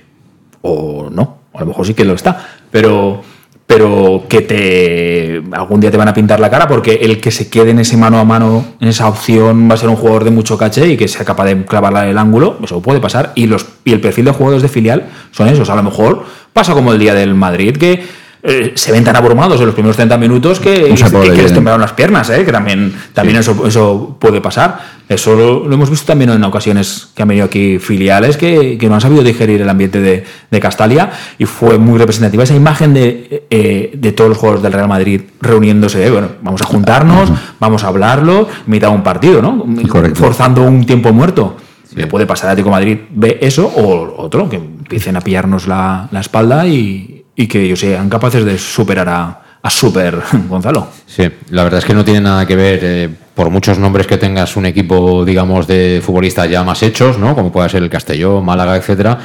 O 0.63 1.09
no, 1.11 1.39
a 1.55 1.61
lo 1.61 1.67
mejor 1.67 1.87
sí 1.87 1.95
que 1.95 2.05
lo 2.05 2.15
está. 2.15 2.49
Pero, 2.71 3.23
pero 3.69 4.25
que 4.31 4.41
te 4.41 5.43
algún 5.53 5.79
día 5.79 5.91
te 5.91 5.99
van 5.99 6.09
a 6.09 6.15
pintar 6.15 6.41
la 6.41 6.49
cara 6.49 6.67
porque 6.67 7.01
el 7.03 7.21
que 7.21 7.31
se 7.31 7.51
quede 7.51 7.73
en 7.73 7.79
ese 7.79 7.99
mano 7.99 8.19
a 8.19 8.25
mano, 8.25 8.65
en 8.81 8.89
esa 8.89 9.07
opción, 9.07 9.69
va 9.71 9.75
a 9.75 9.77
ser 9.77 9.91
un 9.91 9.97
jugador 9.97 10.25
de 10.25 10.31
mucho 10.31 10.57
caché 10.57 10.89
y 10.89 10.97
que 10.97 11.07
sea 11.07 11.27
capaz 11.27 11.45
de 11.45 11.67
clavarla 11.67 12.09
el 12.09 12.17
ángulo. 12.17 12.57
Eso 12.65 12.81
puede 12.81 12.99
pasar. 12.99 13.33
Y, 13.35 13.47
los, 13.47 13.67
y 13.85 13.93
el 13.93 14.01
perfil 14.01 14.25
de 14.25 14.31
jugadores 14.31 14.63
de 14.63 14.71
filial 14.71 15.11
son 15.33 15.49
esos. 15.49 15.69
A 15.69 15.77
lo 15.77 15.83
mejor 15.83 16.25
pasa 16.55 16.73
como 16.73 16.95
el 16.95 16.99
día 16.99 17.13
del 17.13 17.35
Madrid, 17.35 17.77
que 17.77 18.03
eh, 18.43 18.73
se 18.75 18.93
ven 18.93 19.05
tan 19.05 19.17
abrumados 19.17 19.59
en 19.61 19.67
los 19.67 19.75
primeros 19.75 19.97
30 19.97 20.17
minutos 20.17 20.61
que, 20.61 20.95
que, 20.95 21.31
que 21.35 21.43
les 21.43 21.53
temblaron 21.53 21.81
las 21.81 21.93
piernas, 21.93 22.31
¿eh? 22.31 22.45
que 22.45 22.53
también, 22.53 22.95
también 23.13 23.39
eso, 23.39 23.67
eso 23.67 24.17
puede 24.19 24.41
pasar. 24.41 24.99
Eso 25.09 25.35
lo, 25.35 25.67
lo 25.67 25.75
hemos 25.75 25.89
visto 25.89 26.07
también 26.07 26.31
en 26.31 26.45
ocasiones 26.45 27.09
que 27.15 27.23
han 27.23 27.29
venido 27.29 27.47
aquí 27.47 27.79
filiales 27.79 28.37
que, 28.37 28.77
que 28.77 28.89
no 28.89 28.95
han 28.95 29.01
sabido 29.01 29.23
digerir 29.23 29.63
el 29.63 29.69
ambiente 29.69 30.01
de, 30.01 30.23
de 30.51 30.61
Castalia 30.61 31.11
y 31.39 31.47
fue 31.47 31.79
muy 31.79 31.99
representativa 31.99 32.45
esa 32.45 32.55
imagen 32.55 32.93
de, 32.93 33.47
eh, 33.49 33.93
de 33.95 34.13
todos 34.13 34.29
los 34.29 34.39
jugadores 34.39 34.63
del 34.63 34.73
Real 34.75 34.89
Madrid 34.89 35.23
reuniéndose. 35.41 36.07
¿eh? 36.07 36.11
Bueno, 36.11 36.29
vamos 36.43 36.61
a 36.61 36.67
juntarnos, 36.67 37.33
vamos 37.59 37.85
a 37.85 37.89
hablarlo, 37.89 38.49
mitad 38.67 38.89
de 38.89 38.95
un 38.95 39.03
partido, 39.03 39.41
¿no? 39.41 39.65
Correcto. 39.89 40.21
Forzando 40.21 40.63
un 40.63 40.85
tiempo 40.85 41.13
muerto. 41.13 41.57
Le 41.95 42.07
puede 42.07 42.27
pasar 42.27 42.51
a 42.51 42.53
Atlético 42.53 42.71
Madrid, 42.71 42.99
ve 43.11 43.39
eso, 43.41 43.67
o 43.67 44.23
otro, 44.23 44.49
que 44.49 44.57
empiecen 44.57 45.17
a 45.17 45.23
pillarnos 45.23 45.67
la, 45.67 46.09
la 46.13 46.21
espalda 46.21 46.67
y, 46.67 47.18
y 47.39 47.47
que 47.47 47.63
ellos 47.63 47.79
sean 47.79 48.09
capaces 48.11 48.45
de 48.45 48.59
superar 48.59 49.09
a, 49.09 49.43
a 49.63 49.71
Super 49.71 50.21
Gonzalo. 50.49 50.89
Sí, 51.07 51.23
la 51.51 51.63
verdad 51.63 51.79
es 51.79 51.85
que 51.85 51.95
no 51.95 52.05
tiene 52.05 52.21
nada 52.21 52.45
que 52.45 52.57
ver. 52.57 52.81
eh, 52.83 53.09
por 53.39 53.51
muchos 53.51 53.79
nombres 53.79 54.09
que 54.09 54.17
tengas 54.17 54.57
un 54.57 54.67
equipo, 54.67 55.25
digamos, 55.25 55.69
de 55.69 56.03
futbolistas 56.05 56.51
ya 56.51 56.65
más 56.65 56.83
hechos, 56.83 57.19
¿no? 57.19 57.37
Como 57.37 57.53
pueda 57.53 57.69
ser 57.69 57.85
el 57.85 57.89
Castellón, 57.89 58.45
Málaga, 58.45 58.75
etcétera, 58.75 59.17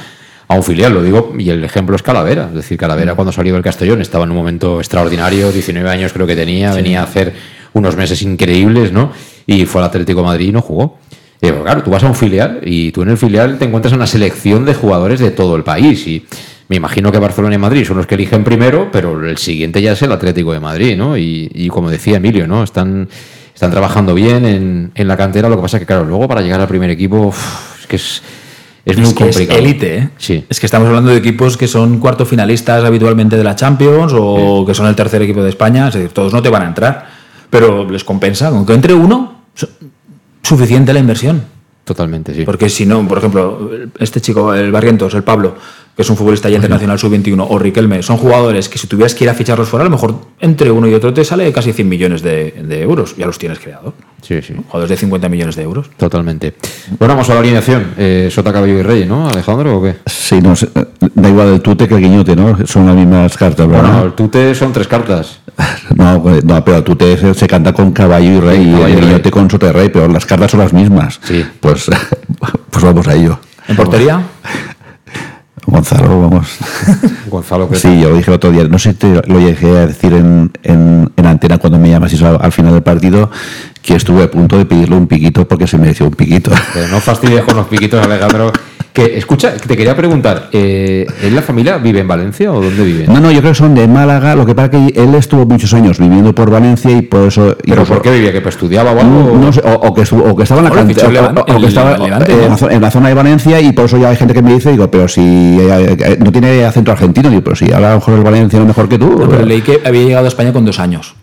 a 0.46 0.54
un 0.54 0.62
filial, 0.62 0.94
lo 0.94 1.02
digo, 1.02 1.32
y 1.36 1.50
el 1.50 1.64
ejemplo 1.64 1.96
es 1.96 2.02
Calavera. 2.04 2.44
Es 2.50 2.54
decir, 2.54 2.78
Calavera 2.78 3.16
cuando 3.16 3.32
salió 3.32 3.54
del 3.54 3.64
Castellón 3.64 4.00
estaba 4.00 4.22
en 4.22 4.30
un 4.30 4.36
momento 4.36 4.78
extraordinario, 4.78 5.50
19 5.50 5.90
años 5.90 6.12
creo 6.12 6.28
que 6.28 6.36
tenía, 6.36 6.72
venía 6.72 7.00
a 7.00 7.04
hacer 7.04 7.34
unos 7.72 7.96
meses 7.96 8.22
increíbles, 8.22 8.92
¿no? 8.92 9.10
Y 9.48 9.66
fue 9.66 9.80
al 9.80 9.88
Atlético 9.88 10.20
de 10.20 10.26
Madrid 10.26 10.50
y 10.50 10.52
no 10.52 10.62
jugó. 10.62 10.98
Y, 11.40 11.50
claro, 11.50 11.82
tú 11.82 11.90
vas 11.90 12.04
a 12.04 12.06
un 12.06 12.14
filial 12.14 12.60
y 12.62 12.92
tú 12.92 13.02
en 13.02 13.08
el 13.08 13.18
filial 13.18 13.58
te 13.58 13.64
encuentras 13.64 13.92
una 13.94 14.06
selección 14.06 14.64
de 14.64 14.74
jugadores 14.74 15.18
de 15.18 15.32
todo 15.32 15.56
el 15.56 15.64
país 15.64 16.06
y 16.06 16.24
me 16.68 16.76
imagino 16.76 17.12
que 17.12 17.18
Barcelona 17.18 17.54
y 17.54 17.58
Madrid 17.58 17.84
son 17.84 17.96
los 17.96 18.06
que 18.06 18.14
eligen 18.14 18.44
primero, 18.44 18.88
pero 18.90 19.26
el 19.28 19.38
siguiente 19.38 19.82
ya 19.82 19.92
es 19.92 20.02
el 20.02 20.12
Atlético 20.12 20.52
de 20.52 20.60
Madrid, 20.60 20.96
¿no? 20.96 21.16
Y, 21.16 21.68
como 21.70 21.90
decía 21.90 22.16
Emilio, 22.16 22.46
¿no? 22.46 22.62
Están, 22.62 23.08
están 23.54 23.70
trabajando 23.70 24.14
bien 24.14 24.44
en, 24.44 24.92
en, 24.94 25.08
la 25.08 25.16
cantera, 25.16 25.48
lo 25.48 25.56
que 25.56 25.62
pasa 25.62 25.76
es 25.76 25.82
que, 25.82 25.86
claro, 25.86 26.04
luego 26.04 26.26
para 26.26 26.40
llegar 26.40 26.60
al 26.60 26.68
primer 26.68 26.90
equipo 26.90 27.34
es 27.80 27.86
que 27.86 27.96
es 27.96 28.22
es, 28.84 28.98
muy 28.98 29.14
complicado. 29.14 29.58
Es 29.58 29.64
élite, 29.64 29.96
¿eh? 29.96 30.08
Sí. 30.18 30.44
Es 30.48 30.60
que 30.60 30.66
estamos 30.66 30.88
hablando 30.88 31.10
de 31.10 31.16
equipos 31.16 31.56
que 31.56 31.66
son 31.66 31.98
cuarto 31.98 32.26
finalistas 32.26 32.84
habitualmente 32.84 33.36
de 33.36 33.44
la 33.44 33.56
Champions 33.56 34.12
o 34.14 34.64
que 34.66 34.74
son 34.74 34.86
el 34.86 34.94
tercer 34.94 35.22
equipo 35.22 35.42
de 35.42 35.48
España. 35.48 35.88
Es 35.88 35.94
decir, 35.94 36.10
todos 36.10 36.32
no 36.32 36.42
te 36.42 36.50
van 36.50 36.62
a 36.62 36.66
entrar, 36.66 37.06
pero 37.48 37.88
les 37.88 38.04
compensa. 38.04 38.50
Con 38.50 38.66
que 38.66 38.74
entre 38.74 38.92
uno, 38.92 39.42
suficiente 40.42 40.92
la 40.92 41.00
inversión. 41.00 41.42
Totalmente, 41.84 42.34
sí. 42.34 42.44
Porque 42.44 42.68
si 42.68 42.84
no, 42.84 43.06
por 43.08 43.18
ejemplo, 43.18 43.70
este 43.98 44.20
chico, 44.20 44.54
el 44.54 44.70
Barrientos, 44.70 45.14
el 45.14 45.22
Pablo, 45.22 45.56
que 45.94 46.02
es 46.02 46.10
un 46.10 46.16
futbolista 46.16 46.48
ya 46.48 46.56
internacional 46.56 46.98
sub-21, 46.98 47.46
o 47.48 47.58
Riquelme, 47.58 48.02
son 48.02 48.16
jugadores 48.16 48.68
que 48.68 48.78
si 48.78 48.86
tuvieras 48.86 49.14
que 49.14 49.24
ir 49.24 49.30
a 49.30 49.34
ficharlos 49.34 49.68
fuera, 49.68 49.82
a 49.82 49.88
lo 49.88 49.90
mejor 49.90 50.16
entre 50.40 50.70
uno 50.70 50.88
y 50.88 50.94
otro 50.94 51.14
te 51.14 51.24
sale 51.24 51.52
casi 51.52 51.72
100 51.72 51.88
millones 51.88 52.22
de, 52.22 52.82
euros. 52.82 53.16
Ya 53.16 53.26
los 53.26 53.38
tienes 53.38 53.60
creado. 53.60 53.94
Sí, 54.20 54.42
sí. 54.42 54.54
Jugadores 54.54 54.90
de 54.90 54.96
50 54.96 55.28
millones 55.28 55.56
de 55.56 55.62
euros. 55.62 55.90
Totalmente. 55.96 56.54
Bueno, 56.98 57.14
vamos 57.14 57.30
a 57.30 57.34
la 57.34 57.40
alineación. 57.40 57.94
Eh, 57.96 58.28
Sota, 58.32 58.52
Cabello 58.52 58.78
y 58.78 58.82
Rey, 58.82 59.06
¿no, 59.06 59.28
Alejandro, 59.28 59.78
o 59.78 59.82
qué? 59.82 59.96
Sí, 60.06 60.40
no, 60.40 60.54
da 61.14 61.28
igual 61.28 61.48
el 61.48 61.60
tute 61.60 61.86
que 61.86 61.94
el 61.94 62.00
guiñote, 62.00 62.34
¿no? 62.34 62.66
Son 62.66 62.86
las 62.86 62.96
mismas 62.96 63.36
cartas, 63.36 63.68
¿verdad? 63.68 63.90
Bueno, 63.90 64.04
el 64.06 64.12
tute 64.12 64.54
son 64.54 64.72
tres 64.72 64.88
cartas. 64.88 65.40
No, 65.94 66.20
pues, 66.20 66.44
no 66.44 66.64
pero 66.64 66.78
el 66.78 66.82
tute 66.82 67.34
se, 67.34 67.46
canta 67.46 67.72
con 67.72 67.92
Caballo 67.92 68.28
y 68.28 68.40
Rey 68.40 68.62
y 68.62 68.92
el 68.92 69.00
guiñote 69.00 69.30
con 69.30 69.48
Sota 69.48 69.68
y 69.68 69.72
Rey, 69.72 69.90
pero 69.90 70.08
las 70.08 70.26
cartas 70.26 70.50
son 70.50 70.60
las 70.60 70.72
mismas. 70.72 71.20
Sí. 71.22 71.44
Pues, 71.60 71.88
pues 72.70 72.84
vamos 72.84 73.06
a 73.06 73.14
ello. 73.14 73.38
¿En 73.68 73.76
portería? 73.76 74.20
Gonzalo, 75.66 76.20
vamos. 76.20 76.58
Gonzalo, 77.30 77.68
Sí, 77.74 78.00
yo 78.00 78.10
lo 78.10 78.16
dije 78.16 78.30
el 78.30 78.36
otro 78.36 78.50
día. 78.50 78.64
No 78.64 78.78
sé 78.78 78.92
si 78.92 78.98
te 78.98 79.22
lo 79.26 79.38
llegué 79.38 79.78
a 79.78 79.86
decir 79.86 80.12
en, 80.12 80.50
en, 80.62 81.10
antena 81.26 81.58
cuando 81.58 81.78
me 81.78 81.88
llamas 81.88 82.20
al, 82.22 82.38
al, 82.40 82.52
final 82.52 82.72
del 82.72 82.82
partido, 82.82 83.30
que 83.82 83.94
estuve 83.94 84.24
a 84.24 84.30
punto 84.30 84.58
de 84.58 84.66
pedirle 84.66 84.96
un 84.96 85.06
piquito 85.06 85.48
porque 85.48 85.66
se 85.66 85.78
mereció 85.78 86.06
un 86.06 86.12
piquito. 86.12 86.50
Pero 86.72 86.88
no 86.88 87.00
fastidies 87.00 87.42
con 87.42 87.56
los 87.56 87.66
piquitos, 87.66 88.04
Alejandro. 88.04 88.52
Que, 88.94 89.18
escucha, 89.18 89.54
te 89.54 89.76
quería 89.76 89.96
preguntar, 89.96 90.50
¿eh, 90.52 91.04
¿en 91.20 91.34
la 91.34 91.42
familia 91.42 91.78
vive 91.78 91.98
en 91.98 92.06
Valencia 92.06 92.52
o 92.52 92.62
dónde 92.62 92.84
vive? 92.84 93.08
No, 93.08 93.18
no, 93.18 93.32
yo 93.32 93.40
creo 93.40 93.50
que 93.50 93.58
son 93.58 93.74
de 93.74 93.88
Málaga, 93.88 94.36
lo 94.36 94.46
que 94.46 94.54
pasa 94.54 94.70
que 94.70 94.92
él 94.94 95.12
estuvo 95.16 95.44
muchos 95.44 95.74
años 95.74 95.98
viviendo 95.98 96.32
por 96.32 96.48
Valencia 96.48 96.92
y 96.92 97.02
por 97.02 97.26
eso... 97.26 97.56
¿Pero 97.66 97.82
por 97.82 98.00
qué 98.00 98.12
vivía? 98.12 98.30
¿Que 98.30 98.48
estudiaba 98.48 98.92
o 98.92 99.00
algo? 99.00 99.36
No, 99.36 99.52
sé, 99.52 99.60
o, 99.64 99.92
que 99.92 100.02
o, 100.14 100.36
que 100.36 100.44
estaba 100.44 100.60
en 100.60 100.64
la 100.66 100.70
cantera, 100.70 101.34
o, 101.36 101.60
que 101.60 101.66
estaba 101.66 101.96
en, 102.70 102.80
la 102.80 102.90
zona 102.92 103.08
de 103.08 103.14
Valencia 103.14 103.60
y 103.60 103.72
por 103.72 103.86
eso 103.86 103.98
ya 103.98 104.10
hay 104.10 104.16
gente 104.16 104.32
que 104.32 104.42
me 104.42 104.54
dice, 104.54 104.70
digo, 104.70 104.88
pero 104.88 105.08
si 105.08 105.58
eh, 105.60 105.96
eh, 105.98 106.16
no 106.20 106.30
tiene 106.30 106.64
acento 106.64 106.92
argentino, 106.92 107.30
digo, 107.30 107.42
pero 107.42 107.56
si 107.56 107.72
habla 107.72 107.88
a 107.88 107.90
lo 107.94 107.96
mejor 107.96 108.14
el 108.14 108.22
valenciano 108.22 108.64
mejor 108.64 108.88
que 108.88 108.96
tú. 108.96 109.26
pero 109.28 109.44
leí 109.44 109.62
que 109.62 109.80
había 109.84 110.04
llegado 110.04 110.26
a 110.26 110.28
España 110.28 110.52
con 110.52 110.64
dos 110.64 110.78
años. 110.78 111.16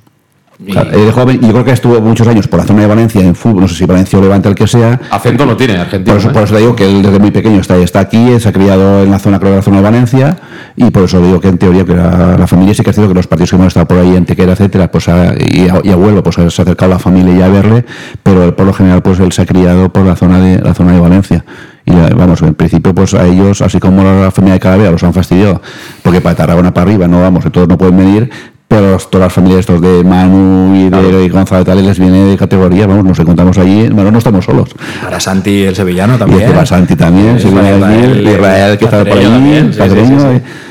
De 0.61 1.11
joven, 1.11 1.41
yo 1.41 1.49
creo 1.49 1.65
que 1.65 1.71
estuvo 1.71 1.99
muchos 2.01 2.27
años 2.27 2.47
por 2.47 2.59
la 2.59 2.65
zona 2.67 2.81
de 2.81 2.87
Valencia 2.87 3.19
en 3.19 3.33
fútbol, 3.33 3.61
no 3.61 3.67
sé 3.67 3.73
si 3.73 3.85
Valencia 3.85 4.19
o 4.19 4.21
Levante, 4.21 4.47
el 4.47 4.53
que 4.53 4.67
sea. 4.67 4.99
Acento 5.09 5.43
no 5.43 5.57
tiene, 5.57 5.77
argentino. 5.77 6.13
Por 6.13 6.21
eso, 6.21 6.31
por 6.31 6.43
eso 6.43 6.55
digo 6.55 6.75
que 6.75 6.85
él 6.85 7.01
desde 7.01 7.17
muy 7.17 7.31
pequeño 7.31 7.59
está, 7.59 7.77
está 7.77 7.99
aquí, 7.99 8.39
se 8.39 8.47
ha 8.47 8.51
criado 8.51 9.01
en 9.01 9.09
la 9.09 9.17
zona, 9.17 9.39
creo, 9.39 9.51
de 9.51 9.57
la 9.57 9.63
zona 9.63 9.77
de 9.77 9.83
Valencia, 9.83 10.37
y 10.75 10.91
por 10.91 11.03
eso 11.03 11.19
digo 11.19 11.39
que 11.39 11.47
en 11.47 11.57
teoría 11.57 11.83
que 11.83 11.95
la, 11.95 12.45
familia 12.45 12.75
sí 12.75 12.83
que 12.83 12.91
ha 12.91 12.93
sido 12.93 13.07
que 13.07 13.15
los 13.15 13.25
partidos 13.25 13.49
que 13.49 13.55
hemos 13.55 13.69
estado 13.69 13.87
por 13.87 13.97
ahí 13.97 14.15
en 14.15 14.25
Tequera, 14.25 14.53
etcétera, 14.53 14.91
pues 14.91 15.07
y, 15.07 15.67
abuelo, 15.67 16.21
pues 16.21 16.35
se 16.35 16.41
ha 16.43 16.45
acercado 16.45 16.91
a 16.91 16.95
la 16.95 16.99
familia 16.99 17.35
y 17.35 17.41
a 17.41 17.47
verle, 17.47 17.83
pero 18.21 18.55
por 18.55 18.67
lo 18.67 18.73
general, 18.73 19.01
pues 19.01 19.19
él 19.19 19.31
se 19.31 19.41
ha 19.41 19.45
criado 19.47 19.91
por 19.91 20.05
la 20.05 20.15
zona 20.15 20.39
de 20.39 20.59
la 20.59 20.75
zona 20.75 20.93
de 20.93 20.99
Valencia 20.99 21.43
y 21.85 21.93
vamos, 22.15 22.41
en 22.41 22.53
principio 22.53 22.93
pues 22.93 23.13
a 23.13 23.25
ellos, 23.25 23.61
así 23.61 23.79
como 23.79 24.03
la 24.03 24.31
familia 24.31 24.55
de 24.55 24.59
Calavera, 24.59 24.91
los 24.91 25.03
han 25.03 25.13
fastidiado, 25.13 25.61
porque 26.03 26.21
para 26.21 26.35
Tarragona 26.35 26.73
para 26.73 26.89
arriba 26.89 27.07
no 27.07 27.21
vamos, 27.21 27.45
todos 27.51 27.67
no 27.67 27.77
pueden 27.77 27.97
venir, 27.97 28.29
pero 28.71 28.97
todas 28.99 29.25
las 29.25 29.33
familias 29.33 29.59
estos 29.59 29.81
de 29.81 30.01
Manu 30.01 30.73
y 30.73 30.89
de 30.89 31.27
Gonzalo 31.27 31.65
tal 31.65 31.85
les 31.85 31.99
viene 31.99 32.23
de 32.23 32.37
categoría, 32.37 32.87
vamos, 32.87 33.03
nos 33.03 33.19
encontramos 33.19 33.57
allí, 33.57 33.89
bueno, 33.89 34.11
no 34.11 34.17
estamos 34.17 34.45
solos. 34.45 34.69
Para 35.03 35.19
Santi 35.19 35.63
el 35.63 35.75
sevillano 35.75 36.17
también. 36.17 36.49
Y 36.49 36.53
para 36.53 36.65
Santi 36.65 36.95
también, 36.95 37.37
sí, 37.37 37.49
Israel, 37.49 38.25
Israel, 38.25 38.77
que 38.77 38.85
está 38.85 39.03
por 39.03 39.17
ahí, 39.17 39.25
también, 39.25 39.73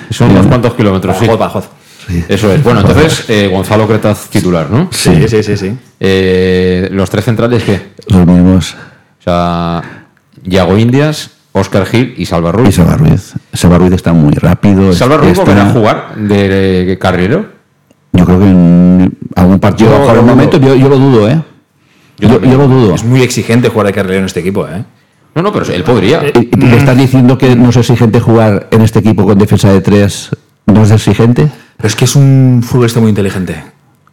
Son 0.09 0.31
unos 0.31 0.47
cuantos 0.47 0.73
kilómetros, 0.73 1.15
sí. 1.19 1.29
Eso 2.27 2.51
es. 2.51 2.65
Bueno, 2.65 2.81
entonces, 2.81 3.27
eh, 3.29 3.51
Gonzalo 3.53 3.87
Cretaz 3.87 4.31
titular, 4.31 4.71
¿no? 4.71 4.89
Sí, 4.91 5.29
sí, 5.29 5.43
sí, 5.43 5.59
sí. 5.59 5.77
Eh, 6.01 6.89
¿Los 6.93 7.11
tres 7.11 7.27
centrales 7.27 7.63
qué? 7.65 7.83
Los 8.09 8.27
mismos. 8.27 8.77
O 9.21 9.23
sea, 9.23 9.83
Yago 10.43 10.79
Indias, 10.79 11.33
Oscar 11.53 11.85
Gil 11.85 12.15
y 12.17 12.25
Salva 12.25 12.51
Ruiz. 12.51 12.71
Y 12.71 12.73
Salva 12.73 12.97
Ruiz. 12.97 13.35
Salva 13.53 13.77
Ruiz 13.77 13.93
está 13.93 14.15
muy 14.15 14.33
rápido. 14.33 14.91
¿Salva 14.95 15.19
Ruiz 15.19 15.39
está... 15.39 15.69
a 15.69 15.71
jugar 15.71 16.15
de 16.17 16.97
carrero? 16.99 17.60
Yo 18.13 18.25
creo 18.25 18.39
que 18.39 18.47
en 18.47 19.19
algún 19.37 19.61
partido, 19.61 20.05
por 20.05 20.17
el 20.17 20.23
momento, 20.23 20.59
yo, 20.59 20.89
lo 20.89 20.99
dudo, 20.99 21.29
¿eh? 21.29 21.41
Yo, 22.19 22.39
lo 22.39 22.69
dudo. 22.69 22.95
Es 22.95 23.05
muy 23.05 23.23
exigente 23.23 23.69
jugar 23.69 23.87
de 23.87 23.93
carrilero 23.93 24.21
en 24.21 24.27
este 24.27 24.41
equipo, 24.41 24.67
¿eh? 24.67 24.85
No, 25.35 25.43
no, 25.43 25.53
pero 25.53 25.65
él 25.73 25.85
podría. 25.85 26.23
¿Y 26.29 26.57
¿Me 26.57 26.77
estás 26.77 26.97
diciendo 26.97 27.39
que 27.39 27.55
no 27.55 27.71
es 27.71 27.77
exigente 27.77 28.21
jugar 28.21 28.69
en 28.73 28.83
este 28.83 28.99
equipo 28.99 29.25
con 29.25 29.39
defensa 29.39 29.73
de 29.73 29.81
tres? 29.81 30.31
¿No 30.67 30.83
es 30.83 30.91
exigente? 30.91 31.49
Pero 31.77 31.87
es 31.87 31.97
que 31.97 32.05
es 32.05 32.17
un 32.17 32.63
futbolista 32.65 33.01
muy 33.01 33.11
inteligente, 33.11 33.63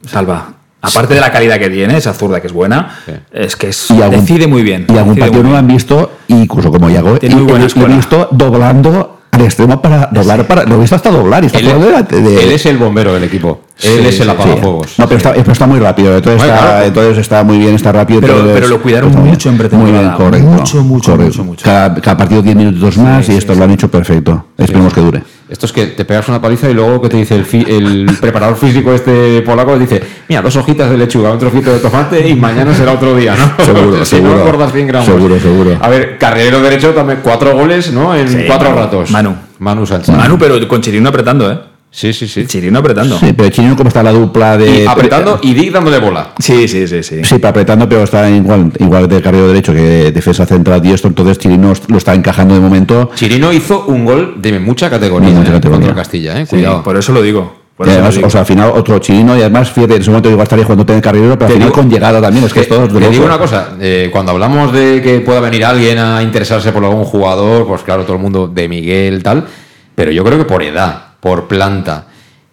Salva. 0.05 0.53
Aparte 0.79 1.15
de 1.15 1.19
la 1.19 1.31
calidad 1.31 1.57
que 1.57 1.69
tiene, 1.69 1.97
esa 1.97 2.13
zurda 2.13 2.39
que 2.39 2.47
es 2.47 2.53
buena, 2.53 2.99
es 3.31 3.55
que 3.55 3.69
es, 3.69 3.87
decide 4.11 4.47
muy 4.47 4.61
bien. 4.61 4.85
Y 4.87 4.97
algún 4.97 5.17
partido 5.17 5.43
no 5.43 5.51
lo 5.51 5.57
han 5.57 5.67
visto, 5.67 6.19
incluso 6.27 6.71
como 6.71 6.89
Yago, 6.89 7.17
y, 7.19 7.29
muy 7.29 7.47
lo 7.47 7.57
he 7.57 7.95
visto 7.95 8.29
doblando 8.31 9.21
al 9.31 9.41
extremo 9.41 9.81
para 9.81 10.07
doblar, 10.07 10.47
para, 10.47 10.63
lo 10.63 10.75
he 10.75 10.79
visto 10.79 10.95
hasta 10.95 11.09
doblar. 11.09 11.43
Y 11.43 11.47
está 11.47 11.59
él, 11.59 11.67
él, 12.11 12.51
es 12.51 12.65
el 12.67 12.77
bombero 12.77 13.13
del 13.13 13.23
equipo. 13.23 13.61
Él 13.83 14.05
es 14.05 14.19
el 14.19 14.29
apagafuegos. 14.29 14.97
No, 14.97 15.05
pero 15.07 15.17
está, 15.17 15.33
pero 15.33 15.51
está, 15.51 15.67
muy 15.67 15.79
rápido. 15.79 16.15
Entonces, 16.15 16.49
está, 16.49 16.85
entonces 16.85 17.17
está 17.19 17.43
muy 17.43 17.59
bien, 17.59 17.75
está 17.75 17.91
rápido. 17.91 18.21
Pero, 18.21 18.43
pero 18.53 18.67
lo 18.67 18.81
cuidaron 18.81 19.11
mucho 19.11 19.49
en 19.49 19.57
pretemporada. 19.57 19.97
Muy 19.97 20.05
bien, 20.05 20.15
correcto. 20.15 20.47
Mucho, 20.47 20.83
mucho, 20.83 21.17
mucho, 21.17 21.43
mucho. 21.43 21.63
Cada, 21.63 21.93
cada 21.95 22.17
partido 22.17 22.41
10 22.41 22.55
minutos 22.55 22.97
más 22.97 23.29
y 23.29 23.33
esto 23.33 23.53
lo 23.53 23.63
han 23.63 23.71
hecho 23.71 23.89
perfecto. 23.89 24.47
Esperemos 24.57 24.93
que 24.93 25.01
dure. 25.01 25.23
Esto 25.49 25.65
es 25.65 25.71
que 25.71 25.85
te 25.87 26.03
pegas 26.03 26.27
una 26.27 26.41
paliza 26.41 26.69
y 26.69 26.73
luego 26.73 27.01
que 27.01 27.07
te 27.07 27.17
dice 27.17 27.35
el, 27.35 27.45
el 27.69 28.17
preparador 28.21 28.57
físico 28.57 28.91
este 28.91 29.41
polaco, 29.43 29.79
dice, 29.79 30.01
mira, 30.27 30.41
dos 30.41 30.55
hojitas 30.57 30.89
de 30.89 30.97
lechuga, 30.97 31.31
un 31.31 31.39
trocito 31.39 31.71
de 31.71 31.79
tomate 31.79 32.27
y 32.27 32.35
mañana 32.35 32.73
será 32.73 32.91
otro 32.93 33.15
día, 33.15 33.33
¿no? 33.35 33.63
Seguro, 33.65 33.99
si 34.05 34.17
seguro. 34.17 34.35
no 34.35 34.41
acordas 34.41 34.73
100 34.73 34.87
gramos. 34.87 35.05
Seguro, 35.07 35.39
seguro. 35.39 35.77
A 35.79 35.87
ver, 35.87 36.17
carrero 36.17 36.59
derecho 36.61 36.93
también, 36.93 37.19
cuatro 37.23 37.53
goles, 37.55 37.93
¿no? 37.93 38.13
En 38.13 38.45
cuatro 38.45 38.73
ratos. 38.73 39.09
Manu. 39.11 39.35
Manu 39.59 39.85
Sánchez. 39.85 40.15
Manu, 40.15 40.37
pero 40.37 40.67
con 40.67 40.81
Chirino 40.81 41.09
apretando, 41.09 41.49
¿eh? 41.49 41.57
Sí, 41.97 42.13
sí, 42.13 42.27
sí. 42.27 42.45
Chirino 42.45 42.77
apretando. 42.77 43.17
Sí, 43.17 43.33
pero 43.35 43.49
Chirino 43.49 43.75
como 43.75 43.87
está 43.87 44.03
la 44.03 44.11
dupla 44.11 44.55
de... 44.55 44.83
Y 44.83 44.85
apretando 44.85 45.39
y 45.41 45.55
Dick 45.55 45.71
dándole 45.71 45.97
bola. 45.97 46.33
Sí, 46.37 46.67
sí, 46.67 46.87
sí. 46.87 47.01
Sí, 47.01 47.23
sí 47.23 47.35
pero 47.37 47.47
apretando, 47.47 47.89
pero 47.89 48.03
está 48.03 48.29
igual, 48.29 48.71
igual 48.77 49.09
de 49.09 49.19
carrero 49.19 49.47
derecho 49.47 49.73
que 49.73 50.11
defensa 50.11 50.45
central 50.45 50.79
diestro, 50.79 51.07
entonces 51.07 51.39
Chirino 51.39 51.73
lo 51.87 51.97
está 51.97 52.13
encajando 52.13 52.53
de 52.53 52.59
momento. 52.59 53.09
Chirino 53.15 53.51
hizo 53.51 53.85
un 53.87 54.05
gol 54.05 54.35
de 54.37 54.59
mucha 54.59 54.91
categoría, 54.91 55.31
mucha 55.31 55.53
categoría. 55.53 55.87
contra 55.87 55.95
Castilla, 55.95 56.39
¿eh? 56.39 56.45
Cuidado. 56.45 56.83
por 56.83 56.97
eso 56.97 57.11
lo 57.13 57.23
digo. 57.23 57.61
además, 57.79 58.19
o 58.23 58.29
sea, 58.29 58.41
al 58.41 58.45
final 58.45 58.73
otro 58.75 58.99
chino 58.99 59.35
y 59.35 59.41
además, 59.41 59.71
fíjate, 59.71 59.95
en 59.95 60.01
ese 60.01 60.11
momento 60.11 60.29
igual 60.29 60.43
estaría 60.43 60.65
jugando 60.65 60.93
en 60.93 61.01
carrero, 61.01 61.33
pero 61.33 61.47
al 61.47 61.53
final 61.53 61.71
con 61.71 61.89
llegada 61.89 62.21
también, 62.21 62.45
es 62.45 62.53
que, 62.53 62.59
es 62.59 62.69
todo 62.69 62.87
Te 62.87 63.09
digo 63.09 63.25
una 63.25 63.39
cosa, 63.39 63.69
eh, 63.81 64.09
cuando 64.11 64.33
hablamos 64.33 64.71
de 64.71 65.01
que 65.01 65.21
pueda 65.21 65.39
venir 65.39 65.65
alguien 65.65 65.97
a 65.97 66.21
interesarse 66.21 66.71
por 66.71 66.85
algún 66.85 67.05
jugador, 67.05 67.65
pues 67.65 67.81
claro, 67.81 68.03
todo 68.03 68.17
el 68.17 68.21
mundo 68.21 68.47
de 68.47 68.69
Miguel, 68.69 69.23
tal, 69.23 69.47
pero 69.95 70.11
yo 70.11 70.23
creo 70.23 70.37
que 70.37 70.45
por 70.45 70.61
edad, 70.61 71.06
por 71.19 71.47
planta, 71.47 72.07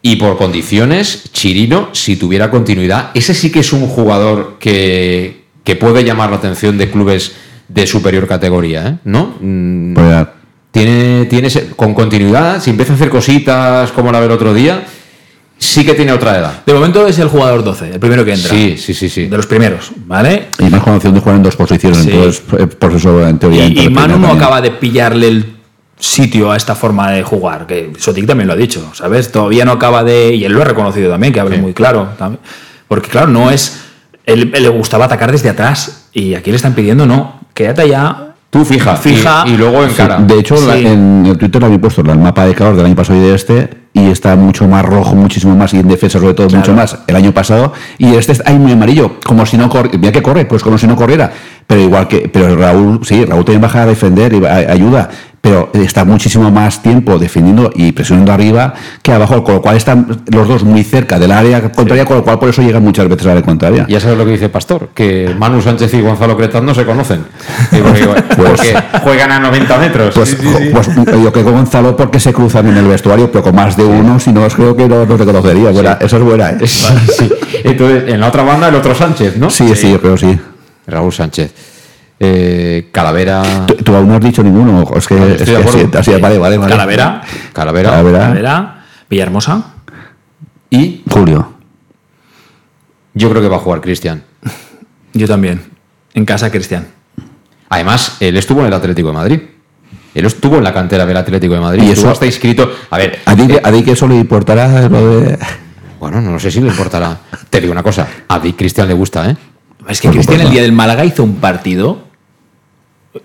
y 0.07 0.17
por 0.17 0.37
condiciones, 0.37 1.31
Chirino, 1.33 1.89
si 1.93 2.17
tuviera 2.17 2.51
continuidad, 2.51 3.11
ese 3.15 3.33
sí 3.33 3.51
que 3.51 3.61
es 3.61 3.73
un 3.73 3.89
jugador 3.89 4.57
que, 4.61 5.45
que 5.65 5.77
puede 5.77 6.05
llamar 6.05 6.29
la 6.29 6.37
atención 6.37 6.77
de 6.77 6.91
clubes 6.91 7.33
de 7.69 7.87
superior 7.87 8.29
categoría, 8.29 8.87
¿eh? 8.87 8.97
¿no? 9.05 9.35
Mm, 9.41 9.95
pues 9.95 10.27
tiene, 10.71 11.25
tiene 11.25 11.49
con 11.75 11.95
continuidad, 11.95 12.61
si 12.61 12.69
empieza 12.69 12.93
a 12.93 12.97
hacer 12.97 13.09
cositas 13.09 13.93
como 13.93 14.13
la 14.13 14.21
del 14.21 14.33
otro 14.33 14.53
día, 14.53 14.85
sí 15.57 15.87
que 15.87 15.95
tiene 15.95 16.13
otra 16.13 16.39
edad. 16.39 16.65
De 16.67 16.75
momento 16.75 17.07
es 17.07 17.19
el 17.19 17.29
jugador 17.29 17.65
12, 17.65 17.93
el 17.95 17.99
primero 17.99 18.27
que 18.27 18.35
entra. 18.35 18.51
Sí, 18.51 18.77
sí, 18.77 18.93
sí, 18.93 19.09
sí. 19.09 19.27
De 19.27 19.37
los 19.39 19.47
primeros, 19.47 19.91
¿vale? 20.05 20.49
Y 20.59 20.65
más 20.65 20.83
conocido 20.83 21.15
de 21.15 21.21
jugar 21.21 21.37
en 21.37 21.43
dos 21.45 21.57
posiciones, 21.57 22.05
entonces 22.07 22.43
eh, 22.59 22.67
por 22.67 22.93
eso 22.93 23.27
en 23.27 23.39
teoría. 23.39 23.65
Y, 23.65 23.87
y 23.87 23.89
Manu 23.89 24.19
no 24.19 24.29
acaba 24.29 24.61
de 24.61 24.71
pillarle 24.73 25.29
el 25.29 25.54
sitio 25.99 26.51
a 26.53 26.57
esta 26.57 26.75
forma 26.75 27.11
de 27.13 27.23
jugar, 27.23 27.67
que 27.67 27.93
Sotic 27.99 28.27
también 28.27 28.47
lo 28.49 28.55
ha 28.55 28.57
dicho, 28.57 28.91
¿sabes? 28.95 29.31
Todavía 29.33 29.65
no 29.65 29.73
acaba 29.73 30.05
de, 30.05 30.35
y 30.35 30.45
él 30.45 30.53
lo 30.53 30.61
ha 30.63 30.65
reconocido 30.65 31.11
también, 31.11 31.33
que 31.33 31.41
hable 31.41 31.59
muy 31.59 31.73
claro, 31.73 32.09
porque 32.89 33.09
claro, 33.09 33.29
no 33.29 33.51
es 33.51 33.81
él, 34.27 34.53
él 34.55 34.63
le 34.63 34.69
gustaba 34.69 35.05
atacar 35.07 35.31
desde 35.33 35.49
atrás 35.51 36.09
y 36.13 36.35
aquí 36.35 36.51
le 36.51 36.57
están 36.57 36.75
pidiendo 36.75 37.07
no, 37.07 37.41
quédate 37.55 37.83
allá. 37.83 38.29
Tú 38.51 38.65
fija, 38.65 38.95
Fija. 38.97 39.43
Y, 39.47 39.51
y 39.51 39.57
luego 39.57 39.83
encara. 39.83 40.19
De 40.19 40.39
hecho, 40.39 40.55
la- 40.65 40.77
en 40.79 41.27
el 41.27 41.37
Twitter 41.39 41.61
lo 41.61 41.67
había 41.67 41.81
puesto 41.81 42.03
el 42.03 42.19
mapa 42.19 42.47
de 42.47 42.55
calor 42.55 42.77
del 42.77 42.87
año 42.87 42.95
pasado 42.95 43.19
y 43.19 43.23
de 43.23 43.35
este, 43.35 43.69
y 43.93 44.07
está 44.11 44.37
mucho 44.37 44.69
más 44.69 44.85
rojo, 44.85 45.15
muchísimo 45.17 45.57
más, 45.57 45.75
y 45.75 45.79
en 45.81 45.89
defensa 45.89 46.21
sobre 46.21 46.35
todo 46.35 46.49
mucho 46.51 46.73
más 46.73 46.99
el 47.09 47.17
año 47.17 47.33
pasado, 47.33 47.73
y 47.99 48.15
este 48.15 48.31
está 48.33 48.51
ahí 48.51 48.59
muy 48.59 48.71
amarillo, 48.73 49.19
como 49.25 49.45
si 49.45 49.57
no 49.57 49.69
corriera, 49.69 49.99
mira 49.99 50.13
que 50.13 50.23
corre, 50.23 50.45
pues 50.47 50.63
como 50.63 50.79
si 50.79 50.87
no 50.87 50.95
corriera, 50.95 51.33
pero 51.67 51.81
igual 51.81 52.07
que, 52.07 52.29
pero 52.33 52.55
Raúl, 52.57 53.01
sí, 53.05 53.25
Raúl 53.25 53.45
también 53.45 53.61
baja 53.61 53.83
a 53.83 53.87
defender 53.87 54.33
y 54.33 54.45
a- 54.47 54.73
ayuda, 54.73 55.11
pero 55.45 55.71
está 55.75 56.07
muchísimo 56.07 56.51
más 56.51 56.81
tiempo 56.81 57.19
defendiendo 57.19 57.71
y 57.75 57.93
presionando 57.93 58.33
arriba 58.33 58.73
que 59.03 59.13
abajo, 59.13 59.45
con 59.45 59.57
lo 59.57 59.61
cual 59.61 59.77
están 59.77 60.23
los 60.33 60.49
dos 60.49 60.65
muy 60.65 60.83
cerca 60.85 61.19
del 61.19 61.33
área 61.33 61.71
contraria, 61.71 62.07
con 62.07 62.17
lo 62.17 62.25
cual 62.25 62.39
por 62.39 62.49
eso 62.49 62.63
llegan 62.63 62.83
muchas 62.83 63.07
veces 63.11 63.25
a 63.25 63.27
la 63.27 63.33
área 63.33 63.45
contraria. 63.45 63.85
Ya 63.87 64.01
sabes 64.01 64.17
lo 64.17 64.25
que 64.25 64.31
dice 64.31 64.49
Pastor, 64.49 64.89
que 64.95 65.35
Manu 65.39 65.61
Sánchez 65.61 65.93
y 65.93 66.01
Gonzalo 66.01 66.39
Cretaz 66.39 66.63
no 66.63 66.75
se 66.75 66.87
conocen. 66.87 67.27
Y 67.73 67.77
porque, 67.83 68.07
porque 68.37 68.75
juegan 69.03 69.33
a 69.33 69.39
90 69.39 69.79
metros. 69.79 70.15
Pues, 70.15 70.31
Sí, 70.31 70.37
sí, 70.41 70.47
sí. 70.47 70.71
pues 70.73 70.89
yo 71.23 71.31
que 71.31 71.43
con 71.43 71.53
Gonzalo 71.53 71.95
porque 71.95 72.19
se 72.19 72.33
cruzan 72.33 72.69
en 72.69 72.79
el 72.79 72.87
vestuario, 72.87 73.31
pero 73.31 73.45
con 73.45 73.55
más 73.55 73.77
de 73.77 73.85
uno, 73.85 74.19
si 74.19 74.33
no, 74.33 74.49
creo 74.49 74.75
que 74.75 74.89
no, 74.89 75.05
no 75.05 75.17
te 75.17 75.27
conocería. 75.27 75.73
Buena, 75.73 75.99
Esa 76.01 76.17
es 76.17 76.23
buena, 76.23 76.51
¿eh? 76.53 76.59
Entonces, 77.65 78.05
en 78.15 78.19
la 78.19 78.29
otra 78.29 78.45
banda, 78.45 78.69
el 78.69 78.77
otro 78.77 78.95
Sánchez, 78.95 79.37
¿no? 79.37 79.51
Sí, 79.51 79.77
sí, 79.77 79.93
yo 79.93 80.01
creo 80.01 80.17
sí. 80.17 80.39
Raúl 80.87 81.13
Sánchez. 81.13 81.74
Eh, 82.21 82.89
Calavera. 82.93 83.67
Tú, 83.67 83.75
tú 83.77 83.95
aún 83.95 84.09
no 84.09 84.15
has 84.15 84.21
dicho 84.21 84.43
ninguno, 84.43 84.89
es 84.95 85.07
que, 85.07 85.15
No, 85.17 85.27
es 85.27 85.43
que 85.43 85.57
acuerdo. 85.57 85.79
sí, 85.79 85.89
así, 85.99 86.11
vale, 86.21 86.39
vale, 86.39 86.57
vale. 86.59 86.71
Calavera, 86.73 87.23
Calavera. 87.53 87.91
Calavera. 87.91 88.19
Calavera, 88.21 88.85
Villahermosa. 89.11 89.63
Y 90.71 91.03
Julio. 91.11 91.53
yo 93.15 93.31
creo 93.31 93.43
que 93.43 93.49
va 93.49 93.57
a 93.57 93.61
jugar 93.61 93.81
Cristian. 93.81 94.23
Yo 95.13 95.27
también. 95.29 95.61
En 96.15 96.25
casa, 96.25 96.51
Cristian. 96.51 96.87
Además, 97.69 98.17
él 98.21 98.37
estuvo 98.37 98.61
en 98.61 98.67
el 98.67 98.73
Atlético 98.75 99.09
de 99.09 99.15
Madrid. 99.15 99.41
Él 100.15 100.25
estuvo 100.27 100.57
en 100.59 100.65
la 100.65 100.73
cantera 100.73 101.05
del 101.07 101.17
Atlético 101.17 101.55
de 101.55 101.61
Madrid. 101.61 101.83
Y 101.85 101.91
eso- 101.91 102.09
hasta 102.11 102.27
inscrito. 102.27 102.71
A 102.91 102.99
ver, 102.99 103.19
A 103.25 103.35
ti, 103.35 103.49
a 103.63 103.73
ti 103.73 103.83
que 103.83 103.93
eso 103.93 104.07
le 104.07 104.17
importará 104.17 104.89
lo 104.89 105.21
de. 105.21 105.39
bueno, 106.01 106.21
no 106.21 106.39
sé 106.39 106.51
si 106.53 106.61
le 106.61 106.69
importará. 106.69 107.19
Te 107.51 107.61
digo 107.61 107.73
una 107.73 107.83
cosa. 107.83 108.07
A 108.29 108.39
Di 108.39 108.53
Cristian 108.53 108.87
le 108.89 108.95
gusta, 108.95 109.29
¿eh? 109.31 109.37
Es 109.89 110.01
que 110.01 110.09
Cristian 110.11 110.41
el 110.41 110.51
día 110.51 110.63
del 110.63 110.73
Málaga 110.73 111.05
hizo 111.05 111.23
un 111.25 111.37
partido 111.37 112.04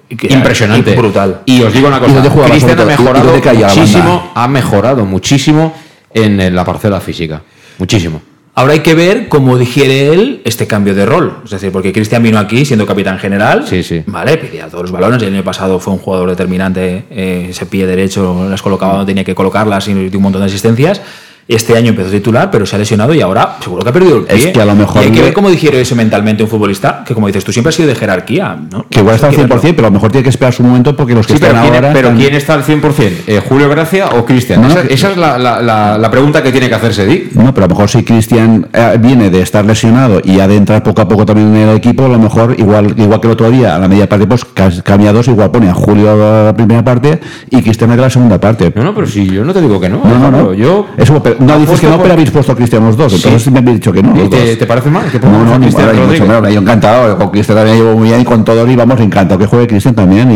Impresionante. 0.09 0.95
brutal. 0.95 1.41
Y 1.45 1.61
os 1.61 1.73
digo 1.73 1.87
una 1.87 1.97
¿Y 1.97 1.99
cosa. 2.01 2.45
Cristian 2.49 2.79
ha 2.79 2.85
mejorado 2.85 3.33
muchísimo. 3.33 4.31
Ha 4.35 4.47
mejorado 4.47 5.05
muchísimo 5.05 5.73
en 6.13 6.55
la 6.55 6.63
parcela 6.65 6.99
física. 6.99 7.41
Muchísimo. 7.77 8.21
Ahora 8.55 8.73
hay 8.73 8.79
que 8.81 8.93
ver 8.93 9.29
cómo 9.29 9.57
digiere 9.57 10.11
él 10.13 10.41
este 10.43 10.67
cambio 10.67 10.93
de 10.93 11.05
rol. 11.05 11.37
Es 11.45 11.51
decir, 11.51 11.71
porque 11.71 11.93
Cristian 11.93 12.21
vino 12.21 12.37
aquí 12.37 12.65
siendo 12.65 12.85
capitán 12.85 13.17
general. 13.17 13.65
Sí, 13.65 13.83
sí. 13.83 14.03
Vale, 14.05 14.37
pedía 14.37 14.67
todos 14.67 14.81
los 14.83 14.91
balones. 14.91 15.21
El 15.23 15.33
año 15.33 15.43
pasado 15.45 15.79
fue 15.79 15.93
un 15.93 15.99
jugador 15.99 16.29
determinante. 16.29 17.05
eh, 17.09 17.47
ese 17.51 17.65
pie 17.67 17.87
derecho 17.87 18.47
las 18.49 18.61
colocaba 18.61 18.93
donde 18.97 19.11
tenía 19.11 19.23
que 19.23 19.33
colocarlas 19.33 19.87
y 19.87 19.93
dio 19.93 20.19
un 20.19 20.23
montón 20.23 20.41
de 20.41 20.47
asistencias. 20.47 21.01
Este 21.49 21.75
año 21.75 21.89
empezó 21.89 22.11
titular, 22.11 22.51
pero 22.51 22.63
se 22.67 22.75
ha 22.75 22.79
lesionado 22.79 23.11
y 23.11 23.21
ahora 23.21 23.57
seguro 23.59 23.81
que 23.81 23.89
ha 23.89 23.91
perdido 23.91 24.17
el 24.17 24.23
pie. 24.25 24.35
Es 24.37 24.45
que 24.53 24.61
a 24.61 24.65
lo 24.65 24.75
mejor 24.75 25.01
Y 25.01 25.05
hay 25.07 25.11
que 25.11 25.21
ver 25.23 25.33
cómo 25.33 25.49
digiere 25.49 25.81
eso 25.81 25.95
mentalmente 25.95 26.43
un 26.43 26.49
futbolista, 26.49 27.03
que 27.03 27.15
como 27.15 27.25
dices 27.25 27.43
tú, 27.43 27.51
siempre 27.51 27.69
ha 27.69 27.71
sido 27.71 27.89
de 27.89 27.95
jerarquía. 27.95 28.55
¿no? 28.71 28.85
Que 28.87 28.99
igual 28.99 29.15
está 29.15 29.27
al 29.27 29.31
Hay 29.33 29.37
que 29.37 29.43
100%, 29.45 29.49
verlo. 29.49 29.75
pero 29.75 29.87
a 29.87 29.89
lo 29.89 29.93
mejor 29.95 30.11
tiene 30.11 30.23
que 30.23 30.29
esperar 30.29 30.53
su 30.53 30.61
momento 30.61 30.95
porque 30.95 31.15
los 31.15 31.25
que 31.25 31.33
Sí, 31.33 31.39
pero, 31.39 31.53
están 31.53 31.63
¿quién, 31.63 31.75
ahora. 31.75 31.91
pero 31.93 32.07
están- 32.09 32.19
¿quién 32.21 32.35
está 32.35 32.53
al 32.53 32.63
100%? 32.63 33.23
Eh, 33.25 33.41
¿Julio 33.49 33.67
Gracia 33.67 34.09
o 34.15 34.25
Cristian? 34.25 34.61
No, 34.61 34.67
esa, 34.67 35.09
es 35.09 35.17
la, 35.17 35.39
la- 35.39 35.59
la- 35.59 35.97
la 35.97 36.11
pregunta 36.11 36.43
que 36.43 36.51
tiene 36.51 36.69
que 36.69 36.75
hacerse 36.75 37.07
Dick. 37.07 37.31
No, 37.33 37.51
pero 37.51 37.65
a 37.65 37.67
lo 37.67 37.73
mejor 37.73 37.89
si 37.89 38.03
Cristian 38.03 38.67
eh, 38.71 38.97
viene 38.99 39.31
de 39.31 39.41
estar 39.41 39.65
lesionado 39.65 40.21
y 40.23 40.39
ha 40.41 40.47
de 40.47 40.55
entrar 40.55 40.83
poco 40.83 41.01
a 41.01 41.07
poco 41.07 41.25
también 41.25 41.55
en 41.55 41.69
el 41.69 41.75
equipo, 41.77 42.05
a 42.05 42.09
lo 42.09 42.19
mejor 42.19 42.53
igual 42.59 42.93
igual 42.95 43.19
que 43.19 43.25
el 43.27 43.33
otro 43.33 43.49
día, 43.49 43.75
a 43.75 43.79
la 43.79 43.87
media 43.87 44.07
parte, 44.07 44.27
pues 44.27 44.45
ca- 44.45 44.69
cambia 44.83 45.11
dos, 45.11 45.27
igual 45.27 45.49
pone 45.49 45.67
a 45.67 45.73
Julio 45.73 46.11
a 46.11 46.45
la 46.45 46.53
primera 46.55 46.83
parte 46.83 47.19
y 47.49 47.59
Cristian 47.63 47.89
a 47.89 47.95
la 47.95 48.09
segunda 48.11 48.39
parte. 48.39 48.71
No, 48.75 48.83
no, 48.83 48.93
pero 48.93 49.07
si 49.07 49.25
yo 49.25 49.43
no 49.43 49.51
te 49.51 49.61
digo 49.61 49.79
que 49.81 49.89
no. 49.89 49.99
No, 50.03 50.19
no, 50.19 50.29
no. 50.29 50.53
Yo 50.53 50.85
Eso, 50.95 51.23
pero 51.23 51.38
no 51.39 51.59
dices 51.59 51.79
que 51.79 51.87
no, 51.87 51.93
por- 51.93 52.01
pero 52.03 52.13
habéis 52.13 52.31
puesto 52.31 52.51
a 52.51 52.55
Cristian 52.55 52.83
los 52.85 52.95
dos. 52.97 53.13
Entonces 53.13 53.41
Sí. 53.43 53.51
me 53.51 53.59
habéis 53.59 53.75
dicho 53.77 53.91
que 53.91 54.03
no. 54.03 54.13
¿Y 54.23 54.27
te, 54.29 54.65
parece 54.65 54.89
mal? 54.89 55.09
que 55.11 55.19
No, 55.19 55.43
no, 55.45 55.53
a 55.55 55.59
Cristian 55.59 55.87
mucho 56.07 56.25
menos. 56.25 56.53
Yo 56.53 56.59
encantado. 56.61 57.17
Con 57.17 57.29
Cristian 57.29 57.57
también 57.57 57.77
llevo 57.77 57.95
muy 57.95 58.09
bien 58.09 58.21
y 58.21 58.25
con 58.25 58.43
todos 58.43 58.69
y 58.69 58.75
vamos 58.75 58.99
encantado 58.99 59.39
que 59.39 59.45
juegue 59.45 59.67
Cristian 59.67 59.95
también. 59.95 60.31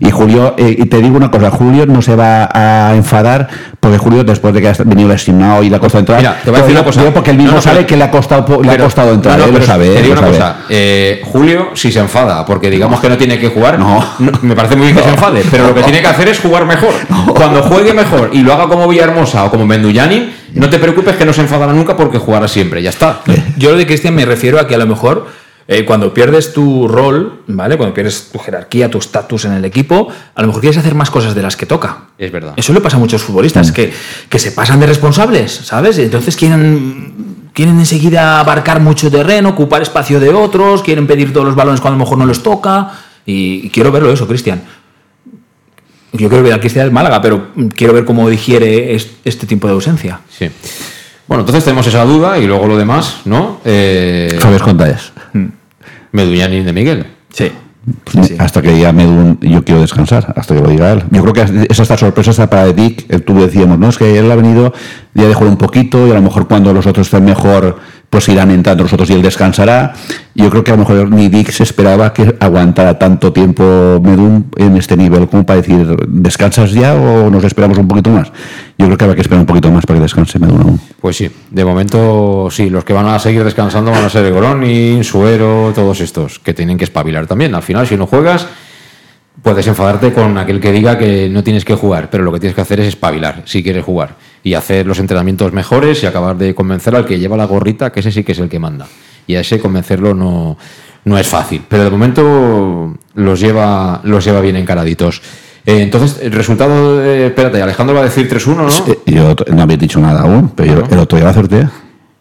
Y, 0.00 0.06
y 0.06 0.10
Julio, 0.10 0.54
eh, 0.58 0.76
y 0.78 0.86
te 0.86 0.98
digo 1.00 1.16
una 1.16 1.30
cosa, 1.30 1.50
Julio 1.50 1.86
no 1.86 2.02
se 2.02 2.14
va 2.16 2.48
a 2.52 2.94
enfadar 2.94 3.48
porque 3.80 3.98
Julio, 3.98 4.24
después 4.24 4.52
de 4.54 4.60
que 4.60 4.68
ha 4.68 4.74
venido 4.84 5.08
lesionado 5.08 5.62
y 5.62 5.70
le 5.70 5.76
ha 5.76 5.78
costado 5.78 6.00
entrar, 6.00 6.18
Mira, 6.18 6.36
te 6.44 6.50
voy 6.50 6.58
a 6.60 6.62
decir 6.62 6.76
una 6.76 6.84
cosa. 6.84 7.02
porque 7.12 7.30
él 7.30 7.36
mismo 7.36 7.52
No, 7.52 7.56
no, 7.56 7.62
sabe 7.62 7.76
pero- 7.76 7.86
que 7.88 7.96
le 7.96 8.04
ha 8.04 8.10
costado, 8.10 8.62
le 8.62 8.70
ha 8.72 8.78
costado 8.78 9.12
entrar, 9.12 9.40
él 9.40 9.54
lo 9.54 9.62
sabe. 9.62 9.88
Te 9.94 10.02
digo 10.02 10.12
una 10.18 10.26
cosa. 10.28 10.56
eh, 10.68 11.22
Julio, 11.24 11.68
si 11.74 11.90
se 11.92 12.00
enfada, 12.00 12.44
porque 12.44 12.70
digamos 12.70 13.00
que 13.00 13.08
no 13.08 13.16
tiene 13.16 13.38
que 13.38 13.48
jugar, 13.48 13.78
No. 13.78 14.04
me 14.42 14.54
parece 14.54 14.76
muy 14.76 14.86
bien 14.86 14.96
que 14.96 15.02
se 15.04 15.10
enfade, 15.10 15.42
pero 15.50 15.68
lo 15.68 15.74
que 15.74 15.82
tiene 15.82 16.00
que 16.00 16.06
hacer 16.08 16.28
es 16.28 16.40
jugar 16.40 16.66
mejor. 16.66 16.92
Cuando 17.34 17.62
juegue 17.62 17.92
mejor 17.94 18.30
y 18.32 18.40
lo 18.42 18.52
haga 18.52 18.66
como 18.68 18.88
Villahermosa 18.88 19.44
o 19.44 19.50
como 19.50 19.66
Menduyanin, 19.66 20.30
no 20.54 20.70
te 20.70 20.78
preocupes 20.78 21.16
que 21.16 21.24
no 21.24 21.32
se 21.32 21.42
enfadará 21.42 21.72
nunca 21.72 21.96
porque 21.96 22.18
jugará 22.18 22.48
siempre, 22.48 22.82
ya 22.82 22.90
está. 22.90 23.22
Yo 23.56 23.70
lo 23.70 23.76
de 23.76 23.86
Cristian 23.86 24.14
me 24.14 24.24
refiero 24.24 24.58
a 24.58 24.66
que 24.66 24.74
a 24.74 24.78
lo 24.78 24.86
mejor 24.86 25.26
eh, 25.68 25.84
cuando 25.84 26.14
pierdes 26.14 26.52
tu 26.52 26.86
rol, 26.86 27.42
¿vale? 27.48 27.76
Cuando 27.76 27.92
pierdes 27.92 28.28
tu 28.30 28.38
jerarquía, 28.38 28.88
tu 28.88 28.98
estatus 28.98 29.46
en 29.46 29.52
el 29.52 29.64
equipo, 29.64 30.08
a 30.34 30.40
lo 30.40 30.46
mejor 30.46 30.60
quieres 30.60 30.78
hacer 30.78 30.94
más 30.94 31.10
cosas 31.10 31.34
de 31.34 31.42
las 31.42 31.56
que 31.56 31.66
toca. 31.66 32.04
Es 32.18 32.30
verdad. 32.30 32.52
Eso 32.56 32.72
le 32.72 32.80
pasa 32.80 32.96
a 32.96 33.00
muchos 33.00 33.22
futbolistas, 33.22 33.72
que, 33.72 33.92
que 34.28 34.38
se 34.38 34.52
pasan 34.52 34.78
de 34.78 34.86
responsables, 34.86 35.52
¿sabes? 35.52 35.98
Entonces 35.98 36.36
quieren, 36.36 37.48
quieren 37.52 37.78
enseguida 37.80 38.38
abarcar 38.38 38.80
mucho 38.80 39.10
terreno, 39.10 39.50
ocupar 39.50 39.82
espacio 39.82 40.20
de 40.20 40.30
otros, 40.30 40.82
quieren 40.84 41.08
pedir 41.08 41.32
todos 41.32 41.46
los 41.46 41.56
balones 41.56 41.80
cuando 41.80 41.96
a 41.96 41.98
lo 41.98 42.04
mejor 42.04 42.18
no 42.18 42.26
les 42.26 42.42
toca. 42.42 42.92
Y, 43.26 43.66
y 43.66 43.70
quiero 43.70 43.90
verlo 43.90 44.12
eso, 44.12 44.28
Cristian. 44.28 44.62
Yo 46.16 46.28
quiero 46.28 46.42
ver 46.44 46.52
a 46.54 46.60
Cristian 46.60 46.84
del 46.86 46.92
Málaga, 46.92 47.20
pero 47.20 47.48
quiero 47.74 47.92
ver 47.92 48.04
cómo 48.04 48.28
digiere 48.28 48.94
es- 48.94 49.10
este 49.24 49.46
tiempo 49.46 49.66
de 49.66 49.74
ausencia. 49.74 50.20
Sí. 50.28 50.48
Bueno, 51.26 51.40
entonces 51.42 51.64
tenemos 51.64 51.86
esa 51.86 52.04
duda 52.04 52.38
y 52.38 52.46
luego 52.46 52.66
lo 52.66 52.76
demás, 52.76 53.16
¿no? 53.24 53.60
Eh, 53.64 54.36
Fabián 54.40 54.60
Contáez. 54.62 55.12
Medullanin 56.12 56.64
de 56.64 56.72
Miguel. 56.72 57.06
Sí. 57.32 57.50
Hasta 58.38 58.62
que 58.62 58.72
diga 58.72 58.92
Medun, 58.92 59.38
yo 59.40 59.62
quiero 59.64 59.80
descansar, 59.80 60.32
hasta 60.36 60.54
que 60.56 60.60
lo 60.60 60.68
diga 60.68 60.92
él. 60.92 61.04
Yo 61.10 61.22
creo 61.22 61.32
que 61.32 61.66
es 61.68 61.78
esta 61.78 61.96
sorpresa 61.96 62.32
está 62.32 62.50
para 62.50 62.72
Dick. 62.72 63.04
El 63.08 63.22
tú 63.22 63.38
decíamos, 63.40 63.78
no, 63.78 63.88
es 63.88 63.96
que 63.96 64.18
él 64.18 64.30
ha 64.30 64.34
venido, 64.34 64.72
ya 65.14 65.26
dejó 65.28 65.44
un 65.44 65.56
poquito 65.56 66.04
y 66.06 66.10
a 66.10 66.14
lo 66.14 66.22
mejor 66.22 66.48
cuando 66.48 66.72
los 66.72 66.84
otros 66.86 67.06
estén 67.06 67.24
mejor, 67.24 67.78
pues 68.16 68.30
irán 68.30 68.50
entrando 68.50 68.82
los 68.82 68.94
otros 68.94 69.10
y 69.10 69.12
él 69.12 69.20
descansará. 69.20 69.92
Yo 70.34 70.48
creo 70.48 70.64
que 70.64 70.70
a 70.70 70.74
lo 70.74 70.86
mejor 70.86 71.10
ni 71.10 71.28
Dick 71.28 71.50
se 71.50 71.64
esperaba 71.64 72.14
que 72.14 72.34
aguantara 72.40 72.98
tanto 72.98 73.30
tiempo 73.30 74.00
Medun 74.02 74.46
en 74.56 74.78
este 74.78 74.96
nivel 74.96 75.28
como 75.28 75.44
para 75.44 75.60
decir, 75.60 75.94
¿descansas 76.08 76.72
ya 76.72 76.94
o 76.94 77.28
nos 77.28 77.44
esperamos 77.44 77.76
un 77.76 77.86
poquito 77.86 78.08
más? 78.08 78.32
Yo 78.78 78.86
creo 78.86 78.96
que 78.96 79.04
habrá 79.04 79.16
que 79.16 79.20
esperar 79.20 79.40
un 79.40 79.46
poquito 79.46 79.70
más 79.70 79.84
para 79.84 79.98
que 79.98 80.04
descanse 80.04 80.38
Medun 80.38 80.62
aún. 80.62 80.80
Pues 80.98 81.18
sí, 81.18 81.30
de 81.50 81.64
momento 81.66 82.48
sí, 82.50 82.70
los 82.70 82.84
que 82.84 82.94
van 82.94 83.04
a 83.04 83.18
seguir 83.18 83.44
descansando 83.44 83.90
van 83.90 84.06
a 84.06 84.08
ser 84.08 84.32
Goroni, 84.32 85.04
Suero, 85.04 85.72
todos 85.74 86.00
estos, 86.00 86.38
que 86.38 86.54
tienen 86.54 86.78
que 86.78 86.84
espabilar 86.84 87.26
también. 87.26 87.54
Al 87.54 87.62
final, 87.62 87.86
si 87.86 87.98
no 87.98 88.06
juegas, 88.06 88.46
puedes 89.46 89.64
enfadarte 89.68 90.12
con 90.12 90.36
aquel 90.38 90.58
que 90.58 90.72
diga 90.72 90.98
que 90.98 91.28
no 91.28 91.44
tienes 91.44 91.64
que 91.64 91.76
jugar, 91.76 92.10
pero 92.10 92.24
lo 92.24 92.32
que 92.32 92.40
tienes 92.40 92.56
que 92.56 92.62
hacer 92.62 92.80
es 92.80 92.88
espabilar 92.88 93.42
si 93.44 93.62
quieres 93.62 93.84
jugar 93.84 94.16
y 94.42 94.54
hacer 94.54 94.84
los 94.88 94.98
entrenamientos 94.98 95.52
mejores 95.52 96.02
y 96.02 96.06
acabar 96.06 96.36
de 96.36 96.52
convencer 96.52 96.96
al 96.96 97.06
que 97.06 97.16
lleva 97.20 97.36
la 97.36 97.44
gorrita, 97.44 97.92
que 97.92 98.00
ese 98.00 98.10
sí 98.10 98.24
que 98.24 98.32
es 98.32 98.40
el 98.40 98.48
que 98.48 98.58
manda. 98.58 98.88
Y 99.24 99.36
a 99.36 99.40
ese 99.40 99.60
convencerlo 99.60 100.14
no, 100.14 100.58
no 101.04 101.16
es 101.16 101.28
fácil, 101.28 101.62
pero 101.68 101.84
de 101.84 101.90
momento 101.90 102.98
los 103.14 103.38
lleva, 103.38 104.00
los 104.02 104.24
lleva 104.24 104.40
bien 104.40 104.56
encaraditos. 104.56 105.22
Eh, 105.64 105.80
entonces, 105.80 106.18
el 106.22 106.32
resultado, 106.32 106.98
de- 106.98 107.26
espérate, 107.28 107.62
Alejandro 107.62 107.94
va 107.94 108.00
a 108.00 108.04
decir 108.06 108.28
3-1, 108.28 108.56
¿no? 108.56 108.92
Eh, 108.92 108.98
Yo 109.06 109.32
no 109.54 109.62
habéis 109.62 109.78
dicho 109.78 110.00
nada 110.00 110.22
aún, 110.22 110.48
pero 110.56 110.74
yo- 110.80 110.86
el 110.90 110.98
otro 110.98 111.18
día 111.18 111.24
lo 111.26 111.30
acerté. 111.30 111.68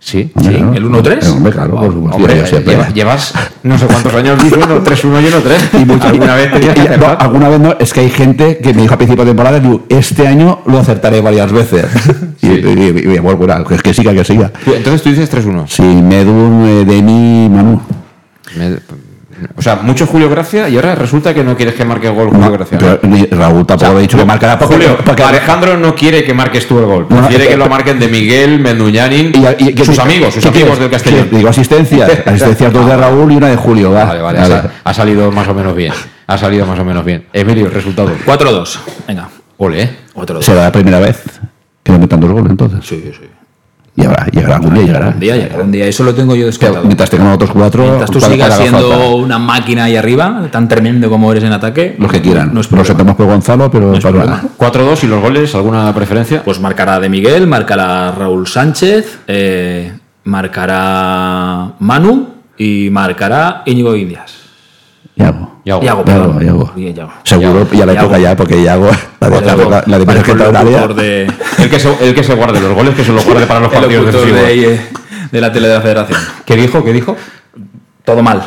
Sí, 0.05 0.31
Sí, 0.39 0.57
¿no? 0.61 0.71
el 0.75 0.85
1-3. 0.85 1.27
Hombre, 1.31 1.51
claro, 1.51 1.71
por 1.77 1.91
supuesto. 1.91 2.15
Hombre, 2.17 2.37
yo 2.37 2.45
siempre- 2.45 2.73
lleva- 2.75 2.89
llevas 2.93 3.33
no 3.63 3.75
sé 3.75 3.87
cuántos 3.87 4.13
años 4.13 4.43
diciendo 4.43 4.83
3-1 4.83 5.19
y 5.19 5.25
1-3. 5.25 5.57
Y 5.73 6.05
alguna 6.05 6.35
vez 6.35 6.51
tenías 6.53 6.75
que 6.75 6.81
Y- 6.81 6.99
no, 6.99 7.07
alguna 7.17 7.49
vez 7.49 7.59
no, 7.59 7.75
es 7.79 7.91
que 7.91 8.01
hay 8.01 8.09
gente 8.11 8.59
que 8.59 8.71
me 8.75 8.83
dijo 8.83 8.93
a 8.93 8.97
principio 8.97 9.25
de 9.25 9.31
temporada, 9.31 9.59
digo, 9.59 9.83
este 9.89 10.27
año 10.27 10.59
lo 10.67 10.77
acertaré 10.77 11.21
varias 11.21 11.51
veces. 11.51 11.85
y, 12.43 12.47
y, 12.49 12.51
y- 12.51 13.13
y, 13.15 13.17
bueno, 13.17 13.35
bueno, 13.37 13.63
que, 13.65 13.77
que 13.77 13.93
siga, 13.95 14.13
que 14.13 14.23
siga. 14.23 14.51
Entonces 14.67 15.01
tú 15.01 15.09
dices 15.09 15.27
3-1. 15.33 15.65
Sí, 15.67 15.81
Medun, 15.81 16.65
eh, 16.67 16.85
Deni, 16.85 17.49
Manu. 17.49 17.81
Me- 18.57 18.77
o 19.55 19.61
sea, 19.61 19.75
mucho 19.77 20.05
Julio 20.07 20.29
Gracia 20.29 20.69
y 20.69 20.75
ahora 20.75 20.95
resulta 20.95 21.33
que 21.33 21.43
no 21.43 21.55
quieres 21.55 21.75
que 21.75 21.83
marque 21.85 22.07
el 22.07 22.13
gol 22.13 22.29
Julio 22.29 22.51
Gracia. 22.51 22.77
Pero, 22.77 22.99
ni- 23.03 23.25
Raúl 23.25 23.65
tampoco 23.65 23.91
lo 23.93 23.99
he 23.99 24.01
dicho 24.03 24.17
que 24.17 24.25
marcará 24.25 24.57
porque, 24.57 24.75
Julio, 24.75 24.97
porque- 25.05 25.23
Alejandro 25.23 25.77
no 25.77 25.93
quiere 25.95 26.23
que 26.23 26.33
marques 26.33 26.67
tú 26.67 26.79
el 26.79 26.85
gol. 26.85 27.07
No, 27.09 27.17
Prefiere 27.19 27.45
eh, 27.45 27.47
que 27.49 27.57
lo 27.57 27.67
marquen 27.67 27.99
de 27.99 28.07
Miguel, 28.07 28.59
Menduñanin, 28.59 29.31
y- 29.35 29.69
y- 29.69 29.77
sus 29.85 29.95
¿qué- 29.95 30.01
amigos, 30.01 30.33
sus 30.33 30.45
amigos 30.45 30.53
quieres? 30.77 30.79
del 30.79 30.89
Castellón. 30.89 31.27
Digo 31.31 31.49
asistencias. 31.49 32.09
Asistencias 32.25 32.71
dos 32.73 32.85
de 32.87 32.95
Raúl 32.97 33.31
y 33.31 33.35
una 33.37 33.47
de 33.49 33.55
Julio. 33.57 33.91
Va. 33.91 34.05
Vale, 34.05 34.21
vale, 34.21 34.39
A 34.39 34.43
ha, 34.45 34.71
ha 34.89 34.93
salido 34.93 35.31
más 35.31 35.47
o 35.47 35.53
menos 35.53 35.75
bien. 35.75 35.93
Ha 36.27 36.37
salido 36.37 36.65
más 36.65 36.79
o 36.79 36.85
menos 36.85 37.03
bien. 37.05 37.25
Emilio, 37.33 37.65
el 37.67 37.71
resultado. 37.71 38.11
4-2. 38.25 38.79
Venga. 39.07 39.29
Ole, 39.57 39.81
¿eh? 39.83 39.89
4-2. 40.15 40.41
Será 40.41 40.63
la 40.63 40.71
primera 40.71 40.99
vez 40.99 41.21
que 41.83 41.91
le 41.91 41.99
metan 41.99 42.19
dos 42.19 42.31
goles 42.31 42.49
entonces. 42.51 42.79
Sí, 42.83 43.11
sí. 43.13 43.27
Llegará, 43.95 44.55
algún 44.55 44.73
día 44.73 44.83
llegará. 44.83 45.07
Un 45.07 45.19
día 45.19 45.35
llegará, 45.37 45.63
un 45.63 45.71
día. 45.71 45.85
Eso 45.87 46.03
lo 46.03 46.13
tengo 46.13 46.35
yo 46.35 46.47
descartado. 46.47 46.83
Mientras 46.83 47.09
tengan 47.09 47.31
otros 47.31 47.51
cuatro. 47.51 47.83
Mientras 47.83 48.11
tú 48.11 48.19
sigas 48.19 48.57
siendo 48.57 48.89
falta. 48.89 49.07
una 49.15 49.39
máquina 49.39 49.85
ahí 49.85 49.95
arriba, 49.95 50.47
tan 50.51 50.67
tremendo 50.67 51.09
como 51.09 51.31
eres 51.31 51.45
en 51.45 51.53
ataque. 51.53 51.95
Los 51.97 52.11
que 52.11 52.21
quieran. 52.21 52.53
No 52.53 52.61
problema. 52.61 52.85
sepamos 52.85 53.15
por 53.15 53.25
Gonzalo, 53.27 53.71
pero 53.71 53.93
No 53.93 53.99
para 53.99 54.11
problema. 54.11 54.43
4-2 54.57 55.03
y 55.03 55.07
los 55.07 55.21
goles, 55.21 55.55
¿alguna 55.55 55.93
preferencia? 55.93 56.43
Pues 56.43 56.59
marcará 56.59 56.99
de 56.99 57.07
Miguel, 57.07 57.47
marcará 57.47 58.11
Raúl 58.11 58.47
Sánchez, 58.47 59.19
eh, 59.27 59.93
marcará 60.25 61.73
Manu 61.79 62.27
y 62.57 62.89
marcará 62.91 63.63
Íñigo 63.65 63.95
Indias. 63.95 64.33
Yago. 65.15 65.37
Yago. 65.37 65.54
Yago, 65.65 65.81
Yago, 65.81 66.05
perdón. 66.05 66.45
Yago. 66.45 66.73
Yago. 66.75 67.11
Seguro, 67.23 67.67
ya 67.71 67.85
le 67.87 67.93
Yago. 67.95 68.07
toca 68.07 68.19
ya, 68.19 68.35
porque 68.35 68.61
Yago, 68.63 68.89
la 69.19 69.29
de, 69.29 69.41
la, 69.41 69.55
de- 69.55 69.65
la, 69.69 69.83
la 69.87 69.97
de 69.97 70.03
el 70.03 70.95
de, 71.57 71.69
que, 71.69 71.79
se, 71.79 72.07
el 72.07 72.13
que 72.13 72.23
se 72.23 72.35
guarde 72.35 72.59
los 72.59 72.73
goles, 72.73 72.93
que 72.93 73.03
se 73.03 73.11
los 73.11 73.25
guarde 73.25 73.45
para 73.47 73.61
los 73.61 73.73
el 73.73 73.79
partidos 73.79 74.05
locutor 74.05 74.25
decisivos. 74.27 74.47
de, 74.47 74.73
eh, 74.75 74.79
de 75.31 75.41
la 75.41 75.51
tele 75.51 75.67
de 75.67 75.73
la 75.73 75.81
federación. 75.81 76.19
¿Qué 76.45 76.55
dijo? 76.55 76.83
¿Qué 76.83 76.93
dijo? 76.93 77.17
Todo 78.03 78.21
mal. 78.21 78.43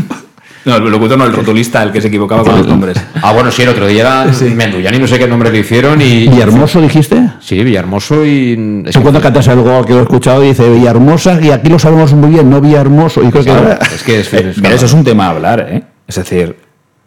no, 0.64 0.76
el 0.76 0.84
locutor 0.90 1.18
no, 1.18 1.26
el 1.26 1.32
rotulista, 1.34 1.82
el 1.82 1.92
que 1.92 2.00
se 2.00 2.08
equivocaba 2.08 2.42
con 2.42 2.56
los 2.56 2.66
nombres. 2.66 2.96
Ah, 3.20 3.32
bueno, 3.32 3.50
sí, 3.50 3.60
el 3.62 3.68
otro 3.68 3.86
día 3.86 4.00
era 4.00 4.26
Menduyani, 4.54 4.98
no 4.98 5.06
sé 5.06 5.18
qué 5.18 5.28
nombre 5.28 5.52
le 5.52 5.58
hicieron 5.58 6.00
y... 6.00 6.26
Villahermoso 6.28 6.80
dijiste. 6.80 7.20
Sí, 7.40 7.62
Villahermoso 7.62 8.24
y... 8.24 8.82
es 8.86 8.96
cuando 8.96 9.20
cantas 9.20 9.46
el 9.48 9.60
gol 9.60 9.84
que 9.84 9.92
lo 9.92 9.98
he 10.00 10.02
escuchado 10.04 10.40
dice 10.40 10.66
Villahermosa 10.70 11.38
y 11.42 11.50
aquí 11.50 11.68
lo 11.68 11.78
sabemos 11.78 12.14
muy 12.14 12.30
bien, 12.30 12.48
no 12.48 12.62
Villahermoso. 12.62 13.22
Y 13.22 13.30
creo 13.30 13.44
que 13.44 13.78
es 13.94 14.02
que 14.02 14.20
es... 14.20 14.32
es- 14.32 14.56
Mira, 14.56 14.74
eso 14.74 14.86
es 14.86 14.92
un 14.94 15.04
tema 15.04 15.26
a 15.26 15.30
hablar, 15.30 15.66
¿eh? 15.70 15.82
Es 16.06 16.16
decir, 16.16 16.56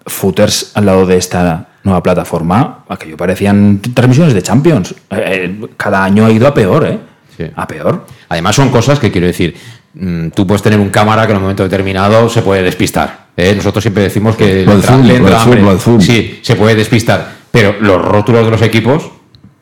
footers 0.05 0.71
al 0.75 0.85
lado 0.85 1.05
de 1.05 1.17
esta 1.17 1.67
nueva 1.83 2.03
plataforma, 2.03 2.83
aquello 2.89 3.17
parecían 3.17 3.79
transmisiones 3.93 4.33
de 4.33 4.41
Champions. 4.41 4.95
Eh, 5.11 5.67
cada 5.77 6.03
año 6.03 6.25
ha 6.25 6.31
ido 6.31 6.47
a 6.47 6.53
peor, 6.53 6.85
¿eh? 6.85 6.99
Sí. 7.37 7.45
A 7.55 7.67
peor. 7.67 8.05
Además 8.27 8.55
son 8.55 8.69
cosas 8.69 8.99
que 8.99 9.11
quiero 9.11 9.27
decir, 9.27 9.55
mm, 9.93 10.29
tú 10.29 10.45
puedes 10.45 10.61
tener 10.61 10.79
un 10.79 10.89
cámara 10.89 11.25
que 11.25 11.31
en 11.31 11.37
un 11.37 11.43
momento 11.43 11.63
determinado 11.63 12.29
se 12.29 12.41
puede 12.41 12.63
despistar. 12.63 13.27
¿eh? 13.37 13.53
Nosotros 13.55 13.81
siempre 13.81 14.03
decimos 14.03 14.35
que 14.35 14.45
del 14.45 14.69
entra, 14.69 14.91
zoom, 14.93 15.05
le 15.05 15.19
lo 15.19 15.27
entra 15.27 15.41
hambre. 15.41 15.79
zoom. 15.79 16.01
Sí, 16.01 16.39
se 16.41 16.55
puede 16.55 16.75
despistar. 16.75 17.39
Pero 17.51 17.75
los 17.79 18.01
rótulos 18.01 18.45
de 18.45 18.51
los 18.51 18.61
equipos, 18.61 19.09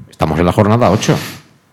estamos 0.10 0.40
en 0.40 0.46
la 0.46 0.52
jornada 0.52 0.90
8. 0.90 1.18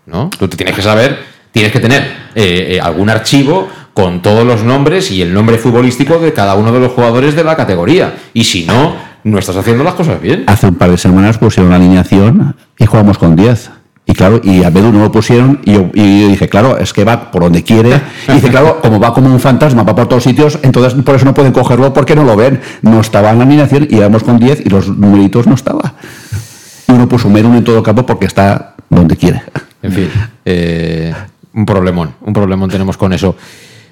¿no? 0.07 0.29
Tú 0.37 0.47
te 0.47 0.57
tienes 0.57 0.75
que 0.75 0.81
saber, 0.81 1.19
tienes 1.55 1.71
que 1.71 1.79
tener 1.79 2.03
eh, 2.35 2.75
eh, 2.75 2.81
algún 2.81 3.09
archivo 3.09 3.69
con 3.93 4.21
todos 4.21 4.45
los 4.45 4.63
nombres 4.63 5.09
y 5.09 5.21
el 5.21 5.33
nombre 5.33 5.57
futbolístico 5.57 6.19
de 6.19 6.33
cada 6.33 6.55
uno 6.55 6.73
de 6.73 6.81
los 6.81 6.91
jugadores 6.91 7.33
de 7.33 7.45
la 7.45 7.55
categoría. 7.55 8.13
Y 8.33 8.43
si 8.43 8.65
no, 8.65 8.93
no 9.23 9.39
estás 9.39 9.55
haciendo 9.55 9.81
las 9.85 9.93
cosas 9.93 10.19
bien. 10.19 10.43
Hace 10.47 10.67
un 10.67 10.75
par 10.75 10.91
de 10.91 10.97
semanas 10.97 11.37
pusieron 11.37 11.69
la 11.69 11.77
alineación 11.77 12.57
y 12.77 12.85
jugamos 12.85 13.17
con 13.17 13.37
10. 13.37 13.69
Y 14.05 14.13
claro, 14.13 14.41
y 14.43 14.65
a 14.65 14.69
Bedu 14.69 14.91
no 14.91 14.99
lo 14.99 15.13
pusieron 15.13 15.61
y 15.63 15.75
yo, 15.75 15.89
y 15.93 16.23
yo 16.23 16.27
dije, 16.27 16.49
claro, 16.49 16.77
es 16.77 16.91
que 16.91 17.05
va 17.05 17.31
por 17.31 17.43
donde 17.43 17.63
quiere. 17.63 18.01
Y 18.27 18.33
dice, 18.33 18.49
claro, 18.49 18.81
como 18.81 18.99
va 18.99 19.13
como 19.13 19.33
un 19.33 19.39
fantasma, 19.39 19.83
va 19.83 19.95
por 19.95 20.09
todos 20.09 20.23
sitios, 20.23 20.59
entonces 20.61 20.93
por 21.03 21.15
eso 21.15 21.23
no 21.23 21.33
pueden 21.33 21.53
cogerlo 21.53 21.93
porque 21.93 22.17
no 22.17 22.25
lo 22.25 22.35
ven. 22.35 22.59
No 22.81 22.99
estaba 22.99 23.31
en 23.31 23.37
la 23.37 23.45
alineación 23.45 23.87
y 23.89 23.95
íbamos 23.95 24.23
con 24.23 24.39
10 24.39 24.65
y 24.65 24.69
los 24.69 24.89
numeritos 24.89 25.47
no 25.47 25.55
estaba. 25.55 25.93
Y 26.89 26.91
uno 26.91 27.07
puso 27.07 27.29
Merun 27.29 27.55
en 27.55 27.63
todo 27.63 27.81
campo 27.81 28.05
porque 28.05 28.25
está 28.25 28.75
donde 28.89 29.15
quiere. 29.15 29.41
En 29.85 29.91
fin, 29.91 30.09
eh, 30.43 31.13
un 31.55 31.65
problemón, 31.65 32.15
un 32.21 32.33
problemón 32.33 32.69
tenemos 32.69 32.97
con 32.97 33.13
eso. 33.13 33.35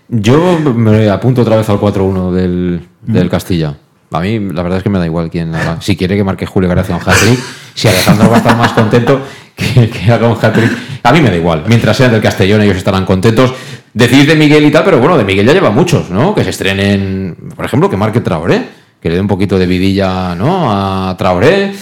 Yo 0.09 0.59
me 0.59 1.09
apunto 1.09 1.41
otra 1.41 1.55
vez 1.55 1.69
al 1.69 1.79
4-1 1.79 2.31
del, 2.31 2.81
del 3.01 3.29
Castilla. 3.29 3.75
A 4.11 4.19
mí 4.19 4.39
la 4.39 4.61
verdad 4.61 4.77
es 4.77 4.83
que 4.83 4.89
me 4.89 4.99
da 4.99 5.05
igual 5.05 5.29
quién 5.31 5.55
haga. 5.55 5.81
Si 5.81 5.95
quiere 5.95 6.15
que 6.15 6.23
marque 6.23 6.45
Julio 6.45 6.69
García 6.69 6.95
un 6.95 7.01
hat-trick, 7.01 7.39
si 7.73 7.87
Alejandro 7.87 8.29
va 8.29 8.35
a 8.35 8.39
estar 8.39 8.57
más 8.57 8.73
contento 8.73 9.21
que, 9.55 9.89
que 9.89 10.11
haga 10.11 10.27
un 10.27 10.37
hat-trick, 10.39 10.71
a 11.01 11.11
mí 11.13 11.21
me 11.21 11.29
da 11.29 11.37
igual. 11.37 11.63
Mientras 11.67 11.97
sean 11.97 12.11
del 12.11 12.21
Castellón 12.21 12.61
ellos 12.61 12.77
estarán 12.77 13.05
contentos. 13.05 13.53
Decís 13.93 14.27
de 14.27 14.35
Miguel 14.35 14.65
y 14.65 14.71
tal, 14.71 14.83
pero 14.83 14.99
bueno, 14.99 15.17
de 15.17 15.23
Miguel 15.23 15.45
ya 15.45 15.53
lleva 15.53 15.69
muchos, 15.69 16.09
¿no? 16.09 16.35
Que 16.35 16.43
se 16.43 16.49
estrenen, 16.49 17.35
por 17.55 17.63
ejemplo, 17.63 17.89
que 17.89 17.97
marque 17.97 18.21
Traoré, 18.21 18.67
que 18.99 19.09
le 19.09 19.15
dé 19.15 19.21
un 19.21 19.27
poquito 19.27 19.57
de 19.57 19.67
vidilla, 19.67 20.35
¿no? 20.35 20.71
A 20.71 21.15
Traoré 21.15 21.73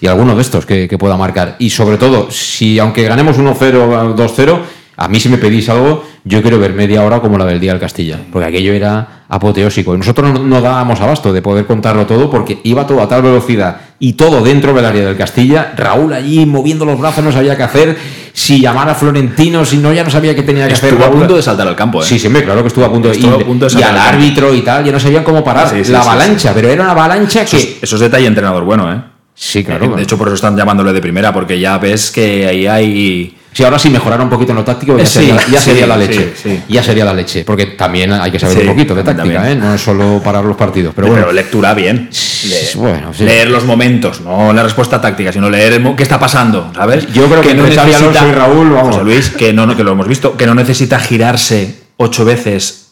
y 0.00 0.06
alguno 0.06 0.34
de 0.34 0.42
estos 0.42 0.66
que, 0.66 0.88
que 0.88 0.98
pueda 0.98 1.16
marcar. 1.16 1.56
Y 1.58 1.70
sobre 1.70 1.96
todo, 1.96 2.30
si 2.30 2.78
aunque 2.78 3.04
ganemos 3.04 3.38
1-0 3.38 3.74
o 3.76 4.16
2-0, 4.16 4.58
a 5.00 5.06
mí 5.06 5.20
si 5.20 5.28
me 5.28 5.38
pedís 5.38 5.68
algo, 5.68 6.04
yo 6.24 6.42
quiero 6.42 6.58
ver 6.58 6.74
media 6.74 7.04
hora 7.04 7.20
como 7.20 7.38
la 7.38 7.44
del 7.44 7.60
día 7.60 7.70
del 7.70 7.80
Castilla, 7.80 8.18
porque 8.32 8.48
aquello 8.48 8.72
era 8.72 9.22
apoteósico. 9.28 9.94
Y 9.94 9.98
nosotros 9.98 10.32
no, 10.32 10.40
no 10.40 10.60
dábamos 10.60 11.00
abasto 11.00 11.32
de 11.32 11.40
poder 11.40 11.66
contarlo 11.66 12.04
todo 12.04 12.28
porque 12.28 12.58
iba 12.64 12.84
todo 12.84 13.00
a 13.00 13.08
tal 13.08 13.22
velocidad 13.22 13.80
y 14.00 14.14
todo 14.14 14.42
dentro 14.42 14.74
del 14.74 14.84
área 14.84 15.06
del 15.06 15.16
Castilla. 15.16 15.72
Raúl 15.76 16.12
allí 16.12 16.44
moviendo 16.46 16.84
los 16.84 16.98
brazos, 16.98 17.22
no 17.22 17.30
sabía 17.30 17.56
qué 17.56 17.62
hacer, 17.62 17.96
si 18.32 18.60
llamar 18.60 18.88
a 18.88 18.94
Florentino, 18.96 19.64
si 19.64 19.76
no, 19.76 19.92
ya 19.92 20.02
no 20.02 20.10
sabía 20.10 20.34
qué 20.34 20.42
tenía 20.42 20.66
que 20.66 20.74
hacer. 20.74 20.92
Estuvo 20.92 21.06
a 21.06 21.12
punto 21.12 21.36
de 21.36 21.42
saltar 21.42 21.68
al 21.68 21.76
campo, 21.76 22.02
¿eh? 22.02 22.04
Sí, 22.04 22.18
sí, 22.18 22.26
hombre, 22.26 22.42
claro 22.42 22.62
que 22.62 22.68
estuvo 22.68 22.84
a 22.84 22.90
punto 22.90 23.06
de 23.06 23.14
Estuvo 23.14 23.36
a 23.36 23.38
punto 23.38 23.66
de 23.66 23.70
y 23.70 23.74
saltar 23.74 23.92
al 23.92 24.14
árbitro 24.14 24.52
y 24.52 24.62
tal, 24.62 24.84
ya 24.84 24.90
no 24.90 24.98
sabían 24.98 25.22
cómo 25.22 25.44
parar 25.44 25.68
Sí, 25.68 25.84
sí, 25.84 25.92
la 25.92 26.02
sí, 26.02 26.08
avalancha, 26.08 26.52
pero 26.52 26.70
era 26.70 26.82
una 26.82 26.90
avalancha 26.90 27.42
Eso 27.42 27.56
que. 27.56 27.62
es, 27.62 27.76
eso 27.82 27.94
es 27.94 28.00
detalle 28.00 28.26
entrenador 28.26 28.64
bueno, 28.64 28.92
¿eh? 28.92 29.00
Sí, 29.40 29.62
claro. 29.62 29.94
De 29.94 30.02
hecho, 30.02 30.18
por 30.18 30.26
eso 30.26 30.34
están 30.34 30.56
llamándole 30.56 30.92
de 30.92 31.00
primera, 31.00 31.32
porque 31.32 31.60
ya 31.60 31.78
ves 31.78 32.10
que 32.10 32.44
ahí 32.48 32.66
hay. 32.66 33.36
Si 33.52 33.64
ahora 33.64 33.78
sí 33.78 33.88
mejorara 33.90 34.22
un 34.22 34.28
poquito 34.30 34.52
en 34.52 34.56
lo 34.56 34.64
táctico, 34.64 34.96
ya, 34.96 35.02
Eh, 35.02 35.06
sí, 35.06 35.18
sería, 35.26 35.60
sí, 35.60 35.86
la 35.86 35.96
leche. 35.96 36.32
sí. 36.40 36.62
Ya 36.68 36.82
sería 36.82 37.04
la 37.04 37.14
leche. 37.14 37.44
Porque 37.44 37.66
también 37.66 38.12
hay 38.12 38.30
que 38.30 38.38
saber 38.38 38.58
un 38.58 38.66
poquito 38.66 38.94
de 38.94 39.02
táctica, 39.02 39.50
¿eh? 39.50 39.56
No 39.56 39.74
es 39.74 39.80
solo 39.80 40.20
parar 40.22 40.44
los 40.44 40.56
partidos. 40.56 40.92
Pero 40.94 41.08
Pero, 41.08 41.18
bueno, 41.18 41.32
lectura 41.32 41.74
bien. 41.74 42.08
Leer, 42.48 42.76
bueno, 42.76 43.12
sí. 43.14 43.24
leer 43.24 43.50
los 43.50 43.64
momentos, 43.64 44.20
no 44.20 44.52
la 44.52 44.62
respuesta 44.62 45.00
táctica, 45.00 45.32
sino 45.32 45.50
leer 45.50 45.82
qué 45.96 46.02
está 46.02 46.20
pasando, 46.20 46.70
¿sabes? 46.74 47.12
Yo 47.12 47.26
creo 47.28 47.40
que 47.40 47.72
Xavi 47.74 47.94
Alonso 47.94 48.28
y 48.28 48.32
Raúl, 48.32 48.70
vamos. 48.70 48.94
José 48.96 49.04
Luis, 49.04 49.30
que 49.30 49.52
no, 49.52 49.74
que 49.76 49.82
lo 49.82 49.92
hemos 49.92 50.06
visto, 50.06 50.36
que 50.36 50.46
no 50.46 50.54
necesita 50.54 51.00
girarse 51.00 51.80
ocho 51.96 52.24
veces 52.24 52.84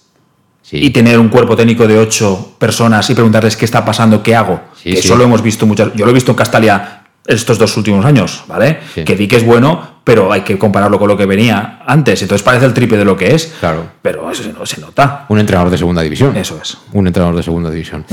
Sí. 0.62 0.78
y 0.82 0.90
tener 0.90 1.20
un 1.20 1.28
cuerpo 1.28 1.54
técnico 1.54 1.86
de 1.86 1.96
ocho 1.96 2.56
personas 2.58 3.08
y 3.08 3.14
preguntarles 3.14 3.56
qué 3.56 3.64
está 3.64 3.84
pasando, 3.84 4.20
qué 4.20 4.34
hago. 4.34 4.60
Sí, 4.82 4.90
que 4.94 5.00
sí. 5.00 5.06
eso 5.06 5.16
lo 5.16 5.22
hemos 5.22 5.40
visto 5.40 5.64
muchas. 5.64 5.90
Yo 5.94 6.04
lo 6.04 6.10
he 6.10 6.14
visto 6.14 6.32
en 6.32 6.36
Castalia 6.36 6.95
estos 7.28 7.58
dos 7.58 7.76
últimos 7.76 8.04
años, 8.04 8.44
¿vale? 8.46 8.78
Sí. 8.94 9.04
Que 9.04 9.16
di 9.16 9.26
que 9.28 9.36
es 9.36 9.44
bueno, 9.44 9.96
pero 10.04 10.30
hay 10.32 10.42
que 10.42 10.56
compararlo 10.58 10.98
con 10.98 11.08
lo 11.08 11.16
que 11.16 11.26
venía 11.26 11.80
antes. 11.86 12.22
Entonces 12.22 12.44
parece 12.44 12.64
el 12.66 12.72
triple 12.74 12.96
de 12.98 13.04
lo 13.04 13.16
que 13.16 13.34
es. 13.34 13.52
Claro. 13.60 13.86
Pero 14.02 14.30
eso 14.30 14.42
se, 14.44 14.52
no- 14.52 14.64
se 14.64 14.80
nota. 14.80 15.26
un 15.28 15.38
entrenador 15.40 15.70
de 15.70 15.78
segunda 15.78 16.02
división. 16.02 16.36
Eso 16.36 16.58
es. 16.62 16.78
Un 16.92 17.06
entrenador 17.08 17.36
de 17.36 17.42
segunda 17.42 17.70
división. 17.70 18.04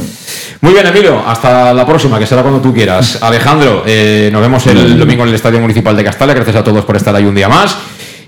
Muy 0.61 0.73
bien, 0.73 0.87
Emilio. 0.87 1.21
Hasta 1.25 1.73
la 1.73 1.85
próxima, 1.85 2.17
que 2.17 2.25
será 2.25 2.41
cuando 2.41 2.59
tú 2.61 2.73
quieras. 2.73 3.19
Alejandro, 3.21 3.83
eh, 3.85 4.29
nos 4.33 4.41
vemos 4.41 4.65
el 4.67 4.97
domingo 4.97 5.23
en 5.23 5.29
el 5.29 5.35
Estadio 5.35 5.59
Municipal 5.59 5.95
de 5.95 6.03
Castalia. 6.03 6.33
Gracias 6.33 6.55
a 6.55 6.63
todos 6.63 6.83
por 6.85 6.95
estar 6.95 7.15
ahí 7.15 7.25
un 7.25 7.35
día 7.35 7.47
más. 7.49 7.77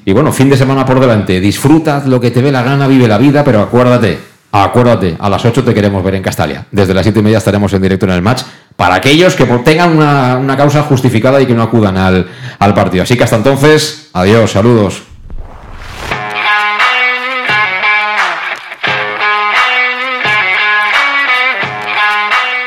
Y 0.07 0.13
bueno, 0.13 0.31
fin 0.31 0.49
de 0.51 0.57
semana 0.57 0.85
por 0.85 0.99
delante. 0.99 1.39
Disfruta 1.39 2.03
lo 2.05 2.21
que 2.21 2.29
te 2.29 2.43
dé 2.43 2.51
la 2.51 2.61
gana, 2.61 2.87
vive 2.87 3.07
la 3.07 3.17
vida, 3.17 3.43
pero 3.43 3.61
acuérdate, 3.61 4.19
acuérdate, 4.63 5.15
a 5.19 5.29
las 5.29 5.43
8 5.43 5.63
te 5.63 5.73
queremos 5.73 6.03
ver 6.03 6.15
en 6.15 6.23
Castalia. 6.23 6.65
Desde 6.71 6.93
las 6.93 7.03
7 7.03 7.19
y 7.19 7.23
media 7.23 7.37
estaremos 7.39 7.73
en 7.73 7.81
directo 7.81 8.05
en 8.05 8.11
el 8.13 8.21
match 8.21 8.43
para 8.75 8.95
aquellos 8.95 9.35
que 9.35 9.45
tengan 9.45 9.95
una, 9.95 10.37
una 10.37 10.57
causa 10.57 10.83
justificada 10.83 11.41
y 11.41 11.45
que 11.45 11.53
no 11.53 11.63
acudan 11.63 11.97
al, 11.97 12.27
al 12.59 12.73
partido. 12.73 13.03
Así 13.03 13.17
que 13.17 13.23
hasta 13.23 13.37
entonces, 13.37 14.09
adiós, 14.13 14.51
saludos. 14.51 15.03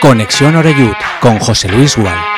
Conexión 0.00 0.56
Oreyud 0.56 0.94
con 1.20 1.38
José 1.38 1.68
Luis 1.68 1.96
Gual. 1.96 2.37